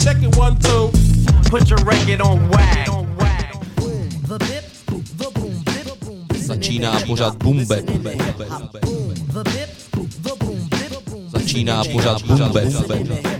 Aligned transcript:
Check 0.00 0.22
it 0.22 0.34
one, 0.36 0.58
two. 0.58 0.90
Put 1.50 1.68
your 1.68 1.78
record 1.84 2.20
on 2.22 2.48
wag. 2.48 2.86
The 4.26 4.38
bop 4.38 5.04
the 5.18 5.30
boom 5.34 5.62
dip 5.64 5.84
the 5.84 5.96
boom 6.04 6.40
Začíná 6.40 7.00
pořád 7.06 7.36
Boom 7.36 7.66
Bap. 7.66 7.84
Začíná 11.28 11.84
pořád 11.84 12.22
Boom 12.22 12.52
Bap. 12.52 13.39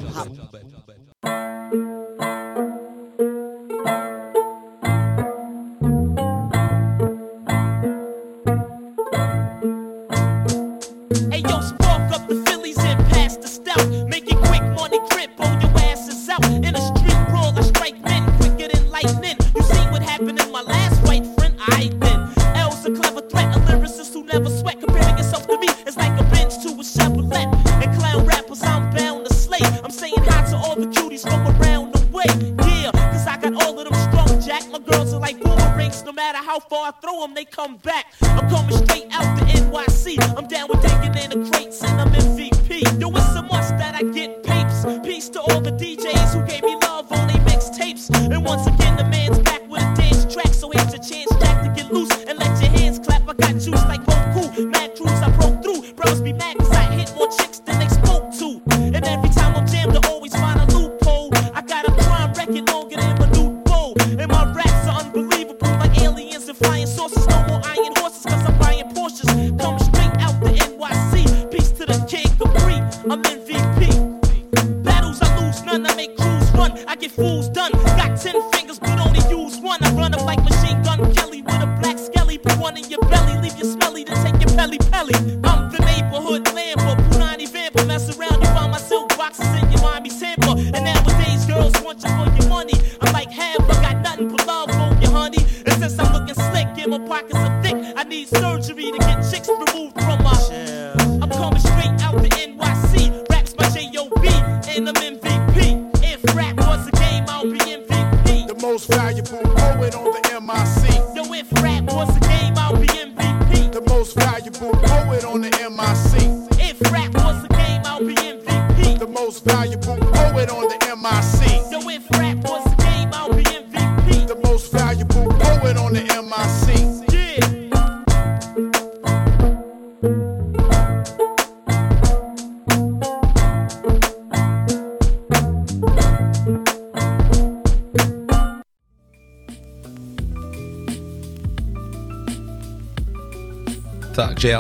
To 98.93 98.99
get 98.99 99.31
chicks 99.31 99.49
removed 99.49 99.95
from 99.95 100.23
my. 100.23 100.37
I'm 101.23 101.31
coming 101.31 101.70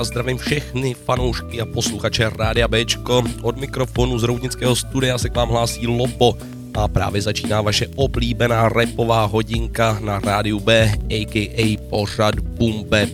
zdravím 0.04 0.38
všechny 0.38 0.94
fanoušky 0.94 1.60
a 1.60 1.66
posluchače 1.66 2.30
Rádia 2.30 2.68
Bčko. 2.68 3.22
Od 3.42 3.56
mikrofonu 3.56 4.18
z 4.18 4.22
Roudnického 4.22 4.76
studia 4.76 5.18
se 5.18 5.28
k 5.28 5.36
vám 5.36 5.48
hlásí 5.48 5.86
Lobo 5.86 6.36
a 6.74 6.88
právě 6.88 7.22
začíná 7.22 7.60
vaše 7.60 7.86
oblíbená 7.96 8.68
repová 8.68 9.24
hodinka 9.24 9.98
na 10.00 10.18
rádiu 10.18 10.60
B, 10.60 10.92
a.k.a. 11.10 11.76
pořad 11.90 12.40
Boom 12.40 12.84
Bap. 12.84 13.08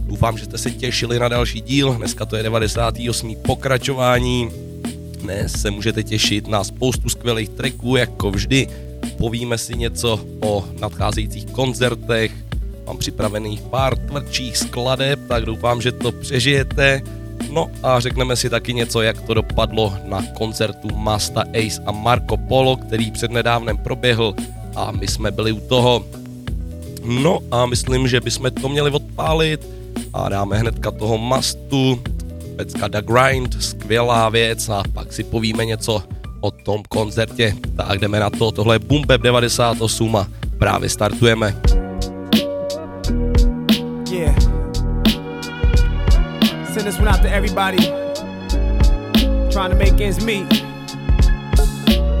Doufám, 0.00 0.38
že 0.38 0.44
jste 0.44 0.58
se 0.58 0.70
těšili 0.70 1.18
na 1.18 1.28
další 1.28 1.60
díl, 1.60 1.94
dneska 1.94 2.24
to 2.24 2.36
je 2.36 2.42
98. 2.42 3.36
pokračování. 3.36 4.50
Dnes 5.20 5.52
se 5.52 5.70
můžete 5.70 6.02
těšit 6.02 6.48
na 6.48 6.64
spoustu 6.64 7.08
skvělých 7.08 7.48
tracků, 7.48 7.96
jako 7.96 8.30
vždy. 8.30 8.68
Povíme 9.18 9.58
si 9.58 9.76
něco 9.76 10.26
o 10.40 10.64
nadcházejících 10.80 11.46
koncertech, 11.46 12.32
Mám 12.86 12.98
připravených 12.98 13.60
pár 13.60 13.96
tvrdších 13.96 14.56
skladeb, 14.56 15.20
tak 15.28 15.44
doufám, 15.44 15.80
že 15.80 15.92
to 15.92 16.12
přežijete. 16.12 17.02
No 17.52 17.70
a 17.82 18.00
řekneme 18.00 18.36
si 18.36 18.50
taky 18.50 18.74
něco, 18.74 19.02
jak 19.02 19.20
to 19.20 19.34
dopadlo 19.34 19.94
na 20.04 20.22
koncertu 20.38 20.88
Masta 20.96 21.40
Ace 21.40 21.82
a 21.86 21.92
Marco 21.92 22.36
Polo, 22.36 22.76
který 22.76 23.10
přednedávnem 23.10 23.78
proběhl 23.78 24.34
a 24.76 24.90
my 24.90 25.08
jsme 25.08 25.30
byli 25.30 25.52
u 25.52 25.60
toho. 25.60 26.04
No 27.04 27.40
a 27.50 27.66
myslím, 27.66 28.08
že 28.08 28.20
bychom 28.20 28.50
to 28.50 28.68
měli 28.68 28.90
odpálit 28.90 29.68
a 30.12 30.28
dáme 30.28 30.58
hnedka 30.58 30.90
toho 30.90 31.18
Mastu, 31.18 32.02
pecka 32.56 32.88
The 32.88 33.02
Grind, 33.02 33.62
skvělá 33.62 34.28
věc 34.28 34.68
a 34.68 34.82
pak 34.92 35.12
si 35.12 35.24
povíme 35.24 35.64
něco 35.64 36.02
o 36.40 36.50
tom 36.50 36.82
koncertě. 36.88 37.56
Tak 37.76 37.98
jdeme 37.98 38.20
na 38.20 38.30
to, 38.30 38.52
tohle 38.52 38.74
je 38.74 38.80
Bap 39.06 39.20
98 39.20 40.16
a 40.16 40.28
právě 40.58 40.88
startujeme. 40.88 41.56
Send 46.84 46.92
this 46.92 47.00
one 47.00 47.08
out 47.08 47.22
to 47.22 47.30
everybody 47.30 47.78
trying 49.50 49.70
to 49.70 49.74
make 49.74 49.98
ends 50.02 50.22
meet. 50.22 50.44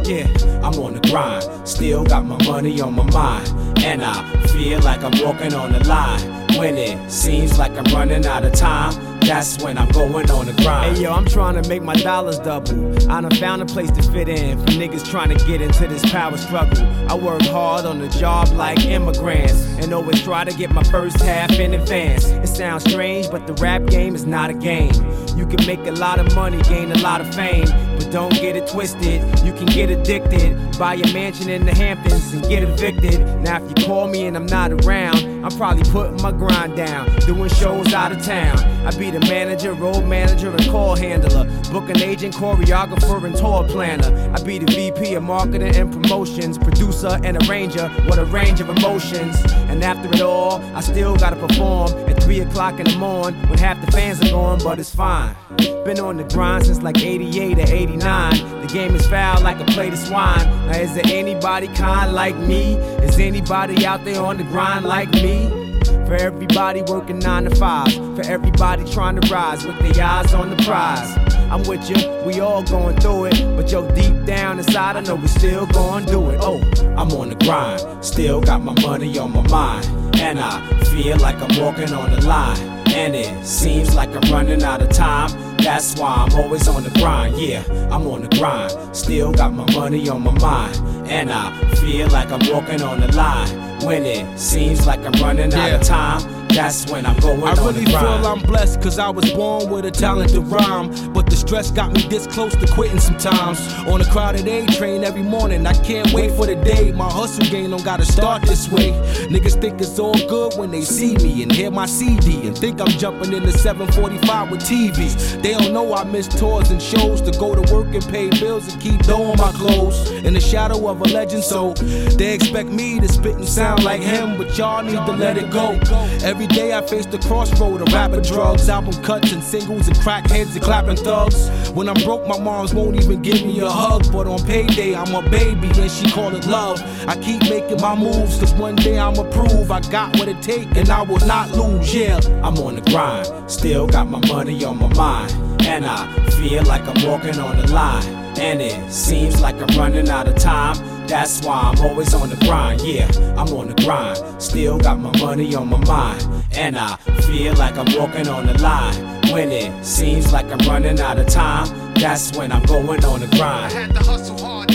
Yeah, 0.08 0.26
I'm 0.62 0.78
on 0.78 0.94
the 0.94 1.06
grind. 1.10 1.68
Still 1.68 2.02
got 2.02 2.24
my 2.24 2.42
money 2.46 2.80
on 2.80 2.94
my 2.94 3.04
mind. 3.10 3.46
And 3.80 4.02
I 4.02 4.46
feel 4.46 4.80
like 4.80 5.04
I'm 5.04 5.12
walking 5.22 5.52
on 5.52 5.72
the 5.72 5.86
line. 5.86 6.18
When 6.56 6.78
it 6.78 7.10
seems 7.10 7.58
like 7.58 7.72
I'm 7.72 7.84
running 7.94 8.24
out 8.24 8.42
of 8.42 8.54
time, 8.54 8.94
that's 9.24 9.62
when 9.62 9.78
I'm 9.78 9.88
going 9.88 10.30
on 10.30 10.46
the 10.46 10.52
grind. 10.52 10.96
Hey 10.96 11.04
yo, 11.04 11.12
I'm 11.12 11.24
trying 11.24 11.60
to 11.60 11.68
make 11.68 11.82
my 11.82 11.94
dollars 11.94 12.38
double. 12.38 12.94
I 13.10 13.20
done 13.20 13.34
found 13.36 13.62
a 13.62 13.66
place 13.66 13.90
to 13.92 14.02
fit 14.02 14.28
in 14.28 14.58
for 14.58 14.66
niggas 14.72 15.08
trying 15.08 15.36
to 15.36 15.44
get 15.46 15.60
into 15.60 15.86
this 15.86 16.04
power 16.10 16.36
struggle. 16.36 16.84
I 17.10 17.14
work 17.14 17.42
hard 17.42 17.86
on 17.86 17.98
the 17.98 18.08
job 18.08 18.48
like 18.48 18.84
immigrants 18.84 19.64
and 19.78 19.92
always 19.92 20.22
try 20.22 20.44
to 20.44 20.52
get 20.56 20.70
my 20.70 20.82
first 20.84 21.20
half 21.20 21.50
in 21.52 21.74
advance. 21.74 22.26
It 22.26 22.48
sounds 22.48 22.84
strange, 22.84 23.30
but 23.30 23.46
the 23.46 23.54
rap 23.54 23.86
game 23.86 24.14
is 24.14 24.26
not 24.26 24.50
a 24.50 24.54
game. 24.54 24.92
You 25.36 25.46
can 25.46 25.66
make 25.66 25.86
a 25.86 25.92
lot 25.92 26.18
of 26.18 26.34
money, 26.34 26.62
gain 26.62 26.92
a 26.92 26.98
lot 26.98 27.20
of 27.20 27.34
fame, 27.34 27.66
but 27.96 28.10
don't 28.10 28.32
get 28.34 28.56
it 28.56 28.68
twisted. 28.68 29.20
You 29.44 29.52
can 29.52 29.66
get 29.66 29.90
addicted, 29.90 30.78
buy 30.78 30.94
a 30.94 31.12
mansion 31.12 31.48
in 31.48 31.64
the 31.66 31.74
Hamptons 31.74 32.32
and 32.32 32.42
get 32.44 32.62
evicted. 32.62 33.20
Now, 33.40 33.62
if 33.62 33.68
you 33.68 33.86
call 33.86 34.06
me 34.06 34.26
and 34.26 34.36
I'm 34.36 34.46
not 34.46 34.72
around, 34.72 35.44
I'm 35.44 35.56
probably 35.56 35.84
putting 35.90 36.20
my 36.22 36.30
grind 36.30 36.76
down, 36.76 37.14
doing 37.20 37.50
shows 37.50 37.92
out 37.92 38.12
of 38.12 38.22
town. 38.24 38.58
I 38.86 38.96
be 38.96 39.10
the 39.14 39.20
manager, 39.28 39.72
road 39.74 40.04
manager, 40.04 40.50
and 40.50 40.68
call 40.68 40.96
handler, 40.96 41.44
booking 41.70 42.00
agent, 42.00 42.34
choreographer, 42.34 43.24
and 43.24 43.36
tour 43.36 43.62
planner. 43.68 44.32
I 44.34 44.42
be 44.42 44.58
the 44.58 44.66
VP 44.66 45.14
of 45.14 45.22
marketing 45.22 45.74
and 45.76 45.92
promotions, 45.92 46.58
producer 46.58 47.20
and 47.22 47.40
arranger. 47.48 47.88
What 48.06 48.18
a 48.18 48.24
range 48.24 48.60
of 48.60 48.68
emotions. 48.68 49.40
And 49.70 49.84
after 49.84 50.12
it 50.12 50.20
all, 50.20 50.60
I 50.74 50.80
still 50.80 51.16
gotta 51.16 51.36
perform 51.36 51.92
at 52.08 52.22
3 52.22 52.40
o'clock 52.40 52.80
in 52.80 52.86
the 52.86 52.96
morning 52.96 53.40
when 53.48 53.58
half 53.58 53.84
the 53.84 53.90
fans 53.92 54.20
are 54.20 54.30
gone, 54.30 54.58
but 54.64 54.78
it's 54.80 54.94
fine. 54.94 55.36
Been 55.84 56.00
on 56.00 56.16
the 56.16 56.24
grind 56.24 56.66
since 56.66 56.82
like 56.82 56.98
88 56.98 57.58
or 57.58 57.72
89. 57.72 58.62
The 58.62 58.66
game 58.72 58.94
is 58.96 59.06
foul 59.06 59.40
like 59.42 59.60
a 59.60 59.64
plate 59.66 59.92
of 59.92 59.98
swine. 59.98 60.44
Now, 60.66 60.78
is 60.78 60.94
there 60.94 61.04
anybody 61.06 61.68
kind 61.68 62.12
like 62.12 62.36
me? 62.36 62.74
Is 63.04 63.18
anybody 63.20 63.86
out 63.86 64.04
there 64.04 64.20
on 64.20 64.38
the 64.38 64.44
grind 64.44 64.84
like 64.84 65.10
me? 65.12 65.63
For 66.06 66.14
everybody 66.16 66.82
working 66.82 67.18
nine 67.18 67.44
to 67.44 67.56
five, 67.56 67.92
for 67.94 68.22
everybody 68.26 68.84
trying 68.84 69.18
to 69.18 69.32
rise 69.32 69.66
with 69.66 69.78
their 69.78 70.04
eyes 70.04 70.34
on 70.34 70.50
the 70.50 70.62
prize. 70.62 71.16
I'm 71.50 71.62
with 71.62 71.88
you, 71.88 71.96
we 72.26 72.40
all 72.40 72.62
going 72.62 72.96
through 72.98 73.26
it. 73.26 73.56
But 73.56 73.72
yo, 73.72 73.90
deep 73.94 74.26
down 74.26 74.58
inside, 74.58 74.96
I 74.96 75.00
know 75.00 75.14
we 75.14 75.28
still 75.28 75.66
going 75.66 76.04
do 76.04 76.28
it. 76.30 76.40
Oh, 76.42 76.60
I'm 76.98 77.10
on 77.12 77.30
the 77.30 77.36
grind, 77.36 78.04
still 78.04 78.42
got 78.42 78.62
my 78.62 78.74
money 78.82 79.16
on 79.18 79.32
my 79.32 79.46
mind. 79.48 79.86
And 80.16 80.38
I 80.38 80.60
feel 80.84 81.16
like 81.18 81.36
I'm 81.36 81.58
walking 81.58 81.92
on 81.92 82.10
the 82.10 82.20
line. 82.26 82.58
And 82.88 83.16
it 83.16 83.44
seems 83.44 83.94
like 83.94 84.10
I'm 84.10 84.30
running 84.30 84.62
out 84.62 84.82
of 84.82 84.90
time. 84.90 85.30
That's 85.56 85.98
why 85.98 86.26
I'm 86.28 86.38
always 86.38 86.68
on 86.68 86.84
the 86.84 86.90
grind. 86.90 87.38
Yeah, 87.38 87.62
I'm 87.90 88.06
on 88.06 88.22
the 88.22 88.36
grind. 88.36 88.94
Still 88.94 89.32
got 89.32 89.54
my 89.54 89.68
money 89.72 90.08
on 90.08 90.22
my 90.22 90.38
mind. 90.38 90.76
And 91.08 91.32
I 91.32 91.50
feel 91.76 92.08
like 92.08 92.30
I'm 92.30 92.46
walking 92.52 92.82
on 92.82 93.00
the 93.00 93.10
line. 93.16 93.73
When 93.84 94.06
it 94.06 94.38
seems 94.38 94.86
like 94.86 95.00
I'm 95.00 95.12
running 95.22 95.52
out 95.52 95.80
of 95.80 95.82
time, 95.86 96.43
that's 96.54 96.90
when 96.90 97.04
I'm 97.04 97.18
going 97.18 97.42
I 97.42 97.52
really 97.54 97.84
feel. 97.84 97.96
I'm 97.98 98.40
blessed 98.40 98.80
cause 98.80 98.98
I 98.98 99.10
was 99.10 99.30
born 99.32 99.70
with 99.70 99.84
a 99.84 99.90
talent 99.90 100.30
to 100.30 100.40
rhyme. 100.40 101.12
But 101.12 101.26
the 101.26 101.36
stress 101.36 101.70
got 101.70 101.92
me 101.92 102.02
this 102.08 102.26
close 102.26 102.54
to 102.54 102.66
quitting 102.72 103.00
sometimes. 103.00 103.60
On 103.88 104.00
a 104.00 104.04
crowded 104.04 104.46
A 104.46 104.66
train 104.66 105.04
every 105.04 105.22
morning, 105.22 105.66
I 105.66 105.74
can't 105.74 106.12
wait 106.12 106.30
for 106.32 106.46
the 106.46 106.54
day 106.56 106.92
my 106.92 107.10
hustle 107.10 107.44
game 107.46 107.70
don't 107.70 107.84
gotta 107.84 108.04
start 108.04 108.42
this 108.42 108.70
way. 108.70 108.92
Niggas 109.28 109.60
think 109.60 109.80
it's 109.80 109.98
all 109.98 110.14
good 110.28 110.54
when 110.56 110.70
they 110.70 110.82
see 110.82 111.16
me 111.16 111.42
and 111.42 111.50
hear 111.50 111.70
my 111.70 111.86
CD 111.86 112.46
and 112.46 112.56
think 112.56 112.80
I'm 112.80 112.88
jumping 112.88 113.32
in 113.32 113.42
the 113.42 113.52
745 113.52 114.50
with 114.50 114.60
TVs. 114.60 115.42
They 115.42 115.52
don't 115.52 115.72
know 115.72 115.94
I 115.94 116.04
miss 116.04 116.28
tours 116.28 116.70
and 116.70 116.80
shows 116.80 117.20
to 117.22 117.32
go 117.32 117.54
to 117.54 117.74
work 117.74 117.94
and 117.94 118.04
pay 118.08 118.30
bills 118.30 118.72
and 118.72 118.80
keep 118.80 119.08
on 119.08 119.36
my 119.38 119.52
clothes. 119.52 120.10
In 120.10 120.34
the 120.34 120.40
shadow 120.40 120.88
of 120.88 121.00
a 121.00 121.04
legend, 121.04 121.42
so 121.42 121.74
they 121.74 122.34
expect 122.34 122.68
me 122.68 123.00
to 123.00 123.08
spit 123.08 123.36
and 123.36 123.48
sound 123.48 123.84
like 123.84 124.00
him, 124.00 124.36
but 124.38 124.56
y'all 124.56 124.82
need 124.82 125.04
to 125.06 125.12
let 125.12 125.36
it 125.36 125.50
go. 125.50 125.78
Every 126.22 126.43
day 126.46 126.72
I 126.74 126.80
face 126.86 127.06
the 127.06 127.18
crossroad 127.18 127.80
of 127.80 127.92
rapper 127.92 128.20
drugs, 128.20 128.68
album 128.68 129.00
cuts 129.02 129.32
and 129.32 129.42
singles 129.42 129.88
and 129.88 129.96
crackheads 129.98 130.52
and 130.54 130.62
clapping 130.62 130.96
thugs. 130.96 131.48
When 131.70 131.88
I'm 131.88 132.02
broke, 132.02 132.26
my 132.26 132.38
moms 132.38 132.74
won't 132.74 132.96
even 132.96 133.22
give 133.22 133.44
me 133.44 133.60
a 133.60 133.68
hug, 133.68 134.10
but 134.12 134.26
on 134.26 134.38
payday 134.44 134.94
I'm 134.94 135.14
a 135.14 135.28
baby 135.28 135.68
and 135.80 135.90
she 135.90 136.10
call 136.10 136.34
it 136.34 136.46
love. 136.46 136.80
I 137.08 137.16
keep 137.16 137.42
making 137.42 137.80
my 137.80 137.94
moves, 137.94 138.38
cause 138.38 138.54
one 138.54 138.76
day 138.76 138.98
I'ma 138.98 139.24
prove 139.30 139.70
I 139.70 139.80
got 139.80 140.16
what 140.18 140.28
it 140.28 140.40
take 140.42 140.74
and 140.76 140.90
I 140.90 141.02
will 141.02 141.24
not 141.26 141.50
lose, 141.52 141.94
yeah. 141.94 142.20
I'm 142.42 142.56
on 142.58 142.76
the 142.76 142.90
grind, 142.90 143.50
still 143.50 143.86
got 143.86 144.08
my 144.08 144.20
money 144.26 144.64
on 144.64 144.78
my 144.78 144.92
mind. 144.94 145.32
And 145.62 145.86
I 145.86 146.06
feel 146.30 146.62
like 146.64 146.82
I'm 146.82 147.08
walking 147.08 147.38
on 147.38 147.56
the 147.56 147.72
line. 147.72 148.04
And 148.38 148.60
it 148.60 148.92
seems 148.92 149.40
like 149.40 149.54
I'm 149.56 149.78
running 149.78 150.08
out 150.08 150.28
of 150.28 150.34
time. 150.36 150.76
That's 151.06 151.44
why 151.44 151.72
I'm 151.74 151.80
always 151.84 152.14
on 152.14 152.30
the 152.30 152.36
grind. 152.36 152.80
Yeah, 152.80 153.06
I'm 153.36 153.48
on 153.54 153.68
the 153.68 153.74
grind, 153.82 154.42
still 154.42 154.78
got 154.78 154.98
my 154.98 155.16
money 155.18 155.54
on 155.54 155.68
my 155.68 155.78
mind. 155.84 156.26
And 156.52 156.76
I 156.78 156.96
feel 157.22 157.54
like 157.54 157.76
I'm 157.76 157.86
walking 157.98 158.28
on 158.28 158.46
the 158.46 158.56
line. 158.62 158.94
When 159.32 159.50
it 159.50 159.84
seems 159.84 160.32
like 160.32 160.46
I'm 160.46 160.58
running 160.68 161.00
out 161.00 161.18
of 161.18 161.26
time, 161.26 161.66
that's 161.94 162.36
when 162.36 162.52
I'm 162.52 162.62
going 162.64 163.04
on 163.04 163.20
the 163.20 163.26
I 163.26 163.36
grind. 163.36 163.72
had 163.72 163.94
to 163.94 164.02
hustle 164.04 164.38
hard, 164.38 164.70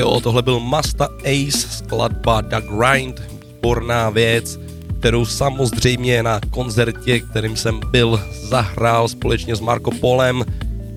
jo, 0.00 0.20
tohle 0.20 0.42
byl 0.42 0.60
Masta 0.60 1.08
Ace, 1.24 1.68
skladba 1.68 2.40
The 2.40 2.56
Grind, 2.56 3.22
výborná 3.30 4.10
věc, 4.10 4.60
kterou 4.98 5.24
samozřejmě 5.24 6.22
na 6.22 6.40
koncertě, 6.50 7.20
kterým 7.20 7.56
jsem 7.56 7.80
byl, 7.90 8.20
zahrál 8.42 9.08
společně 9.08 9.56
s 9.56 9.60
Marco 9.60 9.90
Polem. 9.90 10.44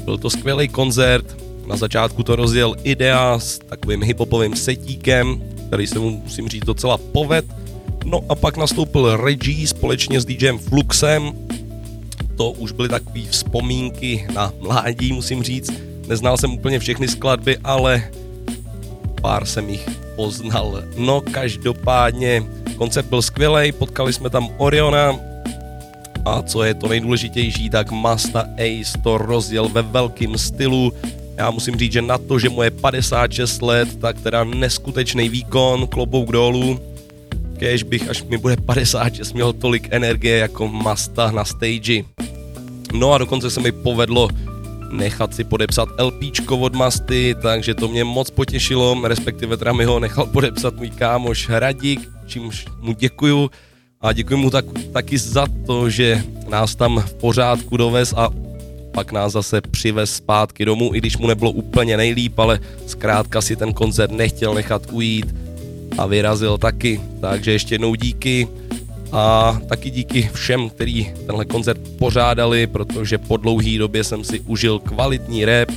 Byl 0.05 0.17
to 0.17 0.29
skvělý 0.29 0.67
koncert, 0.67 1.38
na 1.67 1.77
začátku 1.77 2.23
to 2.23 2.35
rozjel 2.35 2.75
Idea 2.83 3.39
s 3.39 3.59
takovým 3.59 4.03
hiphopovým 4.03 4.55
setíkem, 4.55 5.44
který 5.67 5.88
se 5.88 6.00
mu, 6.00 6.09
musím 6.23 6.50
říct, 6.50 6.65
docela 6.65 6.97
poved. 6.97 7.45
No 8.05 8.21
a 8.29 8.35
pak 8.35 8.57
nastoupil 8.57 9.17
Reggie 9.17 9.67
společně 9.67 10.21
s 10.21 10.25
DJem 10.25 10.57
Fluxem, 10.59 11.31
to 12.35 12.51
už 12.51 12.71
byly 12.71 12.89
takové 12.89 13.21
vzpomínky 13.29 14.27
na 14.33 14.53
mládí, 14.59 15.13
musím 15.13 15.44
říct. 15.44 15.71
Neznal 16.07 16.38
jsem 16.38 16.53
úplně 16.53 16.79
všechny 16.79 17.07
skladby, 17.07 17.57
ale 17.63 18.03
pár 19.24 19.46
jsem 19.46 19.70
jich 19.70 19.88
poznal. 20.16 20.84
No 20.98 21.22
každopádně 21.22 22.44
koncept 22.78 23.10
byl 23.10 23.22
skvělý, 23.22 23.72
potkali 23.72 24.14
jsme 24.14 24.30
tam 24.30 24.50
Oriona 24.58 25.16
a 26.25 26.42
co 26.42 26.64
je 26.64 26.74
to 26.74 26.88
nejdůležitější, 26.88 27.70
tak 27.70 27.92
Masta 27.92 28.46
Ace 28.60 28.98
to 29.04 29.18
rozjel 29.18 29.70
ve 29.70 29.81
velkém 29.81 30.38
stylu. 30.38 30.94
Já 31.38 31.52
musím 31.52 31.75
říct, 31.75 31.92
že 31.92 32.02
na 32.02 32.18
to, 32.18 32.40
že 32.40 32.50
mu 32.50 32.64
je 32.64 32.72
56 32.72 33.62
let, 33.62 34.00
tak 34.00 34.22
teda 34.22 34.44
neskutečný 34.44 35.30
výkon, 35.30 35.88
klobouk 35.88 36.31
dolů. 36.31 36.80
Kež 37.58 37.84
bych, 37.84 38.10
až 38.10 38.24
mi 38.24 38.38
bude 38.38 38.56
56, 38.56 39.34
měl 39.34 39.54
tolik 39.54 39.88
energie 39.92 40.38
jako 40.38 40.68
Masta 40.68 41.31
na 41.31 41.46
stage. 41.46 42.04
No 42.94 43.14
a 43.14 43.18
dokonce 43.18 43.50
se 43.50 43.62
mi 43.62 43.72
povedlo 43.72 44.30
nechat 44.94 45.36
si 45.36 45.44
podepsat 45.44 45.90
LPčko 46.00 46.57
od 46.57 46.75
Masty, 46.75 47.36
takže 47.42 47.74
to 47.74 47.88
mě 47.88 48.04
moc 48.04 48.30
potěšilo, 48.30 49.07
respektive 49.07 49.57
teda 49.57 49.74
mi 49.74 49.86
ho 49.86 50.00
nechal 50.00 50.25
podepsat 50.25 50.75
můj 50.75 50.90
kámoš 50.90 51.50
Hradík, 51.50 52.10
čímž 52.25 52.66
mu 52.81 52.94
děkuju 52.94 53.50
a 54.01 54.13
děkuji 54.13 54.38
mu 54.38 54.50
tak, 54.50 54.66
taky 54.94 55.18
za 55.18 55.48
to, 55.66 55.90
že 55.90 56.24
nás 56.50 56.75
tam 56.75 57.04
v 57.07 57.13
pořádku 57.13 57.78
dovez 57.78 58.13
a 58.18 58.30
pak 58.94 59.12
nás 59.12 59.34
zase 59.34 59.62
přivez 59.62 60.16
zpátky 60.16 60.66
domů, 60.66 60.96
i 60.96 60.98
když 60.98 61.18
mu 61.18 61.28
nebylo 61.28 61.51
úplně 61.51 61.98
nejlíp, 61.98 62.39
ale 62.39 62.60
zkrátka 62.88 63.42
si 63.42 63.56
ten 63.56 63.74
koncert 63.74 64.12
nechtěl 64.12 64.54
nechat 64.54 64.88
ujít 64.92 65.36
a 65.98 66.06
vyrazil 66.06 66.57
taky. 66.57 67.01
Takže 67.22 67.51
ještě 67.51 67.75
jednou 67.75 67.96
díky 67.96 68.48
a 69.13 69.57
taky 69.69 69.89
díky 69.89 70.30
všem, 70.33 70.69
kteří 70.69 71.12
tenhle 71.25 71.45
koncert 71.45 71.81
pořádali, 72.00 72.68
protože 72.68 73.18
po 73.18 73.38
dlouhý 73.38 73.77
době 73.77 74.04
jsem 74.04 74.24
si 74.24 74.39
užil 74.39 74.80
kvalitní 74.80 75.45
rap 75.45 75.69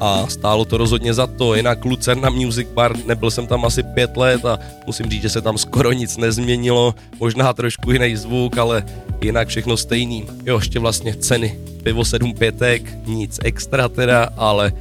a 0.00 0.26
stálo 0.26 0.64
to 0.64 0.76
rozhodně 0.76 1.14
za 1.14 1.26
to. 1.26 1.54
Jinak 1.54 1.84
Lucerna 1.84 2.30
Music 2.30 2.68
Bar, 2.74 2.96
nebyl 3.06 3.30
jsem 3.30 3.46
tam 3.46 3.64
asi 3.64 3.82
pět 3.82 4.16
let 4.16 4.44
a 4.44 4.58
musím 4.86 5.10
říct, 5.10 5.22
že 5.22 5.28
se 5.28 5.40
tam 5.40 5.58
skoro 5.58 5.92
nic 5.92 6.16
nezměnilo, 6.16 6.94
možná 7.20 7.52
trošku 7.52 7.92
jiný 7.92 8.16
zvuk, 8.16 8.58
ale 8.58 8.84
jinak 9.20 9.48
všechno 9.48 9.76
stejný. 9.76 10.26
Jo, 10.46 10.56
ještě 10.56 10.78
vlastně 10.78 11.14
ceny. 11.14 11.58
Pivo 11.82 12.04
7 12.04 12.34
pětek, 12.34 13.06
nic 13.06 13.40
extra 13.44 13.88
teda, 13.88 14.28
ale 14.36 14.72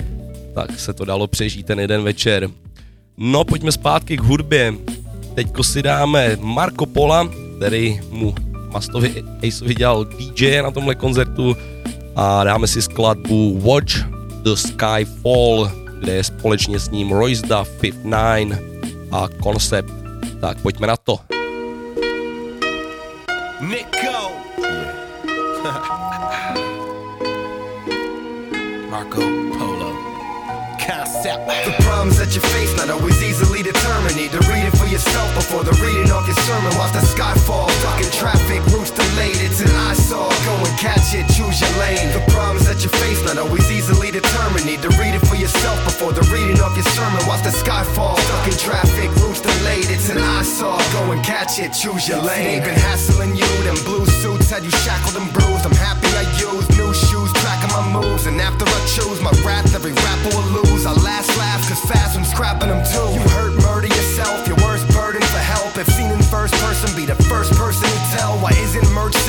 tak 0.53 0.79
se 0.79 0.93
to 0.93 1.05
dalo 1.05 1.27
přežít 1.27 1.65
ten 1.65 1.79
jeden 1.79 2.03
večer. 2.03 2.50
No, 3.17 3.43
pojďme 3.43 3.72
zpátky 3.72 4.17
k 4.17 4.22
hudbě. 4.22 4.74
Teďko 5.36 5.63
si 5.63 5.81
dáme 5.83 6.38
Marco 6.41 6.86
Pola, 6.86 7.29
který 7.57 8.00
mu 8.09 8.36
Mastovi 8.71 9.24
Aceovi 9.48 9.75
dělal 9.75 10.05
DJ 10.05 10.62
na 10.62 10.71
tomhle 10.71 10.95
koncertu 10.95 11.57
a 12.15 12.43
dáme 12.43 12.67
si 12.67 12.81
skladbu 12.81 13.59
Watch 13.63 13.93
the 14.43 14.53
Sky 14.53 15.05
Fall, 15.21 15.71
kde 16.00 16.13
je 16.13 16.24
společně 16.24 16.79
s 16.79 16.89
ním 16.89 17.12
Royce 17.12 17.48
da 17.48 17.63
Fifth 17.63 18.03
Nine 18.03 18.59
a 19.12 19.27
Concept. 19.43 19.93
Tak 20.41 20.62
pojďme 20.62 20.88
na 20.88 20.98
to. 20.98 21.19
Nico. 23.62 24.31
Marco. 28.89 29.38
The 31.29 31.75
problems 31.86 32.17
that 32.17 32.33
you 32.33 32.41
face 32.41 32.74
not 32.74 32.89
always 32.89 33.21
easily 33.21 33.62
determined. 33.62 34.17
Need 34.17 34.33
to 34.33 34.41
read 34.50 34.65
it 34.65 34.74
for 34.74 34.89
yourself 34.89 35.29
before 35.38 35.62
the 35.62 35.77
reading 35.77 36.09
of 36.09 36.25
your 36.25 36.39
sermon. 36.50 36.74
Watch 36.81 36.93
the 36.98 37.05
sky 37.05 37.38
fall, 37.45 37.69
stuck 37.69 38.01
in 38.01 38.09
traffic, 38.09 38.65
routes 38.74 38.89
delayed. 38.89 39.38
It's 39.38 39.62
an 39.62 39.69
eyesore. 39.86 40.33
Go 40.50 40.53
and 40.65 40.75
catch 40.81 41.13
it, 41.13 41.29
choose 41.29 41.62
your 41.62 41.69
lane. 41.77 42.09
The 42.17 42.24
problems 42.33 42.65
that 42.65 42.81
you 42.81 42.89
face 42.98 43.21
not 43.29 43.38
always 43.38 43.69
easily 43.69 44.09
determined. 44.09 44.65
Need 44.65 44.81
to 44.81 44.89
read 44.98 45.13
it 45.13 45.21
for 45.29 45.38
yourself 45.38 45.77
before 45.86 46.13
the 46.17 46.25
reading 46.33 46.57
of 46.65 46.74
your 46.74 46.88
sermon. 46.98 47.21
Watch 47.29 47.45
the 47.45 47.53
sky 47.53 47.83
fall, 47.93 48.17
stuck 48.17 48.50
in 48.50 48.57
traffic, 48.57 49.13
routes 49.21 49.41
delayed. 49.45 49.86
It's 49.93 50.09
an 50.09 50.17
eyesore. 50.17 50.81
Go 50.98 51.13
and 51.13 51.21
catch 51.21 51.62
it, 51.62 51.77
choose 51.77 52.09
your 52.09 52.25
lane. 52.25 52.57
They've 52.57 52.74
been 52.74 52.81
hassling 52.89 53.38
you, 53.38 53.50
them 53.69 53.77
blue 53.86 54.05
suits 54.17 54.50
had 54.50 54.65
you 54.65 54.74
shackled 54.81 55.13
and 55.21 55.29
bruised. 55.29 55.62
I'm 55.62 55.77
happy 55.77 56.09
I 56.17 56.25
used 56.41 56.74
new 56.74 56.89
shoes, 56.89 57.29
tracking 57.45 57.69
my 57.69 57.86
moves. 57.93 58.25
And 58.25 58.41
after 58.41 58.65
I 58.65 58.79
choose 58.98 59.21
my 59.21 59.29
wrath, 59.45 59.69
every 59.77 59.93
rapper 59.93 60.33
will 60.33 60.65
lose. 60.65 60.89
I 60.89 60.93
fast 61.88 62.09
scrapping 62.25 62.69
them 62.69 62.83
too. 62.86 63.07
You 63.13 63.21
hurt, 63.36 63.53
murder 63.63 63.88
yourself, 63.88 64.48
your 64.48 64.57
worst 64.63 64.88
burden 64.89 65.21
for 65.21 65.38
help. 65.38 65.77
If 65.77 65.88
seen 65.88 66.12
in 66.12 66.21
first 66.24 66.53
person 66.55 66.95
be 66.95 67.05
the 67.05 67.15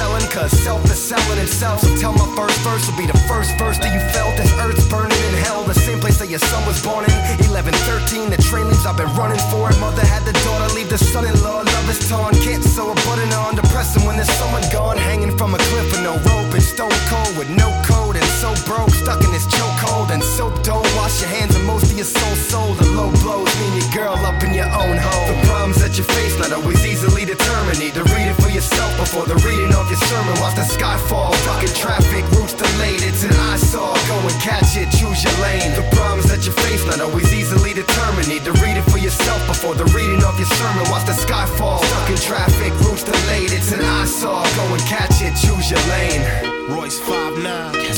selling? 0.00 0.26
Cause 0.32 0.52
self 0.64 0.82
is 0.88 0.98
selling 0.98 1.38
itself. 1.38 1.80
So 1.80 1.90
tell 2.00 2.12
my 2.12 2.28
first 2.34 2.56
verse 2.64 2.88
will 2.88 2.96
be 2.96 3.06
the 3.06 3.20
first 3.28 3.52
verse 3.60 3.78
that 3.78 3.92
you 3.92 4.00
felt 4.16 4.34
as 4.40 4.50
earth's 4.64 4.88
burning 4.88 5.20
in 5.28 5.34
hell. 5.44 5.62
The 5.64 5.74
same 5.74 6.00
place 6.00 6.18
that 6.18 6.30
your 6.32 6.40
son 6.40 6.64
was 6.64 6.80
born 6.80 7.04
in. 7.04 7.18
11, 7.44 7.74
13, 7.84 8.30
the 8.30 8.40
train 8.48 8.66
leaves 8.68 8.86
I've 8.86 8.96
been 8.96 9.12
running 9.20 9.42
for 9.52 9.68
it. 9.68 9.76
Mother 9.78 10.04
had 10.04 10.24
the 10.24 10.32
daughter 10.46 10.72
leave 10.72 10.88
the 10.88 10.96
son-in-law. 10.98 11.68
Love 11.76 11.88
is 11.92 12.00
torn, 12.08 12.32
can't 12.40 12.64
sew 12.64 12.90
a 12.90 12.96
button 13.04 13.30
on. 13.44 13.56
Depressing 13.60 14.04
when 14.06 14.16
there's 14.16 14.32
someone 14.40 14.64
gone, 14.72 14.96
hanging 14.96 15.36
from 15.36 15.54
a 15.54 15.60
cliff 15.68 15.86
with 15.92 16.02
no 16.02 16.16
rope 16.32 16.52
and 16.56 16.62
stone 16.62 16.96
cold 17.12 17.36
with 17.36 17.50
no 17.50 17.68
code 17.84 18.16
and 18.16 18.30
so 18.40 18.48
broke, 18.64 18.90
stuck 18.90 19.20
in 19.20 19.30
this 19.36 19.46
chokehold 19.52 20.08
and 20.10 20.22
so 20.22 20.48
dull. 20.64 20.84
Wash 20.96 21.20
your 21.20 21.30
hands 21.30 21.54
and 21.54 21.64
most 21.66 21.92
of 21.92 21.96
your 22.00 22.08
soul 22.08 22.34
sold. 22.48 22.78
The 22.78 22.88
low 22.96 23.12
blows 23.20 23.52
mean 23.60 23.74
your 23.76 23.90
girl 23.92 24.16
up 24.24 24.40
in 24.42 24.54
your 24.54 24.70
own 24.72 24.96
home. 24.96 25.26
The 25.28 25.36
problems 25.46 25.78
that 25.82 25.98
you 25.98 26.04
face 26.16 26.38
not 26.38 26.52
always 26.52 26.80
easily 26.86 27.24
determined. 27.24 27.78
Need 27.78 27.94
to 28.00 28.04
read 28.16 28.28
it 28.32 28.38
for 28.40 28.48
yourself 28.48 28.90
before 28.96 29.26
the 29.26 29.36
reading 29.44 29.74
of 29.74 29.89
your 29.90 29.98
sermon. 30.06 30.38
Watch 30.40 30.54
the 30.54 30.64
sky 30.64 30.96
fall, 31.10 31.34
stuck 31.42 31.62
in 31.62 31.74
traffic, 31.74 32.22
routes 32.32 32.54
delayed. 32.54 33.02
It's 33.02 33.24
an 33.24 33.34
eyesore. 33.50 33.98
Go 34.06 34.16
and 34.22 34.38
catch 34.40 34.78
it, 34.78 34.88
choose 34.94 35.22
your 35.26 35.34
lane. 35.42 35.74
The 35.74 35.84
problems 35.90 36.30
that 36.30 36.46
you 36.46 36.52
face 36.52 36.86
not 36.86 37.00
always 37.00 37.34
easily 37.34 37.74
determined. 37.74 38.28
Need 38.28 38.44
to 38.46 38.54
read 38.62 38.78
it 38.78 38.86
for 38.86 38.98
yourself 38.98 39.42
before 39.46 39.74
the 39.74 39.84
reading 39.90 40.22
of 40.22 40.38
your 40.38 40.48
sermon. 40.54 40.86
Watch 40.90 41.06
the 41.06 41.18
sky 41.18 41.44
fall, 41.58 41.82
stuck 41.82 42.08
in 42.08 42.16
traffic, 42.16 42.72
routes 42.86 43.02
delayed. 43.02 43.50
It's 43.50 43.72
an 43.72 43.82
eyesore. 43.82 44.46
Go 44.54 44.64
and 44.70 44.82
catch 44.86 45.20
it, 45.20 45.34
choose 45.34 45.66
your 45.68 45.82
lane. 45.90 46.22
Royce 46.70 47.00
5'9, 47.00 47.42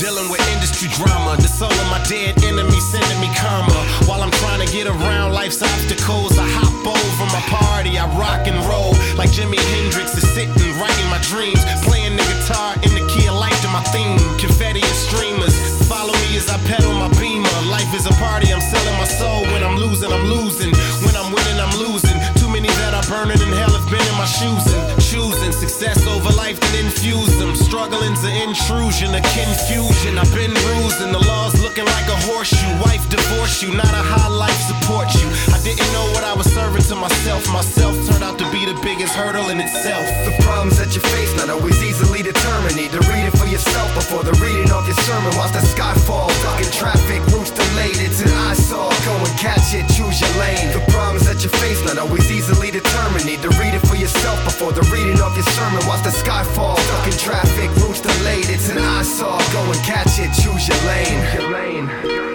dealing 0.01 0.29
with 0.33 0.41
industry 0.57 0.89
drama. 0.97 1.37
The 1.37 1.49
soul 1.49 1.71
of 1.71 1.89
my 1.93 2.01
dead 2.09 2.43
enemy 2.43 2.81
sending 2.81 3.21
me 3.21 3.29
karma. 3.37 3.77
While 4.09 4.23
I'm 4.25 4.33
trying 4.41 4.65
to 4.65 4.71
get 4.73 4.87
around 4.89 5.35
life's 5.35 5.61
obstacles, 5.61 6.39
I 6.39 6.49
hop 6.49 6.72
over 6.87 7.27
my 7.33 7.43
party, 7.49 7.99
I 7.99 8.07
rock 8.19 8.47
and 8.47 8.59
roll. 8.67 8.93
Like 9.17 9.31
Jimi 9.31 9.59
Hendrix 9.75 10.17
is 10.17 10.27
sitting, 10.35 10.55
writing 10.81 11.09
my 11.11 11.21
dreams. 11.23 11.61
Playing 11.87 12.17
the 12.17 12.25
guitar 12.25 12.75
in 12.83 12.93
the 12.95 13.05
key 13.11 13.27
of 13.29 13.37
life 13.37 13.57
to 13.63 13.69
my 13.69 13.83
theme. 13.95 14.19
Confetti 14.39 14.83
and 14.83 14.99
streamers, 15.07 15.55
follow 15.89 16.15
me 16.27 16.37
as 16.37 16.49
I 16.49 16.59
pedal 16.69 16.93
my 16.95 17.09
beamer. 17.21 17.51
Life 17.69 17.93
is 17.95 18.07
a 18.07 18.15
party, 18.19 18.53
I'm 18.53 18.61
selling 18.61 18.97
my 18.99 19.09
soul. 19.09 19.43
When 19.53 19.63
I'm 19.63 19.77
losing, 19.77 20.13
I'm 20.13 20.27
losing. 20.27 20.73
When 21.05 21.15
I'm 21.17 21.33
winning, 21.33 21.59
I'm 21.59 21.75
losing. 21.79 22.19
Too 22.39 22.49
many 22.49 22.69
that 22.83 22.95
are 22.95 23.07
burning 23.11 23.41
in 23.41 23.53
hell 23.55 23.73
have 23.73 23.89
been 23.91 24.03
in 24.03 24.17
my 24.19 24.27
shoes 24.27 24.67
and 24.73 24.83
choosing 25.03 25.53
success 25.53 26.07
over 26.07 26.31
life 26.35 26.59
that 26.61 26.75
infuse 26.79 27.37
them. 27.39 27.55
Struggling's 27.55 28.25
an 28.25 28.35
intrusion, 28.49 29.15
a 29.15 29.23
confusion. 29.35 30.19
I've 30.19 30.33
been 30.35 30.53
bruising, 30.53 31.13
the 31.13 31.23
law's 31.25 31.61
looking 31.63 31.85
like 31.85 32.09
a 32.09 32.19
horseshoe. 32.29 32.73
Wife 32.83 33.09
divorce 33.09 33.63
you, 33.63 33.75
not 33.75 33.93
a 33.93 34.03
high 34.03 34.29
life 34.29 34.61
support 34.67 35.09
you. 35.15 35.29
I 35.55 35.59
didn't 35.63 35.91
know 35.93 36.07
what 36.15 36.25
I 36.25 36.35
was 36.35 36.52
serving 36.73 36.89
to 36.89 36.97
myself. 36.97 37.53
Myself 37.53 37.95
turned 38.09 38.25
out 38.25 38.39
to 38.39 38.51
be 38.51 38.65
the 38.65 38.79
biggest 38.83 39.15
hurdle 39.15 39.49
in 39.51 39.61
itself. 39.61 40.07
The 40.25 40.33
problems 40.43 40.79
that 40.79 40.95
you 40.95 41.01
face 41.01 41.35
not 41.37 41.51
always 41.51 41.83
easily 41.83 42.23
determined. 42.23 42.77
Need 42.77 42.93
to 42.93 43.01
read 43.11 43.27
it 43.27 43.37
for 43.37 43.47
yourself 43.47 43.93
before 43.95 44.23
the 44.23 44.33
reading 44.41 44.71
of 44.73 44.87
your 44.87 44.97
sermon. 45.05 45.35
Watch 45.37 45.53
the 45.53 45.61
sky 45.61 45.95
fall, 46.07 46.31
stuck 46.31 46.61
in 46.61 46.71
traffic, 46.73 47.21
routes 47.33 47.51
delayed. 47.51 47.99
It's 48.01 48.21
an 48.23 48.33
eyesore. 48.49 48.93
Go 49.05 49.15
and 49.17 49.35
catch 49.39 49.75
it, 49.75 49.85
choose 49.93 50.21
your 50.21 50.33
lane. 50.41 50.73
The 50.73 50.85
problems 50.93 51.27
that 51.27 51.43
you 51.43 51.51
face 51.61 51.85
not 51.85 51.99
always 51.99 52.31
easily 52.31 52.71
determined. 52.71 53.25
Need 53.27 53.43
to 53.43 53.51
read 53.61 53.75
it 53.75 53.85
for 53.87 53.97
yourself 53.97 54.39
before 54.45 54.73
the 54.73 54.85
reading 54.93 55.21
of 55.21 55.35
your 55.37 55.47
sermon. 55.53 55.85
Watch 55.87 56.05
the 56.05 56.13
sky 56.13 56.45
fall, 56.57 56.77
stuck 56.77 57.07
in 57.07 57.17
traffic, 57.19 57.69
routes 57.83 58.01
delayed. 58.01 58.49
It's 58.49 58.69
an 58.71 58.79
eyesore. 58.79 59.41
Go 59.53 59.63
and 59.67 59.81
catch 59.85 60.19
it, 60.19 60.33
choose 60.41 60.69
your 60.69 60.81
lane. 60.89 61.21
Your 61.37 61.49
lane. 61.53 62.32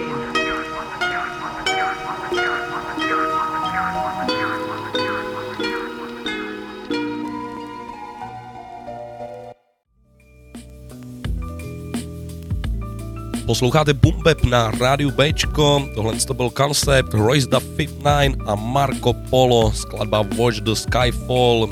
Posloucháte 13.48 13.94
Bumbeb 13.94 14.44
na 14.44 14.70
rádiu 14.70 15.10
Bčko, 15.10 15.88
tohle 15.94 16.14
to 16.26 16.34
byl 16.34 16.50
koncept 16.50 17.14
Royce 17.14 17.48
da 17.48 17.60
59 17.60 18.36
a 18.46 18.54
Marco 18.54 19.12
Polo, 19.12 19.72
skladba 19.72 20.20
Watch 20.36 20.60
the 20.60 20.72
Skyfall. 20.72 21.68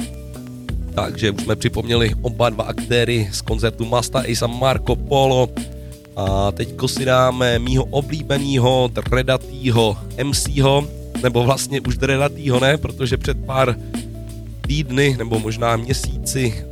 Takže 0.94 1.30
už 1.30 1.42
jsme 1.42 1.56
připomněli 1.56 2.14
oba 2.22 2.50
dva 2.50 2.64
aktéry 2.64 3.28
z 3.32 3.40
koncertu 3.40 3.84
Masta 3.84 4.18
Ace 4.18 4.44
a 4.44 4.48
Marco 4.48 4.96
Polo. 4.96 5.48
A 6.16 6.52
teďko 6.52 6.88
si 6.88 7.04
dáme 7.04 7.58
mýho 7.58 7.84
oblíbeného 7.84 8.90
dredatýho 9.10 9.96
MCho, 10.24 10.88
nebo 11.22 11.44
vlastně 11.44 11.80
už 11.80 11.96
dredatýho 11.96 12.60
ne, 12.60 12.76
protože 12.76 13.16
před 13.16 13.36
pár 13.46 13.76
týdny 14.66 15.16
nebo 15.18 15.38
možná 15.38 15.76
měsíci 15.76 16.64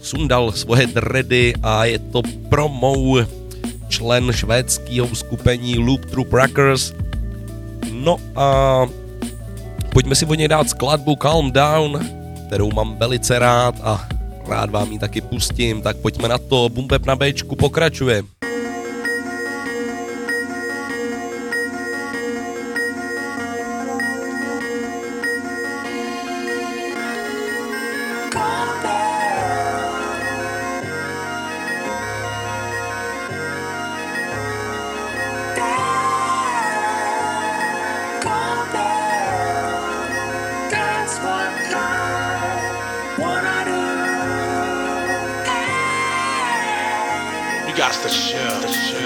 sundal 0.00 0.52
svoje 0.52 0.86
dredy 0.86 1.54
a 1.62 1.84
je 1.84 1.98
to 1.98 2.22
promou 2.48 3.18
člen 3.98 4.30
švédského 4.30 5.10
skupení 5.10 5.78
Loop 5.78 6.06
Troop 6.06 6.30
Rockers. 6.32 6.94
No 7.90 8.16
a 8.38 8.46
pojďme 9.92 10.14
si 10.14 10.26
od 10.26 10.38
něj 10.38 10.48
dát 10.48 10.70
skladbu 10.70 11.16
Calm 11.16 11.50
Down, 11.50 12.06
kterou 12.46 12.70
mám 12.70 12.96
velice 12.96 13.38
rád 13.38 13.74
a 13.82 14.08
rád 14.46 14.70
vám 14.70 14.92
ji 14.92 14.98
taky 14.98 15.20
pustím, 15.20 15.82
tak 15.82 15.96
pojďme 15.96 16.28
na 16.28 16.38
to, 16.38 16.68
Bumbeb 16.68 17.06
na 17.06 17.16
Bčku 17.16 17.56
pokračuje. 17.56 18.37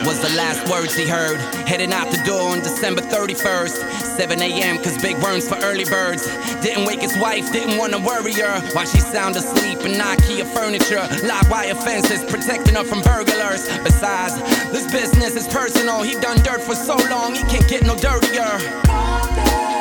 Was 0.07 0.21
the 0.23 0.35
last 0.35 0.67
words 0.71 0.95
he 0.97 1.07
heard. 1.07 1.38
Heading 1.69 1.93
out 1.93 2.11
the 2.11 2.23
door 2.25 2.49
on 2.50 2.61
December 2.61 3.02
31st, 3.02 4.17
7 4.17 4.41
a.m. 4.41 4.79
Cause 4.79 4.97
big 5.02 5.17
worms 5.23 5.47
for 5.47 5.57
early 5.57 5.85
birds. 5.85 6.25
Didn't 6.62 6.87
wake 6.87 7.00
his 7.00 7.17
wife, 7.19 7.52
didn't 7.52 7.76
wanna 7.76 7.99
worry 7.99 8.33
her. 8.33 8.61
While 8.73 8.87
she 8.87 9.00
sound 9.00 9.37
asleep 9.37 9.81
in 9.81 10.00
IKEA 10.00 10.47
furniture, 10.55 11.07
live 11.26 11.50
wire 11.50 11.75
fences 11.75 12.25
protecting 12.25 12.75
her 12.76 12.85
from 12.85 13.02
burglars. 13.02 13.69
Besides, 13.85 14.37
this 14.73 14.91
business 14.91 15.37
is 15.37 15.47
personal. 15.49 16.02
He 16.02 16.14
done 16.21 16.38
dirt 16.38 16.62
for 16.62 16.75
so 16.75 16.97
long, 17.11 17.35
he 17.35 17.43
can't 17.43 17.69
get 17.69 17.85
no 17.85 17.95
dirtier. 17.95 19.72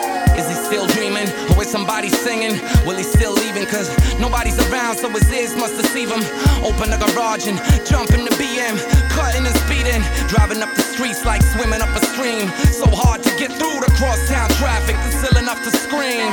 Still 0.71 0.87
dreaming? 0.87 1.27
Or 1.51 1.63
is 1.63 1.69
somebody 1.69 2.07
singing? 2.07 2.55
Will 2.87 2.95
he 2.95 3.03
still 3.03 3.35
leaving? 3.35 3.67
Cause 3.67 3.91
nobody's 4.23 4.55
around, 4.71 4.95
so 4.95 5.09
his 5.09 5.27
ears 5.27 5.53
must 5.53 5.75
deceive 5.75 6.07
him. 6.07 6.23
Open 6.63 6.87
the 6.87 6.95
garage 7.11 7.43
and 7.51 7.59
jump 7.83 8.15
in 8.15 8.23
the 8.23 8.31
BM. 8.39 8.79
Cutting 9.11 9.43
and 9.43 9.55
speeding. 9.67 9.99
Driving 10.31 10.63
up 10.63 10.71
the 10.71 10.81
streets 10.95 11.25
like 11.27 11.43
swimming 11.43 11.83
up 11.83 11.91
a 11.91 11.99
stream. 12.15 12.47
So 12.71 12.87
hard 12.87 13.19
to 13.19 13.31
get 13.35 13.51
through 13.51 13.83
the 13.83 13.91
crosstown 13.99 14.47
traffic. 14.63 14.95
It's 15.11 15.19
still 15.19 15.35
enough 15.43 15.59
to 15.59 15.75
scream. 15.75 16.31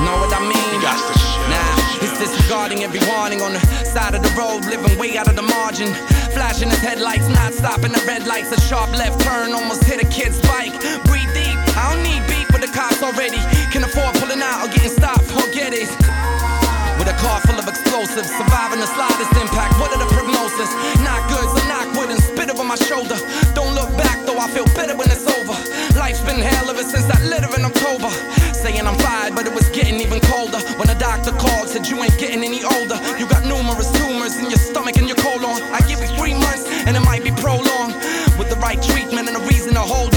Know 0.00 0.16
what 0.24 0.32
I 0.32 0.40
mean? 0.40 0.80
Nah, 0.80 1.76
he's 2.00 2.16
disregarding 2.16 2.84
every 2.88 3.04
warning 3.04 3.42
on 3.42 3.52
the 3.52 3.60
side 3.84 4.14
of 4.14 4.22
the 4.24 4.32
road, 4.32 4.64
living 4.64 4.96
way 4.96 5.18
out 5.20 5.28
of 5.28 5.36
the 5.36 5.44
margin. 5.44 5.92
Flashing 6.32 6.70
his 6.70 6.80
headlights, 6.80 7.28
not 7.28 7.52
stopping 7.52 7.92
the 7.92 8.02
red 8.08 8.26
lights. 8.26 8.50
A 8.50 8.60
sharp 8.62 8.96
left 8.96 9.20
turn 9.20 9.52
almost 9.52 9.84
hit 9.84 10.00
a 10.00 10.08
kid's 10.08 10.40
bike. 10.48 10.72
Breathe 11.04 11.28
deep, 11.36 11.60
I 11.76 11.92
don't 11.92 12.02
need 12.02 12.24
beef 12.32 12.43
with 12.54 12.62
the 12.62 12.70
cops 12.70 13.02
already. 13.02 13.42
Can 13.74 13.82
afford 13.82 14.14
pulling 14.22 14.38
out 14.38 14.62
or 14.62 14.70
getting 14.70 14.94
stopped, 14.94 15.26
forget 15.26 15.74
it. 15.74 15.90
With 16.94 17.10
a 17.10 17.16
car 17.18 17.42
full 17.42 17.58
of 17.58 17.66
explosives, 17.66 18.30
surviving 18.30 18.78
the 18.78 18.86
slightest 18.86 19.34
impact. 19.34 19.74
What 19.82 19.90
are 19.90 19.98
the 19.98 20.06
prognosis? 20.14 20.70
Not 21.02 21.26
good, 21.26 21.42
so 21.42 21.60
knock 21.66 21.90
wood 21.98 22.14
and 22.14 22.22
spit 22.22 22.48
over 22.54 22.62
my 22.62 22.78
shoulder. 22.78 23.18
Don't 23.58 23.74
look 23.74 23.90
back 23.98 24.22
though, 24.24 24.38
I 24.38 24.46
feel 24.54 24.64
better 24.78 24.94
when 24.94 25.10
it's 25.10 25.26
over. 25.26 25.58
Life's 25.98 26.22
been 26.22 26.38
hell 26.38 26.70
ever 26.70 26.86
since 26.86 27.04
that 27.10 27.20
letter 27.26 27.50
in 27.58 27.66
October. 27.66 28.08
Saying 28.54 28.86
I'm 28.86 28.96
fired, 29.02 29.34
but 29.34 29.50
it 29.50 29.52
was 29.52 29.68
getting 29.74 29.98
even 29.98 30.22
colder. 30.30 30.62
When 30.78 30.86
the 30.86 30.94
doctor 30.94 31.34
called, 31.34 31.68
said 31.68 31.90
you 31.90 31.98
ain't 31.98 32.16
getting 32.16 32.46
any 32.46 32.62
older. 32.62 32.96
You 33.18 33.26
got 33.26 33.42
numerous 33.44 33.90
tumors 33.98 34.38
in 34.38 34.46
your 34.46 34.62
stomach 34.62 34.96
and 34.96 35.10
your 35.10 35.18
colon. 35.18 35.58
I 35.74 35.82
give 35.90 35.98
you 35.98 36.08
three 36.14 36.38
months, 36.38 36.64
and 36.86 36.96
it 36.96 37.02
might 37.02 37.26
be 37.26 37.34
prolonged. 37.42 37.98
With 38.38 38.48
the 38.48 38.58
right 38.62 38.80
treatment 38.80 39.26
and 39.28 39.36
a 39.36 39.42
reason 39.50 39.74
to 39.74 39.82
hold 39.82 40.13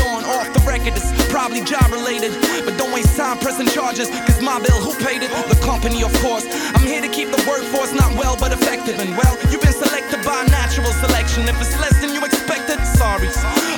probably 1.29 1.61
job 1.61 1.91
related. 1.91 2.31
But 2.63 2.77
don't 2.77 2.93
waste 2.93 3.15
time 3.17 3.37
pressing 3.39 3.67
charges, 3.67 4.09
cause 4.27 4.41
my 4.41 4.59
bill, 4.59 4.79
who 4.79 4.93
paid 5.03 5.23
it? 5.23 5.31
The 5.49 5.59
company, 5.63 6.03
of 6.03 6.13
course. 6.21 6.45
I'm 6.75 6.85
here 6.85 7.01
to 7.01 7.09
keep 7.09 7.29
the 7.31 7.41
workforce 7.47 7.93
not 7.93 8.13
well, 8.15 8.37
but 8.37 8.51
effective. 8.53 8.99
And 8.99 9.17
well, 9.17 9.35
you've 9.51 9.61
been 9.61 9.75
selected 9.75 10.23
by 10.23 10.45
natural 10.47 10.91
selection. 11.03 11.43
If 11.49 11.59
it's 11.59 11.75
less 11.79 11.99
than 11.99 12.13
you 12.13 12.23
expected, 12.23 12.79
sorry. 12.95 13.27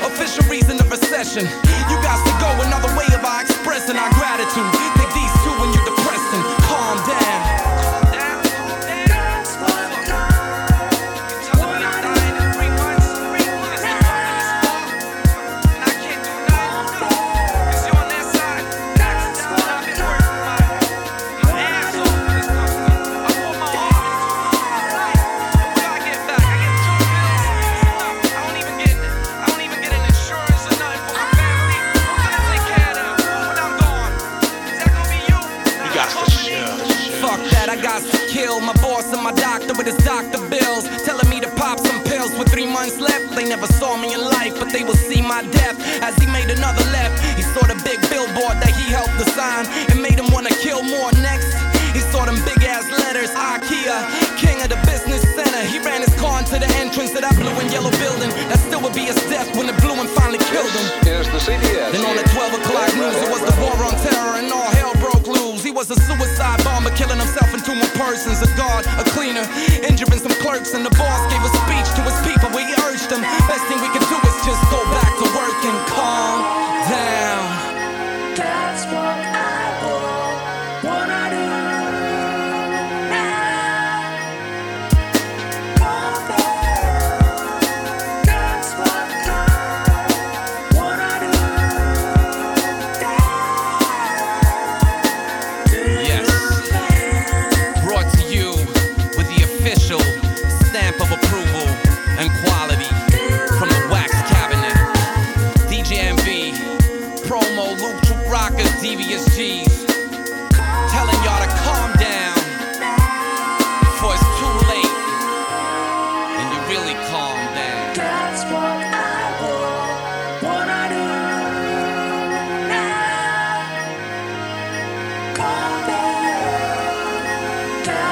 Official 0.06 0.46
reason 0.50 0.80
of 0.80 0.90
recession. 0.92 1.46
You 1.90 1.96
got 2.04 2.20
to 2.26 2.34
go 2.38 2.50
another 2.68 2.92
way 2.98 3.08
of 3.16 3.24
our 3.24 3.42
expressing 3.42 3.98
our 3.98 4.12
gratitude. 4.20 4.70
Take 5.00 5.14
these 5.16 5.34
two 5.44 5.54
when 5.58 5.74
you're 5.74 5.88
depressed 5.88 6.30
and 6.34 6.44
calm 6.68 6.98
down. 7.08 7.59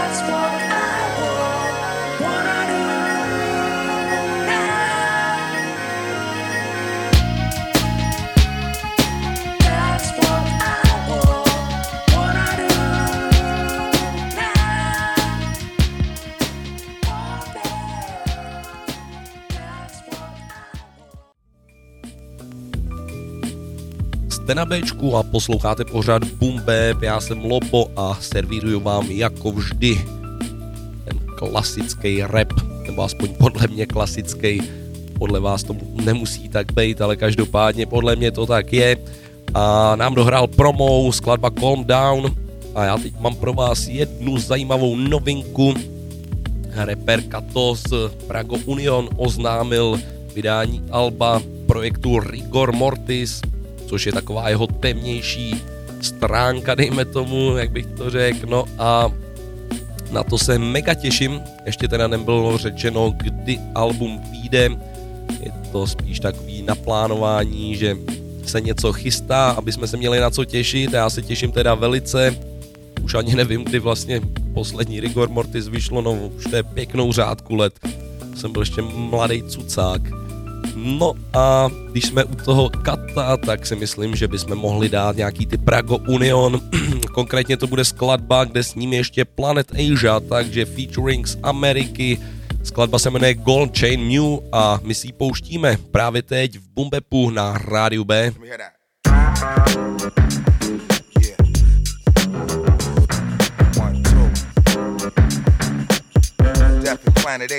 That's 0.07 0.21
what 0.21 0.56
Jste 24.47 24.55
na 24.55 24.65
Bčku 24.65 25.15
a 25.15 25.23
posloucháte 25.23 25.85
pořád 25.85 26.23
Bap, 26.23 27.01
já 27.01 27.21
jsem 27.21 27.45
Lobo 27.45 27.87
a 27.95 28.17
servíruju 28.21 28.79
vám 28.79 29.11
jako 29.11 29.51
vždy 29.51 30.01
ten 31.05 31.19
klasický 31.35 32.23
rap, 32.23 32.53
nebo 32.85 33.03
aspoň 33.03 33.35
podle 33.35 33.67
mě 33.67 33.85
klasický, 33.85 34.61
podle 35.19 35.39
vás 35.39 35.63
to 35.63 35.75
nemusí 36.03 36.49
tak 36.49 36.71
být, 36.71 37.01
ale 37.01 37.15
každopádně 37.15 37.85
podle 37.85 38.15
mě 38.15 38.31
to 38.31 38.45
tak 38.45 38.73
je. 38.73 38.97
A 39.53 39.95
nám 39.95 40.15
dohrál 40.15 40.47
promo 40.47 41.11
skladba 41.11 41.49
Calm 41.49 41.85
Down 41.85 42.35
a 42.75 42.83
já 42.83 42.97
teď 42.97 43.19
mám 43.19 43.35
pro 43.35 43.53
vás 43.53 43.87
jednu 43.87 44.37
zajímavou 44.37 44.95
novinku. 44.95 45.73
Rapper 46.71 47.21
Kato 47.21 47.75
z 47.75 47.93
Prago 48.27 48.57
Union 48.65 49.09
oznámil 49.17 49.99
vydání 50.35 50.83
alba 50.91 51.41
projektu 51.65 52.19
Rigor 52.19 52.71
Mortis, 52.71 53.41
což 53.87 54.05
je 54.05 54.11
taková 54.11 54.49
jeho 54.49 54.67
temnější 54.67 55.55
stránka, 56.01 56.75
dejme 56.75 57.05
tomu, 57.05 57.57
jak 57.57 57.71
bych 57.71 57.85
to 57.85 58.09
řekl, 58.09 58.47
no 58.47 58.65
a 58.77 59.11
na 60.11 60.23
to 60.23 60.37
se 60.37 60.59
mega 60.59 60.93
těším, 60.93 61.41
ještě 61.65 61.87
teda 61.87 62.07
nebylo 62.07 62.57
řečeno, 62.57 63.13
kdy 63.17 63.59
album 63.75 64.21
vyjde, 64.31 64.69
je 65.39 65.51
to 65.71 65.87
spíš 65.87 66.19
takový 66.19 66.61
naplánování, 66.61 67.75
že 67.75 67.97
se 68.45 68.61
něco 68.61 68.93
chystá, 68.93 69.49
aby 69.49 69.71
jsme 69.71 69.87
se 69.87 69.97
měli 69.97 70.19
na 70.19 70.29
co 70.29 70.45
těšit, 70.45 70.93
já 70.93 71.09
se 71.09 71.21
těším 71.21 71.51
teda 71.51 71.75
velice, 71.75 72.35
už 73.03 73.13
ani 73.13 73.35
nevím, 73.35 73.63
kdy 73.63 73.79
vlastně 73.79 74.21
poslední 74.53 74.99
Rigor 74.99 75.29
Mortis 75.29 75.67
vyšlo, 75.67 76.01
no 76.01 76.13
už 76.13 76.43
to 76.43 76.55
je 76.55 76.63
pěknou 76.63 77.11
řádku 77.11 77.55
let, 77.55 77.73
jsem 78.35 78.51
byl 78.51 78.61
ještě 78.61 78.81
mladý 78.81 79.43
cucák. 79.43 80.26
No 80.87 81.13
a 81.33 81.69
když 81.91 82.05
jsme 82.05 82.23
u 82.23 82.35
toho 82.35 82.69
Kata, 82.69 83.37
tak 83.37 83.65
si 83.65 83.75
myslím, 83.75 84.15
že 84.15 84.27
bychom 84.27 84.55
mohli 84.55 84.89
dát 84.89 85.15
nějaký 85.15 85.45
ty 85.45 85.57
Prago 85.57 85.97
Union. 85.97 86.61
Konkrétně 87.11 87.57
to 87.57 87.67
bude 87.67 87.85
skladba, 87.85 88.43
kde 88.43 88.63
s 88.63 88.75
ním 88.75 88.93
ještě 88.93 89.25
Planet 89.25 89.71
Asia, 89.71 90.19
takže 90.19 90.65
featuring 90.65 91.27
z 91.27 91.37
Ameriky. 91.43 92.19
Skladba 92.63 92.99
se 92.99 93.09
jmenuje 93.09 93.33
Gold 93.33 93.77
Chain 93.77 94.07
New 94.07 94.39
a 94.51 94.79
my 94.83 94.95
si 94.95 95.07
ji 95.07 95.13
pouštíme 95.13 95.77
právě 95.91 96.21
teď 96.21 96.57
v 96.57 96.67
Bumbepu 96.73 97.29
na 97.29 97.57
rádiu 97.57 98.03
B. 98.03 98.31
Let 107.39 107.51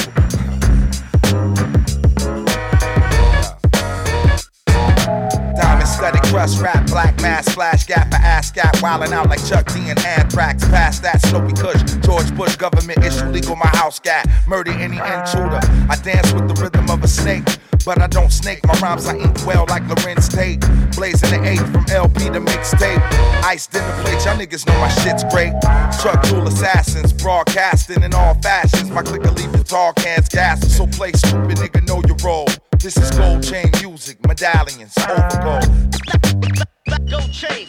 Rap, 6.61 6.87
black 6.89 7.19
mask, 7.23 7.53
flash 7.53 7.87
gap, 7.87 8.11
for 8.11 8.17
ass 8.17 8.51
gap, 8.51 8.75
wildin' 8.77 9.13
out 9.13 9.31
like 9.31 9.43
Chuck 9.47 9.73
D 9.73 9.89
and 9.89 9.99
Anthrax. 10.05 10.63
Past 10.69 11.03
that, 11.03 11.23
Snowy 11.23 11.53
Kush, 11.55 11.81
George 12.05 12.35
Bush, 12.37 12.57
government 12.57 13.03
issue, 13.03 13.25
legal, 13.27 13.57
my 13.57 13.69
house 13.69 13.99
gat. 13.99 14.29
Murder 14.47 14.73
any 14.73 14.99
intruder. 14.99 15.61
I 15.89 15.97
dance 16.03 16.33
with 16.33 16.49
the 16.49 16.63
rhythm 16.63 16.91
of 16.91 17.03
a 17.03 17.09
snake. 17.09 17.45
But 17.85 18.01
I 18.01 18.07
don't 18.07 18.33
snake, 18.33 18.67
my 18.67 18.73
rhymes 18.81 19.07
I 19.07 19.17
ink 19.17 19.47
well 19.47 19.67
like 19.69 19.83
Larenz 19.85 20.35
Tate. 20.35 20.61
Blazing 20.97 21.31
the 21.31 21.47
eight 21.47 21.59
from 21.59 21.85
LP 21.91 22.31
to 22.31 22.41
mixtape. 22.41 23.01
Iced 23.45 23.75
in 23.75 23.87
the 23.87 23.93
plate, 24.03 24.25
y'all 24.25 24.37
niggas 24.37 24.67
know 24.67 24.79
my 24.81 24.89
shit's 24.89 25.23
great. 25.25 25.53
Truck 26.01 26.23
tool 26.25 26.47
assassins, 26.49 27.13
broadcasting 27.13 28.03
in 28.03 28.15
all 28.15 28.35
fashions. 28.41 28.91
My 28.91 29.03
clicker 29.03 29.31
leave 29.33 29.53
the 29.53 29.63
tall 29.63 29.93
cans 29.93 30.29
gas. 30.31 30.67
So 30.75 30.87
play 30.87 31.13
stupid, 31.13 31.59
nigga, 31.59 31.87
know 31.87 32.01
your 32.07 32.17
role. 32.25 32.49
This 32.79 32.97
is 32.97 33.11
gold 33.11 33.43
chain 33.43 33.71
music, 33.81 34.19
medallions, 34.27 34.95
over 34.99 35.29
gold. 35.43 37.11
Gold 37.11 37.33
chain. 37.33 37.69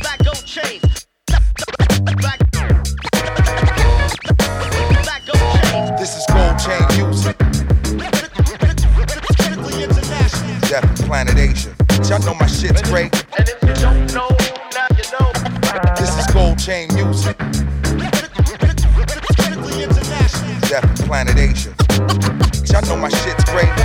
Black 0.00 0.24
gold 0.24 0.44
chains. 0.44 0.89
Planet 11.10 11.38
Asia. 11.38 11.74
Y'all 12.08 12.20
know 12.20 12.34
my 12.34 12.46
shit's 12.46 12.82
great. 12.82 13.12
And 13.36 13.48
if 13.48 13.60
you 13.62 13.74
don't 13.82 14.14
know, 14.14 14.28
now 14.72 14.86
you 14.96 15.02
know. 15.10 15.32
This 15.96 16.16
is 16.16 16.24
gold 16.32 16.56
chain 16.56 16.86
music. 16.94 17.36
Critically 19.36 19.82
international. 19.82 20.60
Death 20.68 20.84
in 20.84 21.06
Planet 21.08 21.36
Asia. 21.36 21.74
Y'all 22.72 22.82
know 22.82 22.96
my 22.96 23.08
shit's 23.08 23.42
great. 23.46 23.79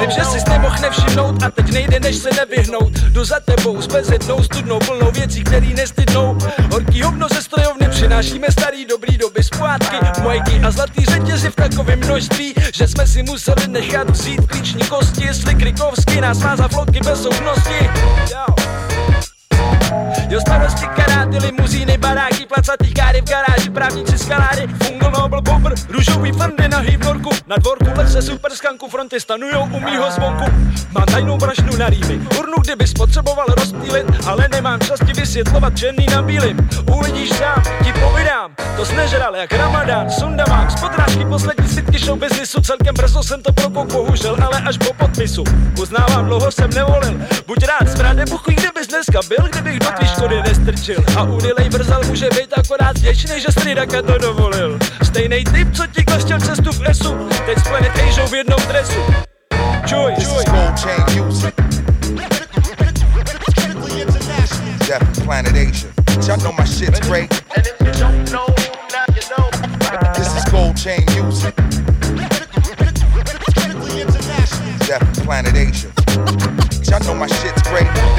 Vím, 0.00 0.10
že 0.10 0.24
jsi 0.24 0.50
nemohl 0.50 0.76
nevšimnout 0.80 1.42
a 1.42 1.50
teď 1.50 1.72
nejde, 1.72 2.00
než 2.00 2.16
se 2.16 2.30
nevyhnout. 2.30 2.92
Jdu 2.92 3.24
za 3.24 3.40
tebou 3.40 3.82
s 3.82 3.86
bezednou 3.86 4.42
studnou 4.42 4.78
plnou 4.78 5.10
věcí, 5.10 5.44
který 5.44 5.74
nestydnou. 5.74 6.38
Horký 6.72 7.02
hovno 7.02 7.28
ze 7.34 7.42
strojovny 7.42 7.88
přinášíme 7.88 8.46
starý 8.50 8.86
dobrý 8.86 9.18
doby 9.18 9.42
zpátky. 9.42 9.96
Mojky 10.22 10.60
a 10.66 10.70
zlatý 10.70 11.04
řetězy 11.04 11.50
v 11.50 11.56
takovém 11.56 11.98
množství, 11.98 12.54
že 12.74 12.88
jsme 12.88 13.06
si 13.06 13.22
museli 13.22 13.68
nechat 13.68 14.10
vzít 14.10 14.46
klíční 14.46 14.84
kosti, 14.84 15.26
jestli 15.26 15.54
Krikovský 15.54 16.20
nás 16.20 16.38
má 16.38 16.56
za 16.56 16.66
vloky 16.66 17.00
bez 17.00 17.22
soudnosti. 17.22 17.88
Jo, 20.28 20.40
starosti 20.40 20.86
karáty, 20.86 21.38
limuzíny, 21.38 21.98
baráky, 21.98 22.46
placatý 22.46 22.92
káry 22.94 23.20
v 23.20 23.28
garáži, 23.28 23.70
právníci 23.70 24.18
skaláry, 24.18 24.68
fungo 24.82 25.10
nobl 25.10 25.38
double 25.38 25.54
bobr, 25.54 25.74
růžový 25.88 26.32
fendy 26.32 26.68
na 26.68 26.78
hýbnorku, 26.78 27.30
na 27.46 27.56
dvorku 27.56 27.90
leze 27.96 28.22
super 28.22 28.52
skanku, 28.52 28.88
fronty 28.88 29.20
stanujou 29.20 29.64
u 29.64 29.80
mýho 29.80 30.10
zvonku. 30.10 30.44
Mám 30.92 31.04
tajnou 31.04 31.36
brašnu 31.36 31.76
na 31.76 31.88
rýmy, 31.88 32.20
urnu 32.38 32.56
kdyby 32.60 32.86
spotřeboval 32.86 33.46
rozptýlit, 33.46 34.06
ale 34.26 34.48
nemám 34.52 34.80
čas 34.80 35.00
ti 35.06 35.12
vysvětlovat 35.12 35.78
černý 35.78 36.06
na 36.10 36.22
bílým. 36.22 36.68
Uvidíš 36.96 37.30
sám, 37.30 37.62
ti 37.84 37.92
povídám, 37.92 38.50
to 38.76 38.84
snežral 38.84 39.36
jak 39.36 39.52
ramadán, 39.52 40.10
sundavám, 40.10 40.70
z 40.70 40.80
podrážky 40.80 41.24
poslední 41.24 41.68
sitky 41.68 41.98
show 41.98 42.18
businessu, 42.18 42.60
celkem 42.60 42.94
brzo 42.94 43.22
jsem 43.22 43.42
to 43.42 43.52
propok, 43.52 43.92
bohužel, 43.92 44.36
ale 44.46 44.60
až 44.60 44.78
po 44.78 44.94
podpisu. 44.94 45.44
Uznávám, 45.80 46.26
dlouho 46.26 46.50
jsem 46.50 46.70
nevolil, 46.70 47.20
buď 47.46 47.64
rád, 47.64 47.92
smrát 47.92 48.16
nebuchuj, 48.16 48.54
kdybys 48.54 48.86
dneska 48.86 49.20
byl, 49.28 49.48
kdybych 49.50 49.77
do 49.78 49.90
tvý 49.96 50.06
škody 50.08 50.42
nestrčil. 50.42 51.04
A 51.16 51.22
Unilej 51.22 51.68
brzal 51.68 52.02
může 52.06 52.28
být 52.30 52.52
akorát 52.58 52.98
vděčný, 52.98 53.40
že 53.40 53.52
Stridaka 53.52 54.02
to 54.02 54.18
dovolil. 54.18 54.78
Stejnej 55.02 55.44
typ, 55.44 55.68
co 55.72 55.86
ti 55.86 56.04
kleštěl 56.04 56.40
cestu 56.40 56.72
v 56.72 56.80
Esu, 56.88 57.28
teď 57.46 57.58
s 57.58 57.68
Planet 57.68 57.92
Asia 58.08 58.26
v 58.26 58.34
jednom 58.34 58.62
dresu. 58.68 59.00
Čuj, 59.86 60.14
čuj. 60.20 60.38
is 60.38 60.44
gold 60.44 60.78
chain 60.78 61.00
music. 61.16 61.54
Def 64.86 65.02
Planet 65.24 65.54
Asia. 65.54 65.88
Y'all 66.26 66.38
know 66.38 66.52
my 66.52 66.64
shit's 66.64 67.00
great. 67.00 67.30
And 67.56 67.66
if 67.66 67.80
you 67.80 67.92
don't 68.00 68.32
know, 68.32 68.46
now 68.92 69.04
you 69.14 69.22
know. 69.32 69.50
This 70.14 70.34
is 70.34 70.44
gold 70.50 70.76
chain 70.76 71.04
music. 71.14 71.54
Def 74.86 75.02
Planet 75.24 75.54
Asia. 75.54 75.92
Y'all 76.90 77.00
know 77.00 77.14
my 77.14 77.26
shit's 77.26 77.62
great. 77.62 78.17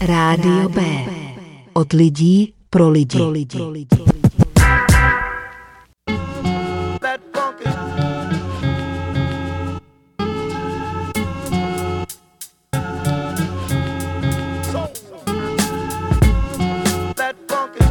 Rádio 0.00 0.68
B. 0.68 0.82
Od 1.72 1.92
lidí 1.92 2.57
pro 2.70 2.88
lidi. 2.88 3.18
That 7.00 7.20
funky. 7.32 7.64
Soul. 14.70 14.90
That 17.16 17.36
funky. 17.48 17.84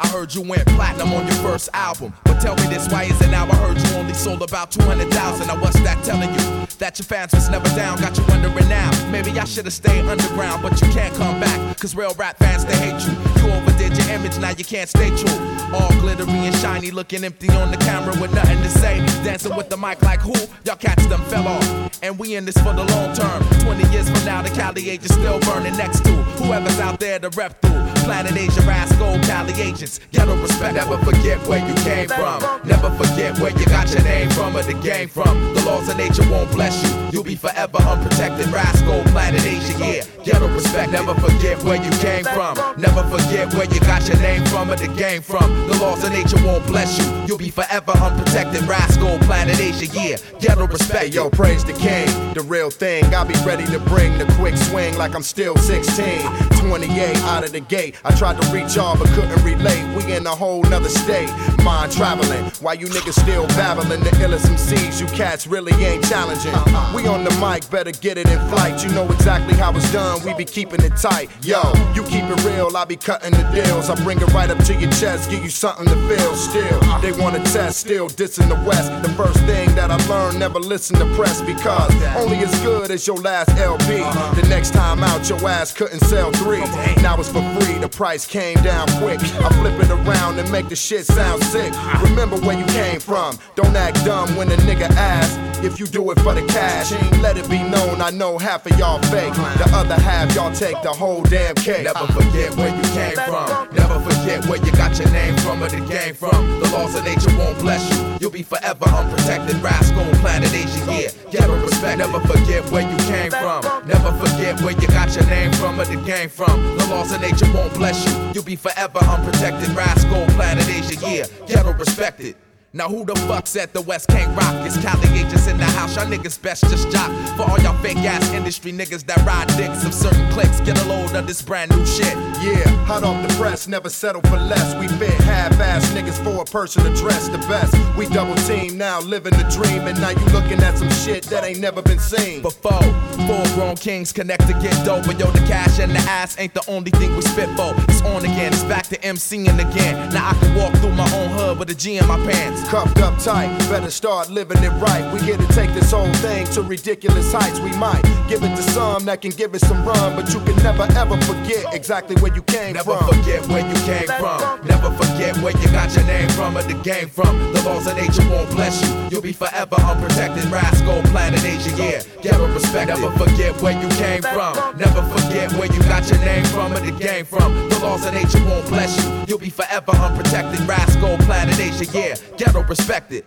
I 0.00 0.06
heard 0.08 0.34
you 0.34 0.42
went 0.42 0.66
platinum 0.66 1.12
on 1.12 1.26
your 1.26 1.36
first 1.36 1.68
album. 1.72 2.12
Tell 2.40 2.54
me 2.56 2.68
this, 2.68 2.88
why 2.88 3.02
is 3.04 3.20
it 3.20 3.30
now 3.30 3.46
I 3.46 3.56
heard 3.56 3.78
you 3.78 3.96
only 3.96 4.14
sold 4.14 4.42
about 4.42 4.70
200,000? 4.70 5.48
Now 5.48 5.60
what's 5.60 5.80
that 5.80 6.02
telling 6.04 6.30
you? 6.30 6.66
That 6.78 6.98
your 6.98 7.06
fans 7.06 7.32
was 7.32 7.48
never 7.50 7.68
down, 7.74 7.98
got 7.98 8.16
you 8.16 8.24
wondering 8.28 8.68
now. 8.68 8.90
Maybe 9.10 9.36
I 9.38 9.44
should've 9.44 9.72
stayed 9.72 10.06
underground, 10.06 10.62
but 10.62 10.80
you 10.80 10.88
can't 10.88 11.14
come 11.16 11.40
back. 11.40 11.76
Cause 11.78 11.96
real 11.96 12.14
rap 12.14 12.38
fans, 12.38 12.64
they 12.64 12.76
hate 12.76 13.00
you. 13.02 13.12
You 13.42 13.52
overdid 13.52 13.98
your 13.98 14.08
image, 14.10 14.38
now 14.38 14.50
you 14.50 14.64
can't 14.64 14.88
stay 14.88 15.10
true. 15.10 15.38
All 15.74 15.90
glittery 16.00 16.46
and 16.46 16.54
shiny, 16.56 16.92
looking 16.92 17.24
empty 17.24 17.50
on 17.50 17.72
the 17.72 17.76
camera 17.78 18.14
with 18.20 18.32
nothing 18.32 18.62
to 18.62 18.70
say. 18.70 18.98
Dancing 19.24 19.56
with 19.56 19.68
the 19.68 19.76
mic 19.76 20.00
like 20.02 20.20
who? 20.20 20.34
Y'all 20.64 20.76
cats 20.76 21.06
them 21.06 21.20
fell 21.22 21.48
off. 21.48 21.98
And 22.02 22.18
we 22.18 22.36
in 22.36 22.44
this 22.44 22.56
for 22.58 22.72
the 22.72 22.84
long 22.84 23.14
term. 23.14 23.42
20 23.64 23.88
years 23.92 24.08
from 24.08 24.24
now, 24.24 24.42
the 24.42 24.50
Cali 24.50 24.88
age 24.88 25.04
is 25.04 25.12
still 25.12 25.40
burning 25.40 25.76
next 25.76 26.04
to 26.04 26.12
whoever's 26.38 26.78
out 26.78 27.00
there 27.00 27.18
to 27.18 27.30
rep 27.30 27.60
through. 27.60 27.87
Planet 28.04 28.36
Asia, 28.36 28.60
Rasco, 28.62 29.20
Cali 29.26 29.52
agents. 29.60 30.00
Ghetto 30.12 30.40
respect. 30.40 30.74
Never 30.74 30.98
forget 30.98 31.38
where 31.46 31.66
you 31.66 31.74
came 31.84 32.08
from. 32.08 32.40
Never 32.64 32.90
forget 32.90 33.38
where 33.38 33.50
you 33.58 33.66
got 33.66 33.90
your 33.92 34.02
name 34.02 34.30
from 34.30 34.56
or 34.56 34.62
the 34.62 34.74
game 34.74 35.08
from. 35.08 35.54
The 35.54 35.62
laws 35.64 35.88
of 35.88 35.96
nature 35.96 36.28
won't 36.30 36.50
bless 36.52 36.82
you. 36.82 37.08
You'll 37.12 37.24
be 37.24 37.36
forever 37.36 37.78
unprotected. 37.78 38.46
Rasco, 38.46 39.02
Planet 39.10 39.44
Asia, 39.44 39.78
yeah. 39.78 40.24
Ghetto 40.24 40.48
respect. 40.52 40.92
Never 40.92 41.14
forget 41.14 41.62
where 41.62 41.82
you 41.82 41.90
came 41.98 42.24
from. 42.24 42.56
Never 42.76 43.02
forget 43.04 43.52
where 43.54 43.66
you 43.66 43.80
got 43.80 44.06
your 44.08 44.18
name 44.18 44.44
from 44.46 44.70
or 44.70 44.76
the 44.76 44.88
game 44.88 45.22
from. 45.22 45.48
The 45.68 45.78
laws 45.78 46.04
of 46.04 46.12
nature 46.12 46.42
won't 46.44 46.66
bless 46.66 46.98
you. 46.98 47.26
You'll 47.26 47.38
be 47.38 47.50
forever 47.50 47.92
unprotected. 47.92 48.62
Rasco, 48.62 49.18
Planet 49.20 49.60
Asia, 49.60 49.86
yeah. 49.86 50.16
Ghetto 50.40 50.66
respect. 50.66 51.14
Yo, 51.14 51.30
praise 51.30 51.64
the 51.64 51.72
king, 51.74 52.08
the 52.34 52.42
real 52.42 52.70
thing. 52.70 53.04
I'll 53.14 53.24
be 53.24 53.34
ready 53.46 53.64
to 53.66 53.78
bring 53.80 54.16
the 54.18 54.26
quick 54.38 54.56
swing 54.56 54.96
like 54.96 55.14
I'm 55.14 55.22
still 55.22 55.56
16. 55.56 56.47
28 56.68 57.16
out 57.22 57.44
of 57.44 57.52
the 57.52 57.60
gate. 57.60 57.94
I 58.04 58.14
tried 58.14 58.40
to 58.40 58.52
reach 58.52 58.76
y'all 58.76 58.96
but 58.98 59.08
couldn't 59.08 59.42
relate. 59.42 59.82
We 59.96 60.12
in 60.12 60.26
a 60.26 60.34
whole 60.34 60.62
nother 60.64 60.90
state. 60.90 61.30
Mind 61.64 61.90
traveling. 61.92 62.44
Why 62.60 62.74
you 62.74 62.86
niggas 62.86 63.18
still 63.20 63.46
babbling 63.48 64.00
the 64.00 64.10
illest 64.20 64.46
MCs, 64.46 65.00
you 65.00 65.06
cats 65.16 65.46
really 65.46 65.72
ain't 65.84 66.04
challenging. 66.04 66.52
We 66.94 67.06
on 67.06 67.24
the 67.24 67.32
mic, 67.40 67.68
better 67.70 67.90
get 67.90 68.18
it 68.18 68.28
in 68.28 68.38
flight. 68.50 68.84
You 68.84 68.90
know 68.90 69.06
exactly 69.10 69.56
how 69.56 69.74
it's 69.74 69.90
done. 69.92 70.22
We 70.24 70.34
be 70.34 70.44
keeping 70.44 70.82
it 70.82 70.94
tight. 70.96 71.30
Yo, 71.42 71.62
you 71.94 72.02
keep 72.04 72.24
it 72.24 72.44
real, 72.44 72.76
I 72.76 72.84
be 72.84 72.96
cutting 72.96 73.32
the 73.32 73.44
deals. 73.50 73.88
I 73.88 73.94
bring 74.04 74.20
it 74.20 74.30
right 74.34 74.50
up 74.50 74.58
to 74.64 74.74
your 74.74 74.90
chest, 74.92 75.30
give 75.30 75.42
you 75.42 75.50
something 75.50 75.86
to 75.86 75.96
feel. 76.08 76.34
Still, 76.36 76.80
they 77.00 77.12
wanna 77.12 77.42
test, 77.44 77.80
still 77.80 78.08
dissing 78.08 78.48
the 78.48 78.68
West. 78.68 78.90
The 79.02 79.12
first 79.14 79.38
thing 79.44 79.74
that 79.74 79.90
I 79.90 79.96
learned, 80.06 80.38
never 80.38 80.58
listen 80.58 80.96
to 80.98 81.06
press 81.16 81.40
because 81.40 81.90
only 82.16 82.38
as 82.38 82.60
good 82.60 82.90
as 82.90 83.06
your 83.06 83.16
last 83.16 83.50
LP. 83.56 83.98
The 84.40 84.46
next 84.48 84.74
time 84.74 85.02
out, 85.02 85.28
your 85.28 85.48
ass 85.48 85.72
couldn't 85.72 86.00
sell 86.00 86.30
three. 86.32 86.57
Now 87.02 87.18
it's 87.18 87.28
for 87.28 87.42
free, 87.60 87.78
the 87.78 87.88
price 87.88 88.26
came 88.26 88.56
down 88.62 88.88
quick. 88.98 89.20
I 89.20 89.48
flip 89.60 89.80
it 89.80 89.90
around 89.90 90.38
and 90.38 90.50
make 90.50 90.68
the 90.68 90.76
shit 90.76 91.06
sound 91.06 91.42
sick. 91.44 91.72
Remember 92.02 92.36
where 92.36 92.58
you 92.58 92.66
came 92.66 93.00
from. 93.00 93.38
Don't 93.54 93.76
act 93.76 94.04
dumb 94.04 94.34
when 94.36 94.50
a 94.50 94.56
nigga 94.56 94.88
asks 94.96 95.36
if 95.64 95.80
you 95.80 95.86
do 95.86 96.10
it 96.10 96.20
for 96.20 96.34
the 96.34 96.44
cash. 96.46 96.92
Let 97.22 97.36
it 97.36 97.48
be 97.48 97.62
known, 97.62 98.00
I 98.00 98.10
know 98.10 98.38
half 98.38 98.66
of 98.66 98.78
y'all 98.78 99.00
fake. 99.02 99.34
The 99.34 99.70
other 99.72 100.00
half, 100.00 100.34
y'all 100.34 100.52
take 100.52 100.80
the 100.82 100.90
whole 100.90 101.22
damn 101.22 101.54
cake. 101.56 101.84
Never 101.84 102.06
forget 102.12 102.54
where 102.56 102.74
you 102.74 102.82
came 102.94 103.16
from. 103.16 103.68
Never 103.74 103.98
forget 104.00 104.44
where 104.46 104.64
you 104.64 104.72
got 104.72 104.98
your 104.98 105.10
name 105.10 105.36
from 105.38 105.62
or 105.62 105.68
the 105.68 105.80
game 105.86 106.14
from. 106.14 106.60
The 106.60 106.70
laws 106.72 106.94
of 106.94 107.04
nature 107.04 107.36
won't 107.36 107.58
bless 107.58 107.82
you. 107.90 108.16
You'll 108.20 108.30
be 108.30 108.42
forever 108.42 108.84
unprotected. 108.86 109.56
Rasco, 109.56 110.04
planet 110.20 110.52
Asia, 110.52 110.84
yeah. 110.90 111.10
Ghetto 111.30 111.60
respect. 111.62 111.98
Never 111.98 112.20
forget 112.20 112.64
where 112.70 112.88
you 112.88 112.96
came 113.06 113.30
from. 113.30 113.62
Never 113.86 114.12
forget 114.12 114.60
where 114.60 114.74
you 114.80 114.88
got 114.88 115.14
your 115.14 115.26
name 115.26 115.52
from 115.52 115.80
or 115.80 115.84
the 115.84 115.96
game 116.04 116.28
from. 116.28 116.37
The 116.46 116.86
laws 116.90 117.10
of 117.12 117.20
nature 117.20 117.52
won't 117.52 117.74
bless 117.74 118.06
you. 118.06 118.32
You'll 118.32 118.44
be 118.44 118.54
forever 118.54 119.00
unprotected. 119.00 119.70
Rasco, 119.70 120.24
planet 120.36 120.68
Asia, 120.68 120.94
yeah. 121.00 121.26
Ghetto 121.46 121.72
respected. 121.72 122.36
Now 122.74 122.86
who 122.86 123.02
the 123.02 123.14
fuck 123.26 123.46
said 123.46 123.72
the 123.72 123.80
West 123.80 124.08
can't 124.08 124.28
rock? 124.36 124.54
It's 124.66 124.76
Cali 124.82 125.08
agents 125.18 125.46
in 125.46 125.56
the 125.56 125.64
house, 125.64 125.96
y'all 125.96 126.04
niggas 126.04 126.40
best 126.42 126.64
just 126.64 126.90
jock. 126.90 127.10
For 127.34 127.50
all 127.50 127.58
y'all 127.60 127.76
fake 127.82 127.96
ass 127.98 128.30
industry 128.32 128.72
niggas 128.72 129.06
that 129.06 129.24
ride 129.24 129.48
dicks 129.56 129.86
of 129.86 129.94
certain 129.94 130.30
clicks, 130.32 130.60
get 130.60 130.78
a 130.84 130.86
load 130.86 131.16
of 131.16 131.26
this 131.26 131.40
brand 131.40 131.70
new 131.70 131.86
shit. 131.86 132.14
Yeah, 132.42 132.68
hot 132.84 133.04
off 133.04 133.26
the 133.26 133.34
press, 133.36 133.68
never 133.68 133.88
settle 133.88 134.20
for 134.22 134.36
less. 134.36 134.74
We 134.74 134.86
fit 134.98 135.14
half-ass 135.22 135.92
niggas 135.92 136.22
for 136.22 136.42
a 136.42 136.44
person 136.44 136.84
to 136.84 136.94
dress 136.94 137.28
the 137.28 137.38
best. 137.48 137.74
We 137.96 138.06
double 138.06 138.34
team 138.42 138.76
now, 138.76 139.00
living 139.00 139.32
the 139.32 139.48
dream, 139.48 139.88
and 139.88 139.98
now 139.98 140.10
you 140.10 140.26
looking 140.26 140.60
at 140.60 140.76
some 140.76 140.90
shit 140.90 141.24
that 141.24 141.44
ain't 141.44 141.60
never 141.60 141.80
been 141.80 141.98
seen. 141.98 142.42
Before, 142.42 142.82
full 143.26 143.46
grown 143.54 143.76
kings 143.76 144.12
connect 144.12 144.46
to 144.46 144.52
get 144.52 144.76
dope, 144.84 145.06
but 145.06 145.18
yo, 145.18 145.30
the 145.30 145.40
cash 145.48 145.78
and 145.80 145.92
the 145.92 146.00
ass 146.00 146.38
ain't 146.38 146.52
the 146.52 146.64
only 146.68 146.90
thing 146.90 147.16
we 147.16 147.22
spit 147.22 147.48
for. 147.56 147.72
It's 147.88 148.02
on 148.02 148.26
again, 148.26 148.52
it's 148.52 148.62
back 148.64 148.86
to 148.88 148.98
MCing 148.98 149.58
again. 149.58 150.12
Now 150.12 150.28
I 150.28 150.34
can 150.34 150.54
walk 150.54 150.74
through 150.74 150.92
my 150.92 151.10
own 151.14 151.30
hood 151.30 151.58
with 151.58 151.70
a 151.70 151.74
G 151.74 151.96
in 151.96 152.06
my 152.06 152.18
pants. 152.30 152.57
Cuffed 152.66 152.98
up 152.98 153.18
tight, 153.18 153.56
better 153.70 153.90
start 153.90 154.28
living 154.30 154.62
it 154.62 154.70
right. 154.72 155.10
We 155.12 155.20
here 155.20 155.38
to 155.38 155.46
take 155.48 155.72
this 155.72 155.90
whole 155.90 156.12
thing 156.14 156.46
to 156.48 156.62
ridiculous 156.62 157.32
heights. 157.32 157.60
We 157.60 157.70
might 157.78 158.02
give 158.28 158.42
it 158.42 158.54
to 158.56 158.62
some 158.62 159.06
that 159.06 159.22
can 159.22 159.30
give 159.30 159.54
it 159.54 159.60
some 159.60 159.84
run, 159.86 160.14
but 160.14 160.32
you 160.34 160.40
can 160.40 160.56
never 160.62 160.82
ever 160.96 161.16
forget 161.22 161.72
exactly 161.72 162.16
where 162.16 162.34
you 162.34 162.42
came 162.42 162.74
Never 162.74 162.96
from. 162.96 163.06
Never 163.06 163.22
forget 163.22 163.48
where 163.48 163.66
you 163.66 163.74
came 163.86 164.06
from. 164.06 164.66
Never 164.66 164.90
forget 165.02 165.36
where 165.38 165.56
you 165.56 165.68
got 165.72 165.94
your 165.94 166.04
name 166.04 166.28
from 166.30 166.58
or 166.58 166.62
the 166.62 166.74
game 166.84 167.08
from. 167.08 167.38
The 167.54 167.62
laws 167.62 167.86
of 167.86 167.96
nature 167.96 168.28
won't 168.28 168.50
bless 168.50 168.82
you. 168.84 169.08
You'll 169.10 169.22
be 169.22 169.32
forever 169.32 169.76
unprotected. 169.76 170.44
Rasco, 170.52 171.02
planet 171.08 171.42
Asia, 171.44 171.70
yeah. 171.76 172.02
Ghetto 172.20 172.52
respect. 172.52 172.88
Never 172.88 173.10
forget 173.16 173.56
where 173.62 173.80
you 173.80 173.88
came 173.96 174.20
from. 174.20 174.54
Never 174.76 175.02
forget 175.16 175.52
where 175.54 175.72
you 175.72 175.80
got 175.84 176.08
your 176.10 176.20
name 176.20 176.44
from 176.46 176.72
or 176.74 176.80
the 176.80 176.92
game 176.92 177.24
from. 177.24 177.68
The 177.70 177.78
laws 177.80 178.04
of 178.04 178.12
nature 178.12 178.44
won't 178.44 178.68
bless 178.68 178.92
you. 179.02 179.24
You'll 179.26 179.38
be 179.38 179.50
forever 179.50 179.92
unprotected. 179.92 180.60
Rasco, 180.68 181.16
planet 181.24 181.58
Asia, 181.58 181.86
yeah. 181.96 182.14
Ghetto 182.48 182.62
respected. 182.62 183.24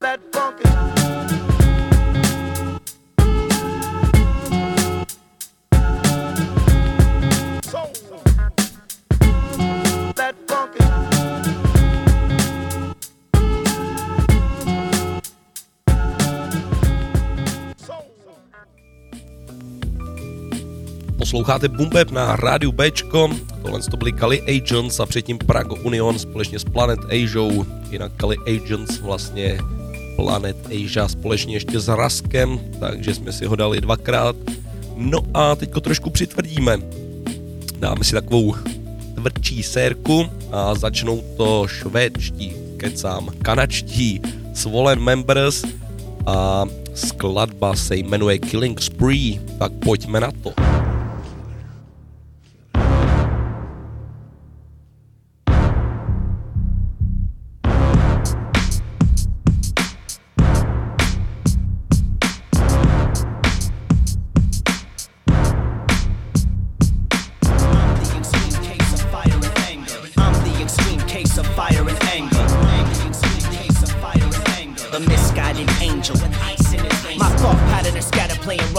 That 0.00 0.20
funky. 0.34 1.01
Posloucháte 21.32 21.68
Bumbeb 21.68 22.10
na 22.10 22.36
rádiu 22.36 22.72
Bčko, 22.72 23.30
tohle 23.62 23.80
to 23.80 23.96
byli 23.96 24.12
Kali 24.12 24.42
Agents 24.42 25.00
a 25.00 25.06
předtím 25.06 25.38
Prago 25.38 25.74
Union 25.74 26.18
společně 26.18 26.58
s 26.58 26.64
Planet 26.64 27.00
Asia, 27.04 27.64
jinak 27.90 28.12
Kali 28.16 28.36
Agents 28.46 28.98
vlastně 29.00 29.58
Planet 30.16 30.56
Asia 30.66 31.08
společně 31.08 31.56
ještě 31.56 31.80
s 31.80 31.88
Raskem, 31.88 32.60
takže 32.80 33.14
jsme 33.14 33.32
si 33.32 33.46
ho 33.46 33.56
dali 33.56 33.80
dvakrát. 33.80 34.36
No 34.96 35.18
a 35.34 35.56
teďko 35.56 35.80
trošku 35.80 36.10
přitvrdíme. 36.10 36.78
Dáme 37.78 38.04
si 38.04 38.12
takovou 38.12 38.54
tvrdší 39.14 39.62
sérku 39.62 40.26
a 40.50 40.74
začnou 40.74 41.22
to 41.36 41.66
švédští, 41.68 42.52
kecám, 42.76 43.28
kanačtí 43.42 44.22
Swollen 44.54 45.00
Members 45.00 45.64
a 46.26 46.64
skladba 46.94 47.76
se 47.76 47.96
jmenuje 47.96 48.38
Killing 48.38 48.82
Spree, 48.82 49.40
tak 49.58 49.72
pojďme 49.72 50.20
na 50.20 50.30
to. 50.42 50.71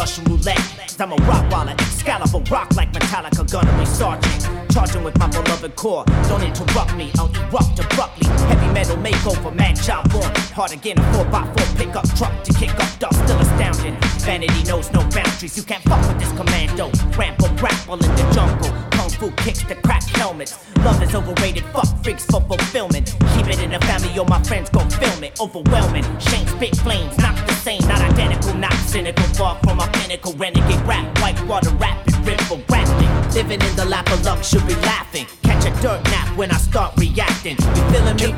Russian 0.03 0.25
roulette. 0.25 0.59
i 0.99 1.03
I'm 1.03 1.13
a 1.13 1.15
rock 1.27 1.49
wallet, 1.49 1.79
Excalibur 1.79 2.43
rock 2.51 2.75
like 2.75 2.91
Metallica 2.91 3.49
gunnery 3.49 3.85
sergeant. 3.85 4.49
Charging 4.69 5.01
with 5.01 5.17
my 5.17 5.27
beloved 5.27 5.77
core. 5.77 6.03
Don't 6.27 6.43
interrupt 6.43 6.93
me, 6.97 7.09
I'll 7.15 7.31
erupt 7.33 7.79
abruptly. 7.79 8.27
Heavy 8.47 8.73
metal 8.73 8.97
makeover, 8.97 9.55
mad 9.55 9.77
job 9.77 10.13
on. 10.13 10.29
Hard 10.51 10.73
again, 10.73 10.97
a 10.97 11.01
4x4 11.03 11.77
pickup 11.77 12.17
truck 12.17 12.43
to 12.43 12.51
kick 12.51 12.77
up 12.77 12.99
dust, 12.99 13.23
still 13.23 13.39
astounding. 13.39 13.95
Vanity 14.19 14.63
knows 14.63 14.91
no 14.91 14.99
boundaries, 15.07 15.55
you 15.55 15.63
can't 15.63 15.83
fuck 15.83 16.05
with 16.05 16.19
this 16.19 16.33
commando. 16.33 16.91
Ramble, 17.17 17.47
grapple 17.55 17.93
in 17.93 18.15
the 18.17 18.31
jungle. 18.33 18.92
Fu 19.19 19.31
kicks 19.31 19.63
to 19.63 19.75
crack 19.75 20.03
helmets. 20.03 20.57
Love 20.77 21.01
is 21.03 21.13
overrated, 21.15 21.63
fuck 21.73 21.87
freaks 22.03 22.25
for 22.25 22.41
fulfillment. 22.41 23.15
Keep 23.35 23.47
it 23.47 23.59
in 23.59 23.71
the 23.71 23.79
family, 23.79 24.17
or 24.17 24.25
my 24.25 24.41
friends 24.43 24.69
go 24.69 24.79
film 25.01 25.23
it. 25.23 25.39
Overwhelming, 25.39 26.03
Shane 26.19 26.47
spit 26.47 26.75
flames, 26.77 27.17
not 27.17 27.35
the 27.47 27.53
same, 27.53 27.81
not 27.87 28.01
identical, 28.01 28.53
not 28.55 28.73
cynical. 28.73 29.23
Far 29.35 29.57
from 29.63 29.77
my 29.77 29.87
pinnacle, 29.89 30.33
renegade 30.33 30.81
rap, 30.87 31.05
white 31.19 31.37
whitewater 31.39 31.71
rapid, 31.75 32.15
river 32.25 32.61
rapping. 32.69 33.09
Living 33.33 33.61
in 33.61 33.75
the 33.75 33.85
lap 33.85 34.11
of 34.11 34.23
luxury, 34.25 34.61
be 34.67 34.75
laughing. 34.81 35.25
Catch 35.43 35.65
a 35.65 35.71
dirt 35.81 36.03
nap 36.05 36.35
when 36.37 36.51
I 36.51 36.57
start 36.57 36.93
reacting. 36.97 37.57
You 37.57 37.83
feeling 37.91 38.15
me? 38.17 38.33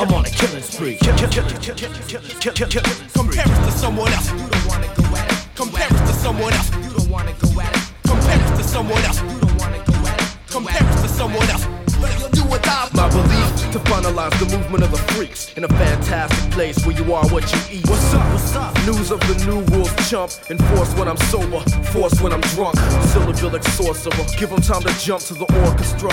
I'm 0.00 0.12
on 0.14 0.24
a 0.24 0.30
killing 0.30 0.62
spree. 0.62 0.96
Compare 0.96 1.26
us 3.46 3.58
to 3.66 3.72
someone 3.72 4.12
else. 4.12 4.30
You 4.30 4.38
don't 4.38 4.66
wanna 4.66 4.86
go 4.94 5.04
at 5.16 5.32
it. 5.32 5.38
Compare 5.54 5.86
us 5.86 6.10
to 6.10 6.16
someone 6.16 6.52
else. 6.52 6.70
You 6.70 6.90
don't 6.96 7.10
wanna 7.10 7.32
go 7.40 7.60
at 7.60 7.76
it. 7.76 7.82
Compare 8.04 8.40
us 8.40 8.58
to 8.58 8.64
someone 8.64 9.02
else. 9.04 9.39
Compare 10.50 10.82
us 10.82 11.02
to 11.02 11.08
someone 11.08 11.48
else. 11.48 11.64
But 12.00 12.18
you'll 12.18 12.28
do 12.30 12.42
what 12.42 12.66
I 12.66 12.88
My 12.94 13.08
belief 13.08 13.72
to 13.72 13.78
finalize 13.90 14.36
the 14.40 14.56
movement 14.56 14.82
of 14.82 14.90
the 14.90 14.98
freaks 15.14 15.52
in 15.54 15.62
a 15.62 15.68
fantastic 15.68 16.50
place 16.50 16.84
where 16.84 16.96
you 16.96 17.14
are 17.14 17.24
what 17.28 17.44
you 17.52 17.78
eat. 17.78 17.88
What's 17.88 18.12
up? 18.12 18.32
What's 18.32 18.56
up? 18.56 18.74
News 18.84 19.12
of 19.12 19.20
the 19.20 19.46
new 19.46 19.60
rules 19.76 19.94
chump. 20.10 20.32
Enforce 20.50 20.92
when 20.94 21.06
I'm 21.06 21.18
sober, 21.30 21.60
force 21.92 22.20
when 22.20 22.32
I'm 22.32 22.40
drunk. 22.56 22.74
Syllabic 23.12 23.62
sorcerer, 23.62 24.26
give 24.38 24.50
them 24.50 24.60
time 24.60 24.82
to 24.82 24.92
jump 24.98 25.22
to 25.30 25.34
the 25.34 25.46
orchestra. 25.68 26.10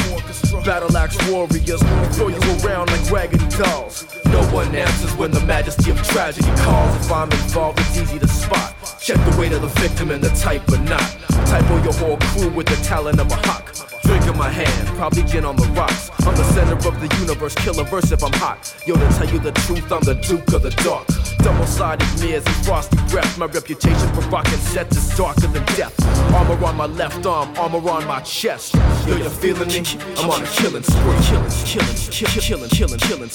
Battle 0.64 0.96
axe 0.96 1.18
warriors, 1.32 1.82
throw 2.16 2.28
you 2.28 2.38
around 2.62 2.92
like 2.92 3.10
raggedy 3.10 3.48
dolls. 3.58 4.06
No 4.26 4.44
one 4.54 4.76
answers 4.76 5.16
when 5.16 5.32
the 5.32 5.42
majesty 5.48 5.90
of 5.90 5.98
tragedy 6.04 6.52
calls. 6.62 6.96
If 6.98 7.12
I'm 7.12 7.32
involved, 7.32 7.80
it's 7.80 7.98
easy 7.98 8.20
to 8.20 8.28
spot. 8.28 8.77
Check 9.00 9.18
the 9.18 9.38
weight 9.40 9.52
of 9.52 9.62
the 9.62 9.68
victim 9.80 10.12
and 10.12 10.22
the 10.22 10.30
type 10.30 10.68
or 10.70 10.78
not. 10.80 11.02
Type 11.48 11.70
on 11.70 11.84
your 11.84 11.94
whole 11.94 12.18
crew 12.18 12.50
with 12.50 12.68
the 12.68 12.76
talent 12.78 13.20
of 13.20 13.32
a 13.32 13.36
hawk. 13.36 13.74
Drink 14.04 14.26
in 14.26 14.38
my 14.38 14.50
hand, 14.50 14.88
probably 14.98 15.24
gin 15.24 15.46
on 15.46 15.56
the 15.56 15.66
rocks. 15.68 16.10
I'm 16.26 16.36
the 16.36 16.44
center 16.54 16.76
of 16.76 17.00
the 17.00 17.16
universe, 17.20 17.56
kill 17.56 17.80
a 17.80 17.84
verse 17.84 18.12
if 18.12 18.24
I'm 18.24 18.34
hot. 18.34 18.76
Yo, 18.86 18.96
to 18.96 19.08
tell 19.18 19.30
you 19.30 19.40
the 19.40 19.52
truth, 19.52 19.92
I'm 19.92 20.02
the 20.02 20.16
Duke 20.16 20.52
of 20.54 20.64
the 20.64 20.72
Dark. 20.84 21.08
Double 21.40 21.66
sided 21.66 22.08
mirrors 22.20 22.46
and 22.46 22.56
frosty 22.66 22.98
breath. 23.10 23.38
My 23.38 23.46
reputation 23.46 24.08
for 24.14 24.22
rocking 24.30 24.58
sets 24.58 24.98
is 24.98 25.16
darker 25.16 25.48
than 25.48 25.64
death. 25.78 25.94
Armor 26.34 26.66
on 26.66 26.76
my 26.76 26.88
left 26.88 27.26
arm, 27.26 27.56
armor 27.58 27.90
on 27.90 28.06
my 28.08 28.20
chest. 28.22 28.74
Yo, 29.06 29.16
you 29.16 29.30
feeling 29.30 29.68
me? 29.70 29.84
I'm 30.18 30.30
on 30.30 30.44
a 30.44 30.48
killing 30.48 30.84
spree. 30.84 31.18
Killing, 31.28 31.52
killing, 31.64 31.96
killing, 32.42 32.70
killing, 32.70 32.70
killing, 32.70 33.00
killing. 33.00 33.30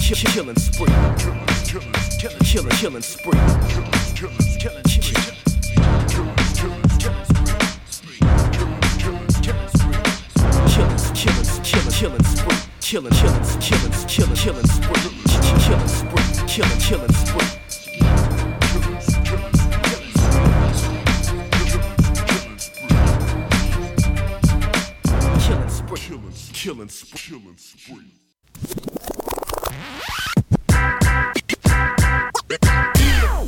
Killing 0.00 0.56
spree. 0.56 0.86
Killing, 1.18 1.45
killing 1.66 3.02
spree. 3.02 3.32
Killing, 10.70 11.16
killing, 11.24 11.56
killing, 11.64 11.92
killing 11.92 12.24
spree. 12.24 12.56
Killing, 12.80 13.10
killing, 13.10 13.42
killing, 13.60 13.92
killing, 14.06 14.36
killing 14.36 14.66
spree. 14.66 15.00
Killing 15.66 15.88
spree. 15.88 16.46
Killing, 16.46 16.80
killing 16.80 17.12
spree. 17.12 17.55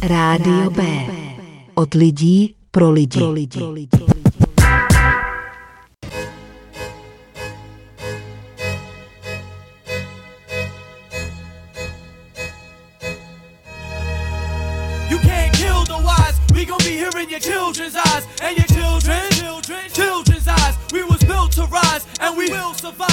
Rádio 0.09 0.71
B. 0.71 1.07
Od 1.75 1.95
lidí 1.95 2.55
pro 2.71 2.91
lidi. 2.91 3.19
Pro 3.19 3.31
lidi. 3.31 3.61
You 3.61 4.18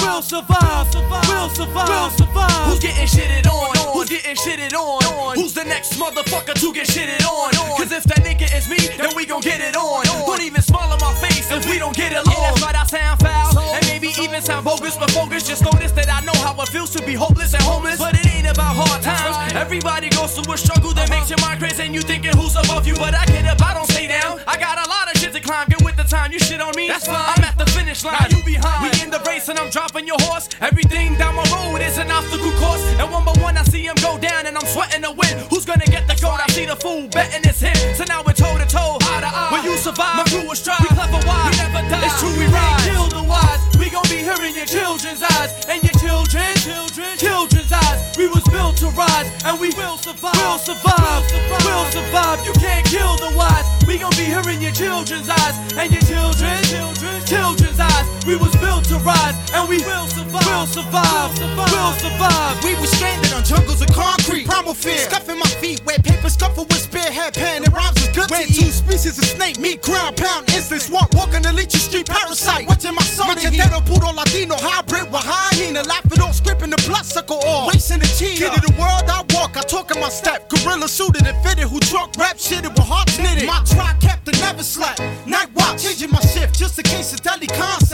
We'll 0.06 0.22
survive. 0.22 0.86
We'll 0.94 1.50
survive. 1.50 1.88
We'll 1.88 2.10
survive. 2.10 2.66
Who's 2.70 2.78
getting 2.78 3.10
shitted 3.10 3.46
on? 3.50 3.74
Who's 3.92 4.08
getting 4.08 4.36
shitted 4.36 4.72
on? 4.72 5.34
Who's 5.34 5.52
the 5.52 5.64
next 5.64 5.98
motherfucker 5.98 6.54
to 6.54 6.72
get 6.72 6.86
shitted 6.86 7.26
on? 7.26 7.50
Cause 7.76 7.90
if 7.90 8.04
that 8.04 8.22
nigga 8.22 8.46
is 8.56 8.70
me, 8.70 8.78
then 8.96 9.10
we 9.16 9.26
gon' 9.26 9.42
get 9.42 9.60
it 9.60 9.74
on. 9.74 10.04
Don't 10.06 10.40
even 10.40 10.62
smile 10.62 10.92
on 10.92 11.00
my 11.00 11.12
face 11.18 11.50
if 11.50 11.66
we 11.66 11.78
don't 11.78 11.94
get 11.94 12.12
along. 12.12 12.38
Yeah, 12.38 12.50
that's 12.50 12.62
right, 12.62 12.76
I 12.76 12.86
sound 12.86 13.20
foul. 13.20 13.74
And 13.74 13.84
maybe 13.86 14.14
even 14.22 14.40
sound 14.42 14.64
bogus, 14.64 14.96
but 14.96 15.10
focus. 15.10 15.46
Just 15.46 15.64
notice 15.64 15.92
that 15.92 16.08
I 16.08 16.24
know 16.24 16.38
how 16.46 16.54
it 16.62 16.68
feels 16.68 16.90
to 16.92 17.02
be 17.04 17.14
hopeless 17.14 17.52
and 17.52 17.62
homeless. 17.64 17.98
But 17.98 18.14
it 18.14 18.26
ain't 18.30 18.46
about 18.46 18.78
hard 18.78 19.02
times. 19.02 19.52
Everybody 19.54 20.08
goes 20.10 20.38
through 20.38 20.54
a 20.54 20.56
struggle 20.56 20.94
that 20.94 21.10
makes 21.10 21.28
your 21.30 21.40
mind 21.42 21.58
crazy 21.60 21.82
and 21.82 21.94
you 21.94 22.00
thinking 22.00 22.32
who's 22.36 22.54
above 22.54 22.86
you. 22.86 22.94
But 22.94 23.14
I 23.14 23.26
get 23.26 23.44
up, 23.44 23.60
I 23.60 23.74
don't 23.74 23.90
stay 23.90 24.06
down. 24.06 24.38
Uh-huh. 24.38 24.54
I 24.54 24.56
got 24.56 24.78
a 24.78 24.88
lot 24.88 24.95
to 25.36 25.42
climb. 25.42 25.68
Get 25.68 25.82
with 25.84 25.96
the 25.96 26.04
time, 26.04 26.32
you 26.32 26.38
shit 26.38 26.60
on 26.60 26.72
me. 26.76 26.88
That's 26.88 27.06
fine. 27.06 27.16
I'm 27.16 27.44
at 27.44 27.58
the 27.58 27.66
finish 27.66 28.04
line. 28.04 28.16
Now 28.20 28.28
you 28.32 28.42
behind. 28.44 28.80
We 28.82 28.90
in 29.02 29.10
the 29.10 29.20
race 29.26 29.48
and 29.48 29.58
I'm 29.58 29.70
dropping 29.70 30.06
your 30.06 30.16
horse. 30.20 30.48
Everything 30.60 31.14
down 31.16 31.34
my 31.34 31.44
road 31.52 31.80
is 31.82 31.98
an 31.98 32.10
obstacle 32.10 32.52
course. 32.56 32.82
And 33.00 33.10
one 33.12 33.24
by 33.24 33.32
one 33.42 33.56
I 33.56 33.64
see 33.64 33.84
him 33.84 33.96
go 34.00 34.18
down 34.18 34.46
and 34.46 34.56
I'm 34.56 34.66
sweating 34.66 35.02
to 35.02 35.12
win. 35.12 35.34
Who's 35.50 35.64
gonna 35.64 35.86
get 35.86 36.08
the 36.08 36.16
gold? 36.20 36.40
I 36.40 36.48
see 36.52 36.66
the 36.66 36.76
fool 36.76 37.08
betting 37.08 37.44
it's 37.44 37.60
him. 37.60 37.76
So 37.94 38.04
now 38.08 38.22
we're 38.24 38.38
toe 38.38 38.56
to 38.56 38.66
toe, 38.66 38.98
eye 39.02 39.20
to 39.20 39.30
eye. 39.30 39.52
When 39.52 39.64
you 39.64 39.76
survive, 39.76 40.16
my 40.16 40.24
crew 40.24 40.46
will 40.48 40.56
strive. 40.56 40.80
We 40.80 40.88
clever 40.96 41.20
wise. 41.26 41.52
We 41.52 41.56
never 41.60 41.82
die. 41.90 42.06
It's 42.06 42.20
true, 42.20 42.34
we 42.36 42.46
rise. 42.48 42.86
kill 42.88 43.08
the 43.08 43.22
wise. 43.28 43.60
We 43.78 43.90
gon' 43.90 44.08
be 44.08 44.24
here 44.24 44.40
in 44.40 44.54
your 44.56 44.66
children's 44.66 45.22
eyes 45.22 45.52
and 45.68 45.82
your 45.84 45.96
children, 46.00 46.48
children, 46.64 47.12
children's 47.18 47.72
eyes. 47.72 48.16
We 48.16 48.28
was 48.28 48.44
built 48.48 48.76
to 48.80 48.88
rise 48.96 49.28
and 49.44 49.60
we 49.60 49.68
will 49.76 49.98
survive. 49.98 50.32
We'll 50.40 50.58
survive. 50.58 51.22
We'll 51.64 51.88
survive. 51.92 52.40
You 52.46 52.52
can't 52.56 52.86
kill 52.86 53.16
the 53.20 53.36
wise. 53.36 53.66
We 53.86 53.98
gon' 53.98 54.16
be 54.16 54.24
here 54.24 54.48
in 54.48 54.60
your 54.62 54.72
children's 54.72 55.25
eyes 55.28 55.56
and 55.76 55.92
your 55.92 56.02
children, 56.02 56.62
children, 56.64 57.24
children's 57.24 57.80
eyes. 57.80 58.06
We 58.26 58.36
was 58.36 58.54
built 58.56 58.84
to 58.86 58.98
rise 58.98 59.36
and 59.52 59.68
we 59.68 59.78
will. 59.78 60.15
We'll 60.56 60.64
survive. 60.64 61.38
We'll 61.38 61.92
survive. 62.00 62.64
We 62.64 62.74
were 62.80 62.86
stranded 62.86 63.30
on 63.34 63.44
jungles 63.44 63.82
of 63.82 63.88
concrete. 63.92 64.46
Primal 64.46 64.72
fear. 64.72 65.04
Scuffing 65.04 65.38
my 65.38 65.46
feet. 65.60 65.84
Wet 65.84 66.02
paper 66.02 66.30
scuffle 66.30 66.64
with 66.64 66.80
spearhead 66.80 67.34
pen. 67.34 67.62
It 67.62 67.68
rhymes 67.76 68.00
with 68.00 68.14
good 68.14 68.30
Where 68.30 68.46
two 68.46 68.72
species 68.72 69.18
of 69.18 69.26
snake 69.26 69.60
meat. 69.60 69.82
Ground 69.82 70.16
pound 70.16 70.48
instant. 70.48 70.88
Walk, 70.88 71.12
walking 71.12 71.42
the 71.42 71.50
leechy 71.50 71.76
street 71.76 72.08
parasite. 72.08 72.66
Watching 72.66 72.94
my 72.94 73.02
soul. 73.02 73.26
Machetero 73.26 73.84
puro 73.84 74.10
latino 74.16 74.56
hybrid 74.56 75.12
with 75.12 75.28
hyena. 75.28 75.82
Laugh 75.82 76.06
it 76.06 76.20
off 76.20 76.34
script 76.34 76.60
the 76.60 76.88
bicycle 76.88 77.36
off. 77.44 77.74
Racing 77.74 78.00
the. 78.00 78.06
Kid 78.16 78.48
of 78.48 78.62
the 78.64 78.72
world, 78.80 79.04
I 79.12 79.24
walk, 79.36 79.56
I 79.56 79.60
talk 79.60 79.94
in 79.94 80.00
my 80.00 80.08
step. 80.08 80.48
Gorilla 80.48 80.88
suited 80.88 81.26
and 81.26 81.36
fitted, 81.44 81.68
who 81.68 81.78
drunk 81.80 82.16
rap 82.16 82.36
shitted 82.36 82.72
with 82.72 82.88
hearts 82.88 83.18
knitted. 83.18 83.46
My 83.46 83.62
try 83.68 83.92
kept 84.00 84.26
and 84.28 84.40
never 84.40 84.62
slept. 84.62 85.00
Night 85.26 85.48
watch, 85.54 85.84
changing 85.84 86.10
my 86.10 86.20
shift 86.20 86.58
just 86.58 86.78
in 86.78 86.84
case 86.84 87.12
of 87.12 87.20
deadly 87.20 87.46
concept. 87.46 87.85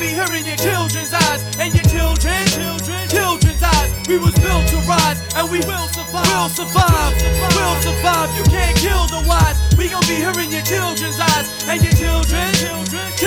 Be 0.00 0.08
hearing 0.08 0.46
your 0.46 0.56
children's 0.56 1.12
eyes 1.12 1.44
and 1.58 1.74
your 1.74 1.84
children, 1.84 2.46
children, 2.46 3.06
children's 3.10 3.62
eyes. 3.62 3.92
We 4.08 4.16
was 4.16 4.32
built 4.40 4.66
to 4.68 4.76
rise 4.88 5.20
and 5.36 5.50
we 5.52 5.60
will 5.68 5.88
survive. 5.92 6.24
Will 6.24 6.48
survive. 6.48 7.12
Will 7.52 7.76
survive. 7.84 8.32
You 8.38 8.44
can't 8.44 8.76
kill 8.78 9.04
the 9.12 9.22
wise. 9.28 9.60
We 9.76 9.90
gon' 9.90 10.00
be 10.08 10.16
hearing 10.16 10.50
your 10.50 10.62
children's 10.62 11.20
eyes 11.20 11.52
and 11.68 11.82
your 11.84 11.92
children, 11.92 12.48
children. 12.54 13.19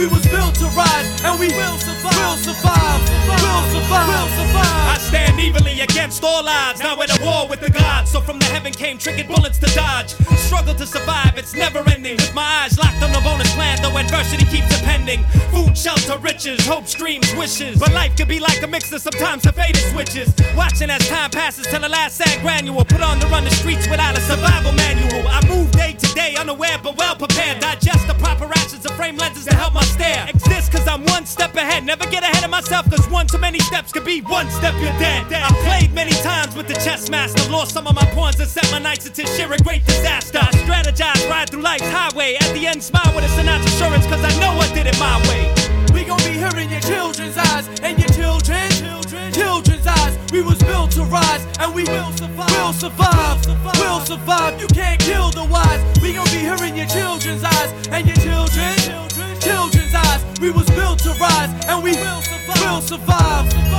We 0.00 0.06
was 0.06 0.26
built 0.28 0.54
to 0.54 0.64
rise 0.72 1.24
and 1.24 1.38
we 1.38 1.48
will 1.48 1.76
survive. 1.76 2.16
Will 2.16 2.36
survive. 2.38 3.00
Will 3.28 3.64
survive. 3.68 4.08
Will 4.08 4.28
survive. 4.32 4.88
I 4.88 4.96
stand 4.98 5.38
evenly 5.38 5.78
against 5.82 6.24
all 6.24 6.48
odds, 6.48 6.80
now 6.80 6.98
at 7.02 7.12
a 7.12 7.22
war 7.22 7.46
with 7.46 7.60
the 7.60 7.68
gods. 7.68 8.10
So 8.10 8.22
from 8.22 8.38
the 8.38 8.46
heaven 8.46 8.72
came 8.72 8.96
triggered 8.96 9.28
bullets 9.28 9.58
to 9.58 9.66
dodge. 9.74 10.12
Struggle 10.48 10.74
to 10.76 10.86
survive, 10.86 11.36
it's 11.36 11.52
never 11.52 11.80
ending. 11.90 12.16
With 12.16 12.32
my 12.34 12.64
eyes 12.64 12.78
locked 12.78 13.02
on 13.02 13.12
the 13.12 13.20
bonus 13.20 13.54
land, 13.58 13.84
though 13.84 13.94
adversity 13.98 14.46
keeps 14.46 14.72
appending. 14.80 15.22
Food, 15.52 15.76
shelter, 15.76 16.16
riches, 16.16 16.66
hope, 16.66 16.86
dreams, 16.86 17.34
wishes. 17.34 17.78
But 17.78 17.92
life 17.92 18.16
can 18.16 18.26
be 18.26 18.40
like 18.40 18.62
a 18.62 18.66
mixer, 18.66 18.98
sometimes 18.98 19.42
the 19.42 19.52
faded 19.52 19.84
switches. 19.92 20.32
Watching 20.56 20.88
as 20.88 21.06
time 21.08 21.28
passes 21.28 21.66
till 21.66 21.80
the 21.80 21.90
last 21.90 22.16
sad 22.16 22.40
granule. 22.40 22.86
Put 22.86 23.02
on 23.02 23.20
to 23.20 23.26
run 23.26 23.44
the 23.44 23.50
streets 23.50 23.86
without 23.86 24.16
a 24.16 24.20
survival 24.22 24.72
manual. 24.72 25.28
I 25.28 25.46
move 25.46 25.70
day 25.72 25.92
to 25.92 26.14
day, 26.14 26.36
unaware 26.40 26.78
but 26.82 26.96
well 26.96 27.16
prepared. 27.16 27.60
Digest 27.60 28.06
the 28.06 28.14
proper 28.14 28.46
rations 28.46 28.86
of 28.86 28.92
frame 28.92 29.18
lenses 29.18 29.44
to 29.44 29.54
help 29.54 29.74
my 29.74 29.89
stare. 29.90 30.26
Exist 30.28 30.72
cause 30.72 30.86
I'm 30.86 31.04
one 31.04 31.26
step 31.26 31.54
ahead. 31.54 31.84
Never 31.84 32.06
get 32.06 32.22
ahead 32.22 32.44
of 32.44 32.50
myself 32.50 32.88
cause 32.90 33.06
one 33.10 33.26
too 33.26 33.38
many 33.38 33.58
steps 33.58 33.92
could 33.92 34.04
be 34.04 34.20
one 34.20 34.48
step 34.50 34.74
you're 34.80 34.98
dead. 34.98 35.32
I 35.32 35.50
played 35.66 35.92
many 35.92 36.12
times 36.22 36.54
with 36.56 36.68
the 36.68 36.74
chess 36.74 37.10
master. 37.10 37.42
Lost 37.50 37.72
some 37.72 37.86
of 37.86 37.94
my 37.94 38.06
pawns 38.14 38.38
and 38.40 38.48
set 38.48 38.70
my 38.70 38.78
knights 38.78 39.06
into 39.06 39.26
sheer 39.26 39.52
a 39.52 39.58
great 39.58 39.84
disaster. 39.84 40.38
I 40.38 40.50
strategize, 40.64 41.28
ride 41.28 41.50
through 41.50 41.62
life's 41.62 41.90
highway. 41.90 42.36
At 42.40 42.54
the 42.54 42.66
end, 42.66 42.82
smile 42.82 43.12
with 43.14 43.24
a 43.24 43.32
Sinatra 43.36 43.66
assurance 43.66 44.06
cause 44.06 44.22
I 44.24 44.32
know 44.40 44.52
I 44.58 44.68
did 44.74 44.86
it 44.86 44.98
my 44.98 45.16
way. 45.28 45.42
We 45.92 46.04
gon' 46.04 46.18
be 46.18 46.38
hearing 46.38 46.70
your 46.70 46.80
children's 46.80 47.36
eyes 47.36 47.66
and 47.82 47.98
your 47.98 48.08
children, 48.10 48.70
children, 48.70 49.32
children's 49.32 49.86
eyes. 49.86 50.16
We 50.32 50.42
was 50.42 50.58
built 50.62 50.92
to 50.92 51.02
rise 51.04 51.44
and 51.58 51.74
we 51.74 51.84
will 51.84 52.12
survive. 52.12 52.50
Will 52.50 52.72
survive. 52.72 53.46
Will 53.80 54.00
survive. 54.00 54.60
You 54.60 54.68
can't 54.68 55.00
kill 55.00 55.30
the 55.30 55.44
wise. 55.44 55.82
We 56.00 56.14
gon' 56.14 56.26
be 56.26 56.40
hearing 56.48 56.76
your 56.76 56.86
children's 56.86 57.42
eyes 57.44 57.70
and 57.88 58.06
your 58.06 58.16
children, 58.16 58.74
children. 58.78 59.09
We 60.40 60.50
was 60.50 60.70
built 60.70 60.98
to 61.00 61.10
rise 61.20 61.50
and 61.68 61.84
we 61.84 61.92
will 61.92 62.22
survive. 62.22 62.60
Will 62.62 62.80
survive. 62.80 63.69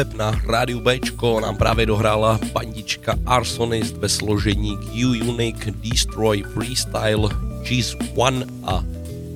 Bumbeb 0.00 0.18
na 0.18 0.40
rádiu 0.46 0.80
Bčko, 0.80 1.40
nám 1.40 1.56
právě 1.56 1.86
dohrála 1.86 2.40
bandička 2.52 3.18
Arsonist 3.26 3.96
ve 3.96 4.08
složení 4.08 4.76
Q 4.76 5.06
Unique 5.06 5.70
Destroy 5.70 6.42
Freestyle 6.42 7.28
Cheese 7.64 7.96
One 8.16 8.46
a 8.64 8.84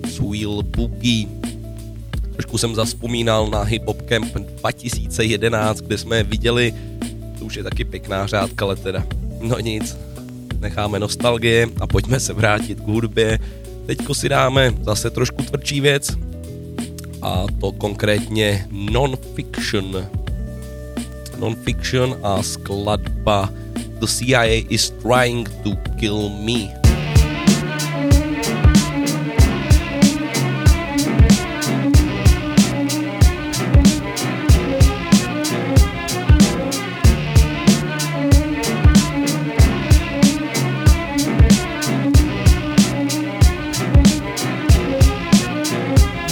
Swill 0.08 0.62
Boogie. 0.62 1.26
Trošku 2.32 2.58
jsem 2.58 2.74
zaspomínal 2.74 3.50
na 3.50 3.62
Hip 3.62 3.86
Hop 3.86 4.02
Camp 4.02 4.34
2011, 4.34 5.80
kde 5.80 5.98
jsme 5.98 6.22
viděli, 6.22 6.74
to 7.38 7.44
už 7.44 7.54
je 7.54 7.62
taky 7.62 7.84
pěkná 7.84 8.26
řádka, 8.26 8.64
ale 8.64 8.76
teda, 8.76 9.06
no 9.40 9.58
nic, 9.58 9.96
necháme 10.60 10.98
nostalgie 10.98 11.66
a 11.80 11.86
pojďme 11.86 12.20
se 12.20 12.32
vrátit 12.32 12.80
k 12.80 12.86
hudbě. 12.86 13.38
Teďko 13.86 14.14
si 14.14 14.28
dáme 14.28 14.74
zase 14.82 15.10
trošku 15.10 15.42
tvrdší 15.42 15.80
věc, 15.80 16.16
a 17.22 17.44
to 17.60 17.72
konkrétně 17.72 18.66
non-fiction. 18.70 20.23
Non-fiction 21.38 22.12
a 22.22 22.40
skladba 22.42 23.50
The 24.00 24.06
CIA 24.06 24.66
is 24.70 24.90
trying 25.00 25.44
to 25.64 25.76
kill 25.98 26.30
me. 26.30 26.72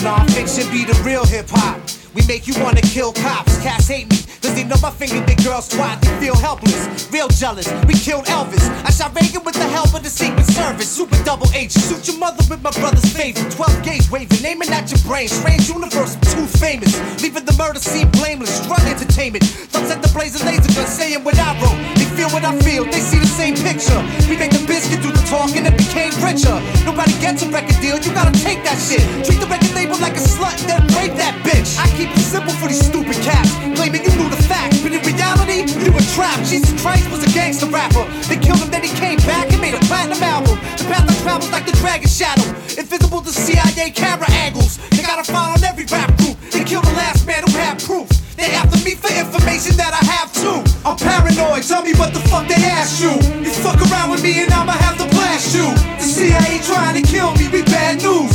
Non-fiction 0.02 0.70
be 0.72 0.84
the 0.84 1.00
real 1.04 1.24
hip 1.24 1.46
hop. 1.48 1.80
We 2.14 2.22
make 2.26 2.46
you 2.46 2.54
wanna 2.62 2.80
kill 2.82 3.12
cops. 3.12 3.62
Cats 3.62 3.88
hate 3.88 4.10
me, 4.10 4.18
cause 4.42 4.54
they 4.54 4.64
know 4.64 4.76
my 4.82 4.90
finger 4.90 5.24
they 5.24 5.36
girls 5.36 5.68
twat. 5.68 6.00
They 6.02 6.26
feel 6.26 6.36
helpless, 6.36 7.08
real 7.10 7.28
jealous. 7.28 7.70
We 7.86 7.94
killed 7.94 8.26
Elvis. 8.26 8.66
I 8.84 8.90
shot 8.90 9.14
Reagan 9.14 9.44
with 9.44 9.54
the 9.54 9.68
help 9.70 9.94
of 9.94 10.02
the 10.02 10.10
Secret 10.10 10.44
Service. 10.46 10.90
Super 10.90 11.16
double 11.24 11.46
H. 11.54 11.72
Shoot 11.72 12.08
your 12.08 12.18
mother 12.18 12.42
with 12.50 12.62
my 12.62 12.72
brother's 12.72 13.06
favorite. 13.14 13.50
12 13.52 13.84
gauge 13.84 14.10
waving, 14.10 14.44
aiming 14.44 14.70
at 14.70 14.90
your 14.90 15.00
brain. 15.06 15.28
Strange 15.28 15.68
universe, 15.68 16.16
too 16.34 16.46
famous. 16.58 16.92
Leaving 17.22 17.44
the 17.44 17.54
murder 17.54 17.78
scene 17.78 18.10
blameless. 18.10 18.60
Drug 18.66 18.82
entertainment. 18.82 19.44
Thumbs 19.70 19.90
at 19.90 20.02
the 20.02 20.10
blazing 20.12 20.44
laser 20.44 20.72
gun, 20.74 20.86
saying 20.86 21.22
what 21.22 21.38
I 21.38 21.54
wrote. 21.62 21.78
They 21.96 22.04
feel 22.18 22.28
what 22.34 22.44
I 22.44 22.58
feel, 22.60 22.84
they 22.84 23.00
see 23.00 23.18
the 23.18 23.30
same 23.30 23.54
picture. 23.54 24.00
We 24.28 24.36
make 24.36 24.50
the 24.50 24.64
biscuit 24.66 25.02
do 25.02 25.12
the 25.12 25.22
talking 25.30 25.66
and 25.66 25.76
became 25.76 26.12
richer. 26.18 26.58
Nobody 26.84 27.14
gets 27.20 27.42
a 27.42 27.48
record 27.48 27.78
deal, 27.80 27.96
you 27.98 28.12
gotta 28.12 28.34
take 28.42 28.64
that 28.64 28.78
shit. 28.78 29.02
Treat 29.24 29.40
the 29.40 29.46
record 29.46 29.72
label 29.74 29.98
like 29.98 30.16
a 30.16 30.24
slut 30.24 30.56
then 30.66 30.82
rape 30.98 31.14
that 31.16 31.34
bitch. 31.44 31.78
I 31.78 31.86
keep 31.96 32.10
it 32.10 32.20
simple 32.20 32.52
for 32.54 32.68
these 32.68 32.84
stupid 32.84 33.16
cats. 33.22 33.61
Claiming 33.82 34.06
you 34.06 34.14
knew 34.14 34.30
the 34.30 34.38
facts, 34.46 34.78
but 34.78 34.94
in 34.94 35.02
reality, 35.02 35.66
you 35.82 35.90
were 35.90 36.06
trapped. 36.14 36.46
Jesus 36.46 36.70
Christ 36.80 37.02
was 37.10 37.26
a 37.26 37.30
gangster 37.34 37.66
rapper. 37.66 38.06
They 38.30 38.38
killed 38.38 38.62
him, 38.62 38.70
then 38.70 38.86
he 38.86 38.94
came 38.94 39.18
back 39.26 39.50
and 39.50 39.60
made 39.60 39.74
a 39.74 39.82
platinum 39.90 40.22
album. 40.22 40.54
The 40.78 40.86
path 40.86 41.10
I 41.10 41.14
traveled 41.26 41.50
like 41.50 41.66
the 41.66 41.74
dragon 41.82 42.06
shadow. 42.06 42.46
Invisible 42.78 43.22
to 43.26 43.32
CIA 43.34 43.90
camera 43.90 44.30
angles. 44.30 44.78
They 44.94 45.02
got 45.02 45.18
a 45.18 45.26
file 45.26 45.50
on 45.58 45.64
every 45.64 45.82
rap 45.90 46.16
group. 46.18 46.38
They 46.54 46.62
killed 46.62 46.84
the 46.84 46.94
last 46.94 47.26
man 47.26 47.42
who 47.42 47.58
had 47.58 47.82
proof. 47.82 48.06
They 48.38 48.54
after 48.54 48.78
me 48.86 48.94
for 48.94 49.10
information 49.10 49.74
that 49.82 49.98
I 49.98 50.02
have 50.14 50.30
too. 50.30 50.62
I'm 50.86 50.94
paranoid, 50.94 51.66
tell 51.66 51.82
me 51.82 51.92
what 51.98 52.14
the 52.14 52.22
fuck 52.30 52.46
they 52.46 52.62
asked 52.62 53.02
you. 53.02 53.10
You 53.42 53.50
fuck 53.50 53.82
around 53.90 54.14
with 54.14 54.22
me 54.22 54.46
and 54.46 54.52
I'ma 54.54 54.78
have 54.78 54.94
to 55.02 55.10
blast 55.10 55.58
you. 55.58 55.66
The 55.98 56.06
CIA 56.06 56.62
trying 56.62 57.02
to 57.02 57.02
kill 57.02 57.34
me, 57.34 57.50
we 57.50 57.66
bad 57.66 57.98
news. 57.98 58.31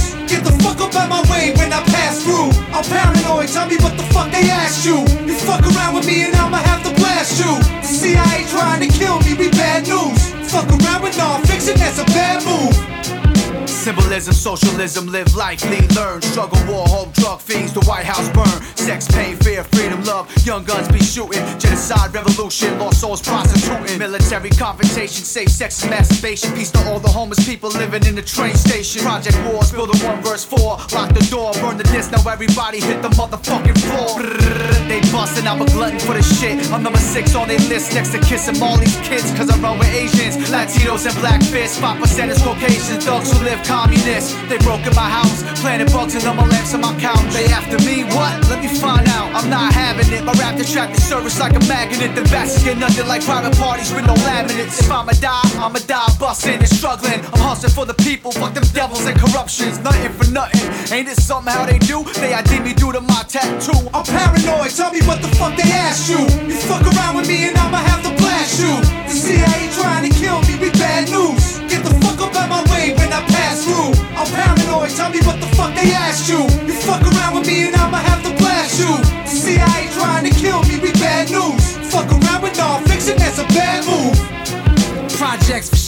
Out 0.98 1.10
my 1.10 1.22
way 1.30 1.54
when 1.54 1.72
I 1.72 1.82
pass 1.94 2.24
through. 2.24 2.50
I'm 2.74 2.84
paranoid, 2.84 3.48
tell 3.50 3.68
me 3.68 3.78
what 3.78 3.96
the 3.98 4.04
fuck 4.14 4.32
they 4.32 4.50
asked 4.50 4.86
you. 4.86 4.98
You 5.30 5.36
fuck 5.38 5.62
around 5.62 5.94
with 5.96 6.06
me 6.06 6.26
and 6.26 6.36
I'ma 6.36 6.58
have 6.58 6.84
to 6.84 6.92
blast 6.98 7.38
you. 7.38 7.52
The 7.82 7.88
CIA 7.88 8.46
trying 8.50 8.82
to 8.82 8.90
kill 8.90 9.20
me, 9.22 9.34
we 9.38 9.50
bad 9.50 9.88
news. 9.88 10.20
Fuck 10.52 10.70
around 10.70 11.04
with 11.04 11.18
non-fiction, 11.18 11.78
that's 11.78 12.00
a 12.00 12.06
bad 12.18 12.44
move. 12.46 12.97
Symbolism, 13.88 14.34
socialism, 14.34 15.08
live 15.08 15.34
life, 15.34 15.64
lead, 15.70 15.96
learn. 15.96 16.22
Struggle, 16.22 16.60
war, 16.68 16.86
hope, 16.90 17.14
drug 17.14 17.40
fiends, 17.40 17.72
the 17.72 17.80
White 17.86 18.04
House 18.04 18.28
burn. 18.36 18.62
Sex, 18.76 19.08
pain, 19.08 19.38
fear, 19.38 19.64
freedom, 19.64 20.04
love. 20.04 20.28
Young 20.46 20.66
guns 20.66 20.90
be 20.90 21.00
shooting. 21.00 21.40
Genocide, 21.58 22.14
revolution, 22.14 22.78
lost 22.80 23.00
souls 23.00 23.22
prostituting. 23.22 23.98
Military 23.98 24.50
confrontation, 24.50 25.24
safe 25.24 25.48
sex 25.48 25.86
masturbation. 25.86 26.52
Peace 26.52 26.70
to 26.72 26.84
all 26.90 27.00
the 27.00 27.08
homeless 27.08 27.46
people 27.46 27.70
living 27.70 28.06
in 28.06 28.16
the 28.16 28.22
train 28.22 28.56
station. 28.56 29.04
Project 29.04 29.40
Wars, 29.46 29.72
build 29.72 29.96
a 29.96 29.98
one 30.06 30.22
verse 30.22 30.44
four. 30.44 30.76
Lock 30.92 31.14
the 31.14 31.26
door, 31.32 31.54
burn 31.54 31.78
the 31.78 31.86
disc, 31.86 32.12
now 32.12 32.30
everybody 32.30 32.82
hit 32.82 33.02
the 33.02 33.10
motherfucking 33.16 33.80
floor. 33.88 34.22
They 34.90 35.00
bustin', 35.12 35.48
I'm 35.48 35.62
a 35.62 35.66
glutton 35.66 36.00
for 36.00 36.14
the 36.14 36.24
shit. 36.24 36.72
I'm 36.72 36.84
number 36.84 37.00
six 37.00 37.36
on 37.36 37.48
their 37.48 37.60
list 37.72 37.94
next 37.94 38.12
to 38.12 38.20
kissing 38.20 38.62
all 38.62 38.78
these 38.78 38.98
kids. 39.00 39.32
Cause 39.32 39.50
I 39.50 39.58
run 39.60 39.80
with 39.80 39.94
Asians, 39.94 40.36
Latinos, 40.50 41.06
and 41.06 41.16
black 41.20 41.42
fists. 41.42 41.80
5% 41.80 42.30
is 42.30 42.42
Caucasians, 42.42 43.06
thugs 43.06 43.32
who 43.32 43.44
live 43.46 43.62
communist. 43.78 44.06
this. 44.06 44.26
They 44.50 44.58
broke 44.66 44.84
in 44.90 44.96
my 44.96 45.10
house, 45.10 45.44
planted 45.62 45.92
bugs 45.94 46.16
and 46.16 46.24
my 46.26 46.48
lamps 46.48 46.74
on 46.74 46.82
my 46.82 46.94
couch. 47.00 47.28
They 47.34 47.46
after 47.60 47.78
me, 47.86 48.04
what? 48.16 48.34
Let 48.50 48.60
me 48.64 48.70
find 48.70 49.06
out. 49.18 49.28
I'm 49.38 49.50
not 49.50 49.74
having 49.74 50.10
it. 50.16 50.24
My 50.24 50.34
rap 50.42 50.58
attract 50.58 50.96
the 50.96 51.02
service 51.02 51.40
like 51.40 51.54
a 51.54 51.64
magnet. 51.68 52.16
The 52.16 52.24
bastards 52.34 52.64
get 52.64 52.78
nothing 52.78 53.08
like 53.08 53.22
private 53.24 53.56
parties 53.58 53.94
with 53.94 54.06
no 54.08 54.16
laminates. 54.26 54.80
If 54.82 54.90
I'ma 54.90 55.14
die, 55.22 55.50
I'ma 55.62 55.80
die 55.86 56.10
busting 56.20 56.60
and 56.66 56.72
struggling. 56.80 57.20
I'm 57.34 57.42
hustling 57.48 57.74
for 57.78 57.86
the 57.86 57.98
people, 58.08 58.32
fuck 58.32 58.54
them 58.54 58.68
devils 58.74 59.06
and 59.06 59.18
corruptions. 59.20 59.78
Nothing 59.80 60.14
for 60.18 60.28
nothing. 60.32 60.66
Ain't 60.96 61.08
it 61.10 61.20
something 61.20 61.54
how 61.54 61.66
they 61.66 61.80
do? 61.80 62.04
They 62.22 62.34
ID 62.34 62.62
me 62.62 62.74
due 62.74 62.94
to 62.94 63.02
my 63.02 63.22
tattoo. 63.28 63.80
I'm 63.94 64.06
paranoid. 64.06 64.72
Tell 64.72 64.92
me 64.92 65.02
what 65.10 65.22
the 65.22 65.30
fuck 65.38 65.54
they 65.60 65.70
asked 65.86 66.10
you. 66.10 66.22
You 66.50 66.58
fuck 66.70 66.84
around 66.96 67.16
with 67.18 67.28
me 67.28 67.48
and 67.48 67.58
I'ma 67.58 67.78
have 67.92 68.02
to 68.08 68.12
blast 68.22 68.47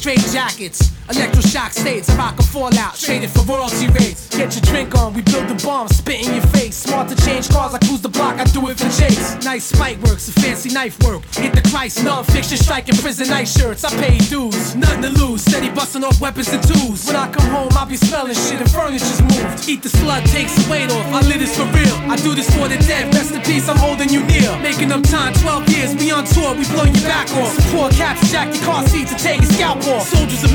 straight 0.09 0.33
jackets. 0.33 0.98
Electroshock 1.09 1.71
states, 1.71 2.07
rock 2.13 2.37
a 2.39 2.43
fallout, 2.43 2.95
traded 2.95 3.31
for 3.31 3.41
royalty 3.41 3.87
rates. 3.87 4.29
Get 4.29 4.53
your 4.53 4.61
drink 4.61 4.93
on, 4.95 5.13
we 5.13 5.21
build 5.23 5.47
the 5.49 5.59
bomb, 5.65 5.87
spit 5.87 6.25
in 6.25 6.35
your 6.35 6.45
face. 6.53 6.77
Smart 6.77 7.09
to 7.09 7.15
change 7.25 7.49
cars, 7.49 7.73
I 7.73 7.79
cruise 7.79 8.01
the 8.01 8.09
block, 8.09 8.37
I 8.37 8.43
do 8.45 8.69
it 8.69 8.77
for 8.77 8.89
chase. 8.93 9.33
Nice 9.43 9.65
spike 9.65 9.97
works, 10.03 10.29
a 10.29 10.33
fancy 10.33 10.69
knife 10.69 11.01
work. 11.03 11.25
Hit 11.33 11.53
the 11.53 11.67
Christ, 11.69 12.03
non-fiction, 12.03 12.57
striking 12.57 12.95
prison 12.97 13.27
night 13.27 13.47
shirts. 13.47 13.83
I 13.83 13.89
pay 13.97 14.19
dues, 14.29 14.75
nothing 14.75 15.01
to 15.01 15.09
lose. 15.09 15.41
Steady 15.41 15.69
busting 15.71 16.03
off 16.03 16.21
weapons 16.21 16.53
and 16.53 16.61
tools. 16.61 17.07
When 17.07 17.15
I 17.15 17.27
come 17.31 17.49
home, 17.49 17.69
I'll 17.73 17.87
be 17.89 17.97
smelling 17.97 18.35
shit 18.35 18.61
and 18.61 18.69
furniture's 18.69 19.21
moved. 19.21 19.67
Eat 19.67 19.81
the 19.81 19.89
slug, 19.89 20.23
takes 20.25 20.53
the 20.61 20.69
weight 20.69 20.91
off. 20.91 21.05
I 21.09 21.21
live 21.25 21.39
this 21.39 21.57
for 21.57 21.65
real. 21.73 21.95
I 22.05 22.17
do 22.17 22.35
this 22.35 22.49
for 22.53 22.67
the 22.69 22.77
dead. 22.85 23.13
Rest 23.15 23.33
in 23.33 23.41
peace, 23.41 23.67
I'm 23.67 23.77
holding 23.77 24.09
you 24.09 24.21
near. 24.29 24.53
Making 24.61 24.91
up 24.91 25.01
time, 25.03 25.33
12 25.33 25.69
years, 25.69 25.95
we 25.95 26.11
on 26.11 26.25
tour, 26.25 26.53
we 26.53 26.65
blow 26.69 26.85
your 26.85 27.01
back 27.09 27.29
off. 27.41 27.57
Support 27.65 27.93
cats, 27.93 28.31
jack 28.31 28.53
your 28.53 28.63
car 28.63 28.85
seats 28.87 29.11
and 29.11 29.19
take 29.19 29.41
your 29.41 29.51
scalp 29.51 29.81
off. 29.87 30.07
Soldiers 30.07 30.43
of 30.43 30.53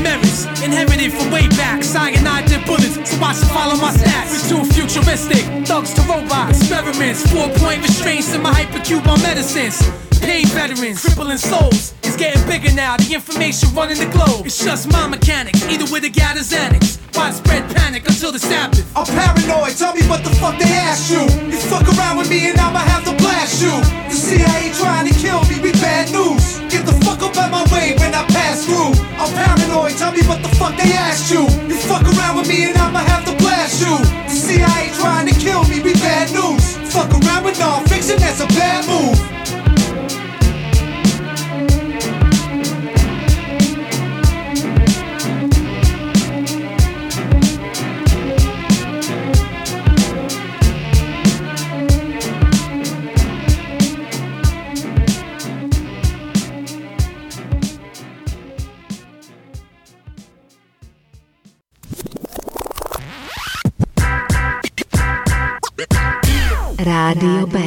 inherited 0.63 1.13
from 1.13 1.31
way 1.31 1.47
back. 1.49 1.83
Cyanide 1.83 2.45
did 2.45 2.65
bullets, 2.65 2.95
so 2.95 3.17
I 3.21 3.33
should 3.33 3.49
follow 3.49 3.75
my 3.77 3.91
stats. 3.91 4.31
We're 4.31 4.47
too 4.49 4.63
futuristic, 4.73 5.43
thugs 5.67 5.93
to 5.93 6.01
robots, 6.03 6.59
experiments. 6.59 7.25
Four 7.31 7.49
point 7.61 7.81
restraints 7.81 8.33
in 8.33 8.41
my 8.41 8.51
hypercube 8.51 9.05
on 9.07 9.21
medicines. 9.21 9.81
Pain 10.21 10.47
veterans, 10.47 11.01
crippling 11.01 11.37
souls. 11.37 11.93
It's 12.03 12.15
getting 12.17 12.45
bigger 12.47 12.73
now, 12.73 12.97
the 12.97 13.13
information 13.13 13.73
running 13.75 13.97
the 13.97 14.07
globe. 14.07 14.45
It's 14.45 14.63
just 14.63 14.91
my 14.91 15.07
mechanics, 15.07 15.63
either 15.67 15.85
with 15.91 16.01
gat 16.13 16.37
or 16.37 16.41
Xanax. 16.41 16.99
Widespread 17.15 17.63
panic 17.75 18.07
until 18.07 18.31
the 18.31 18.39
Sabbath. 18.39 18.85
I'm 18.95 19.05
paranoid, 19.05 19.77
tell 19.77 19.93
me 19.93 20.01
what 20.07 20.23
the 20.23 20.31
fuck 20.41 20.57
they 20.59 20.71
asked 20.71 21.11
you. 21.11 21.21
You 21.51 21.57
fuck 21.57 21.87
around 21.97 22.17
with 22.17 22.29
me 22.29 22.49
and 22.49 22.59
I'ma 22.59 22.79
have 22.79 23.05
to 23.05 23.13
blast 23.21 23.61
you. 23.61 23.71
The 24.09 24.15
CIA 24.15 24.73
trying 24.73 25.07
to 25.07 25.13
kill 25.19 25.43
me 25.45 25.61
with 25.61 25.79
bad 25.81 26.11
news. 26.11 26.54
Get 26.69 26.85
the 26.85 26.93
fuck 27.05 27.21
up 27.21 27.37
out 27.37 27.51
my 27.51 27.63
way 27.73 27.95
when 27.97 28.13
I 28.13 28.23
pass 28.27 28.65
through. 28.65 28.91
I'm 29.19 29.31
paranoid, 29.33 29.97
tell 29.97 30.11
me 30.11 30.21
what 30.27 30.41
the 30.41 30.49
fuck 30.55 30.75
they 30.77 30.93
asked 30.93 31.31
you. 31.31 31.43
You 31.69 31.75
fuck 31.75 32.03
around 32.03 32.37
with 32.37 32.47
me 32.47 32.65
and 32.65 32.77
I'ma 32.77 32.99
have 32.99 33.25
to 33.25 33.35
blast 33.37 33.81
you. 33.81 33.95
The 34.29 34.35
CIA 34.35 34.91
trying 34.93 35.27
to 35.27 35.35
kill 35.39 35.63
me 35.65 35.81
be 35.81 35.93
bad 35.93 36.31
news. 36.33 36.77
Fuck 36.93 37.11
around 37.11 37.43
with 37.45 37.59
non-fiction, 37.59 38.17
that's 38.19 38.41
a 38.41 38.47
bad 38.47 38.87
move. 38.87 39.64
Rádio 66.77 67.47
B. 67.47 67.59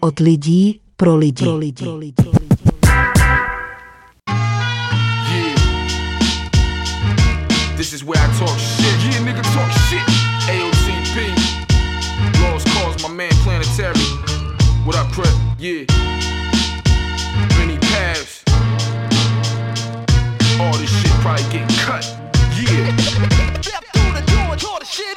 Od 0.00 0.20
lidí 0.20 0.80
pro 0.96 1.16
lidi. 1.16 1.44
Pro 1.44 1.56
lidi. 1.56 1.84
This 7.76 7.92
is 7.92 8.02
where 8.02 8.18
I 8.18 8.26
talk 8.38 8.58
shit. 8.58 8.86
Yeah, 9.04 9.20
nigga, 9.24 9.42
talk 9.52 9.70
shit. 9.88 10.00
AOTP. 10.48 11.36
Lost 12.40 12.66
cause, 12.68 13.02
my 13.02 13.14
man 13.14 13.32
Planetary. 13.44 14.00
What 14.86 14.96
up, 14.96 15.12
Crip? 15.12 15.28
Yeah. 15.58 15.84
Many 17.58 17.78
paths. 17.78 18.42
All 20.60 20.72
this 20.78 20.90
shit 20.90 21.12
probably 21.20 21.44
getting 21.52 21.76
cut. 21.76 22.04
Yeah. 22.56 23.60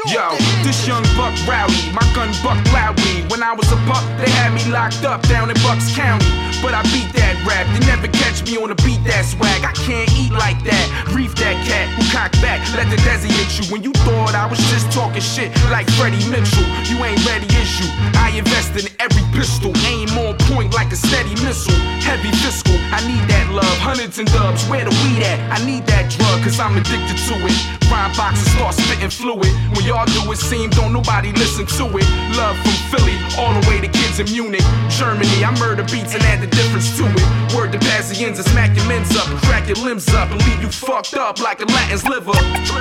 Yo, 0.07 0.35
this 0.63 0.87
young 0.87 1.03
rowdy, 1.45 1.91
my 1.93 2.05
gun 2.15 2.31
buck 2.41 2.57
loudly. 2.73 3.23
When 3.37 3.45
I 3.45 3.53
was 3.53 3.71
a 3.71 3.77
pup, 3.85 4.01
they 4.17 4.31
had 4.33 4.49
me 4.49 4.65
locked 4.73 5.05
up 5.05 5.21
down 5.29 5.51
in 5.51 5.57
Bucks 5.61 5.93
County. 5.93 6.25
But 6.57 6.73
I 6.73 6.81
beat 6.89 7.13
that 7.13 7.37
rap, 7.45 7.69
you 7.69 7.85
never 7.85 8.09
catch 8.09 8.41
me 8.41 8.57
on 8.57 8.73
a 8.73 8.77
beat 8.81 8.97
that 9.05 9.29
swag. 9.29 9.61
I 9.61 9.77
can't 9.77 10.09
eat 10.17 10.33
like 10.33 10.57
that. 10.65 10.85
Reef 11.13 11.37
that 11.37 11.53
cat 11.61 11.85
who 11.93 12.01
cock 12.09 12.33
back, 12.41 12.65
let 12.73 12.89
the 12.89 12.97
desi 13.05 13.29
hit 13.29 13.53
you. 13.61 13.69
When 13.69 13.85
you 13.85 13.93
thought 14.09 14.33
I 14.33 14.49
was 14.49 14.57
just 14.73 14.89
talking 14.89 15.21
shit 15.21 15.53
like 15.69 15.85
Freddie 15.93 16.25
Mitchell, 16.33 16.65
you 16.89 16.97
ain't 17.05 17.21
ready 17.29 17.45
issue. 17.53 17.85
I 18.17 18.33
invest 18.33 18.73
in 18.73 18.89
every 18.97 19.21
pistol, 19.37 19.69
aim 19.85 20.09
on 20.17 20.33
point 20.49 20.73
like 20.73 20.89
a 20.89 20.97
steady 20.97 21.37
missile. 21.45 21.77
Heavy 22.01 22.33
fiscal, 22.41 22.73
I 22.89 23.05
need 23.05 23.21
that 23.29 23.53
love. 23.53 23.77
Hundreds 23.77 24.17
and 24.17 24.25
dubs, 24.33 24.65
where 24.65 24.81
the 24.81 24.93
weed 25.05 25.21
at? 25.21 25.37
I 25.53 25.61
need 25.61 25.85
that 25.85 26.09
drug, 26.09 26.41
cause 26.41 26.57
I'm 26.57 26.73
addicted 26.73 27.21
to 27.29 27.35
it. 27.45 27.57
Rhyme 27.85 28.11
boxes 28.17 28.49
start 28.57 28.73
spitting 28.73 29.13
fluid. 29.13 29.53
When 29.77 29.85
y'all 29.85 30.09
do 30.09 30.25
it, 30.31 30.41
seem 30.41 30.69
don't 30.71 30.91
nobody 30.91 31.31
listen 31.37 31.69
to 31.77 31.85
it. 32.01 32.07
Love 32.33 32.57
from 32.65 32.77
Philly, 32.89 33.17
all 33.37 33.53
the 33.53 33.63
way 33.67 33.81
to 33.81 33.87
kids 33.87 34.19
in 34.19 34.27
Munich, 34.31 34.63
Germany. 34.89 35.43
I 35.43 35.51
murder 35.59 35.83
beats 35.83 36.13
and 36.13 36.23
add 36.23 36.41
the 36.41 36.47
difference 36.47 36.95
to 36.97 37.05
it. 37.05 37.55
Word 37.55 37.71
to 37.73 37.79
Pazienza, 37.79 38.43
smack 38.43 38.75
your 38.75 38.85
men's 38.87 39.15
up, 39.15 39.27
crack 39.43 39.67
your 39.67 39.77
limbs 39.77 40.07
up, 40.13 40.31
and 40.31 40.39
leave 40.45 40.61
you 40.61 40.69
fucked 40.69 41.15
up 41.15 41.39
like 41.39 41.61
a 41.61 41.65
Latin's 41.65 42.05
liver. 42.05 42.33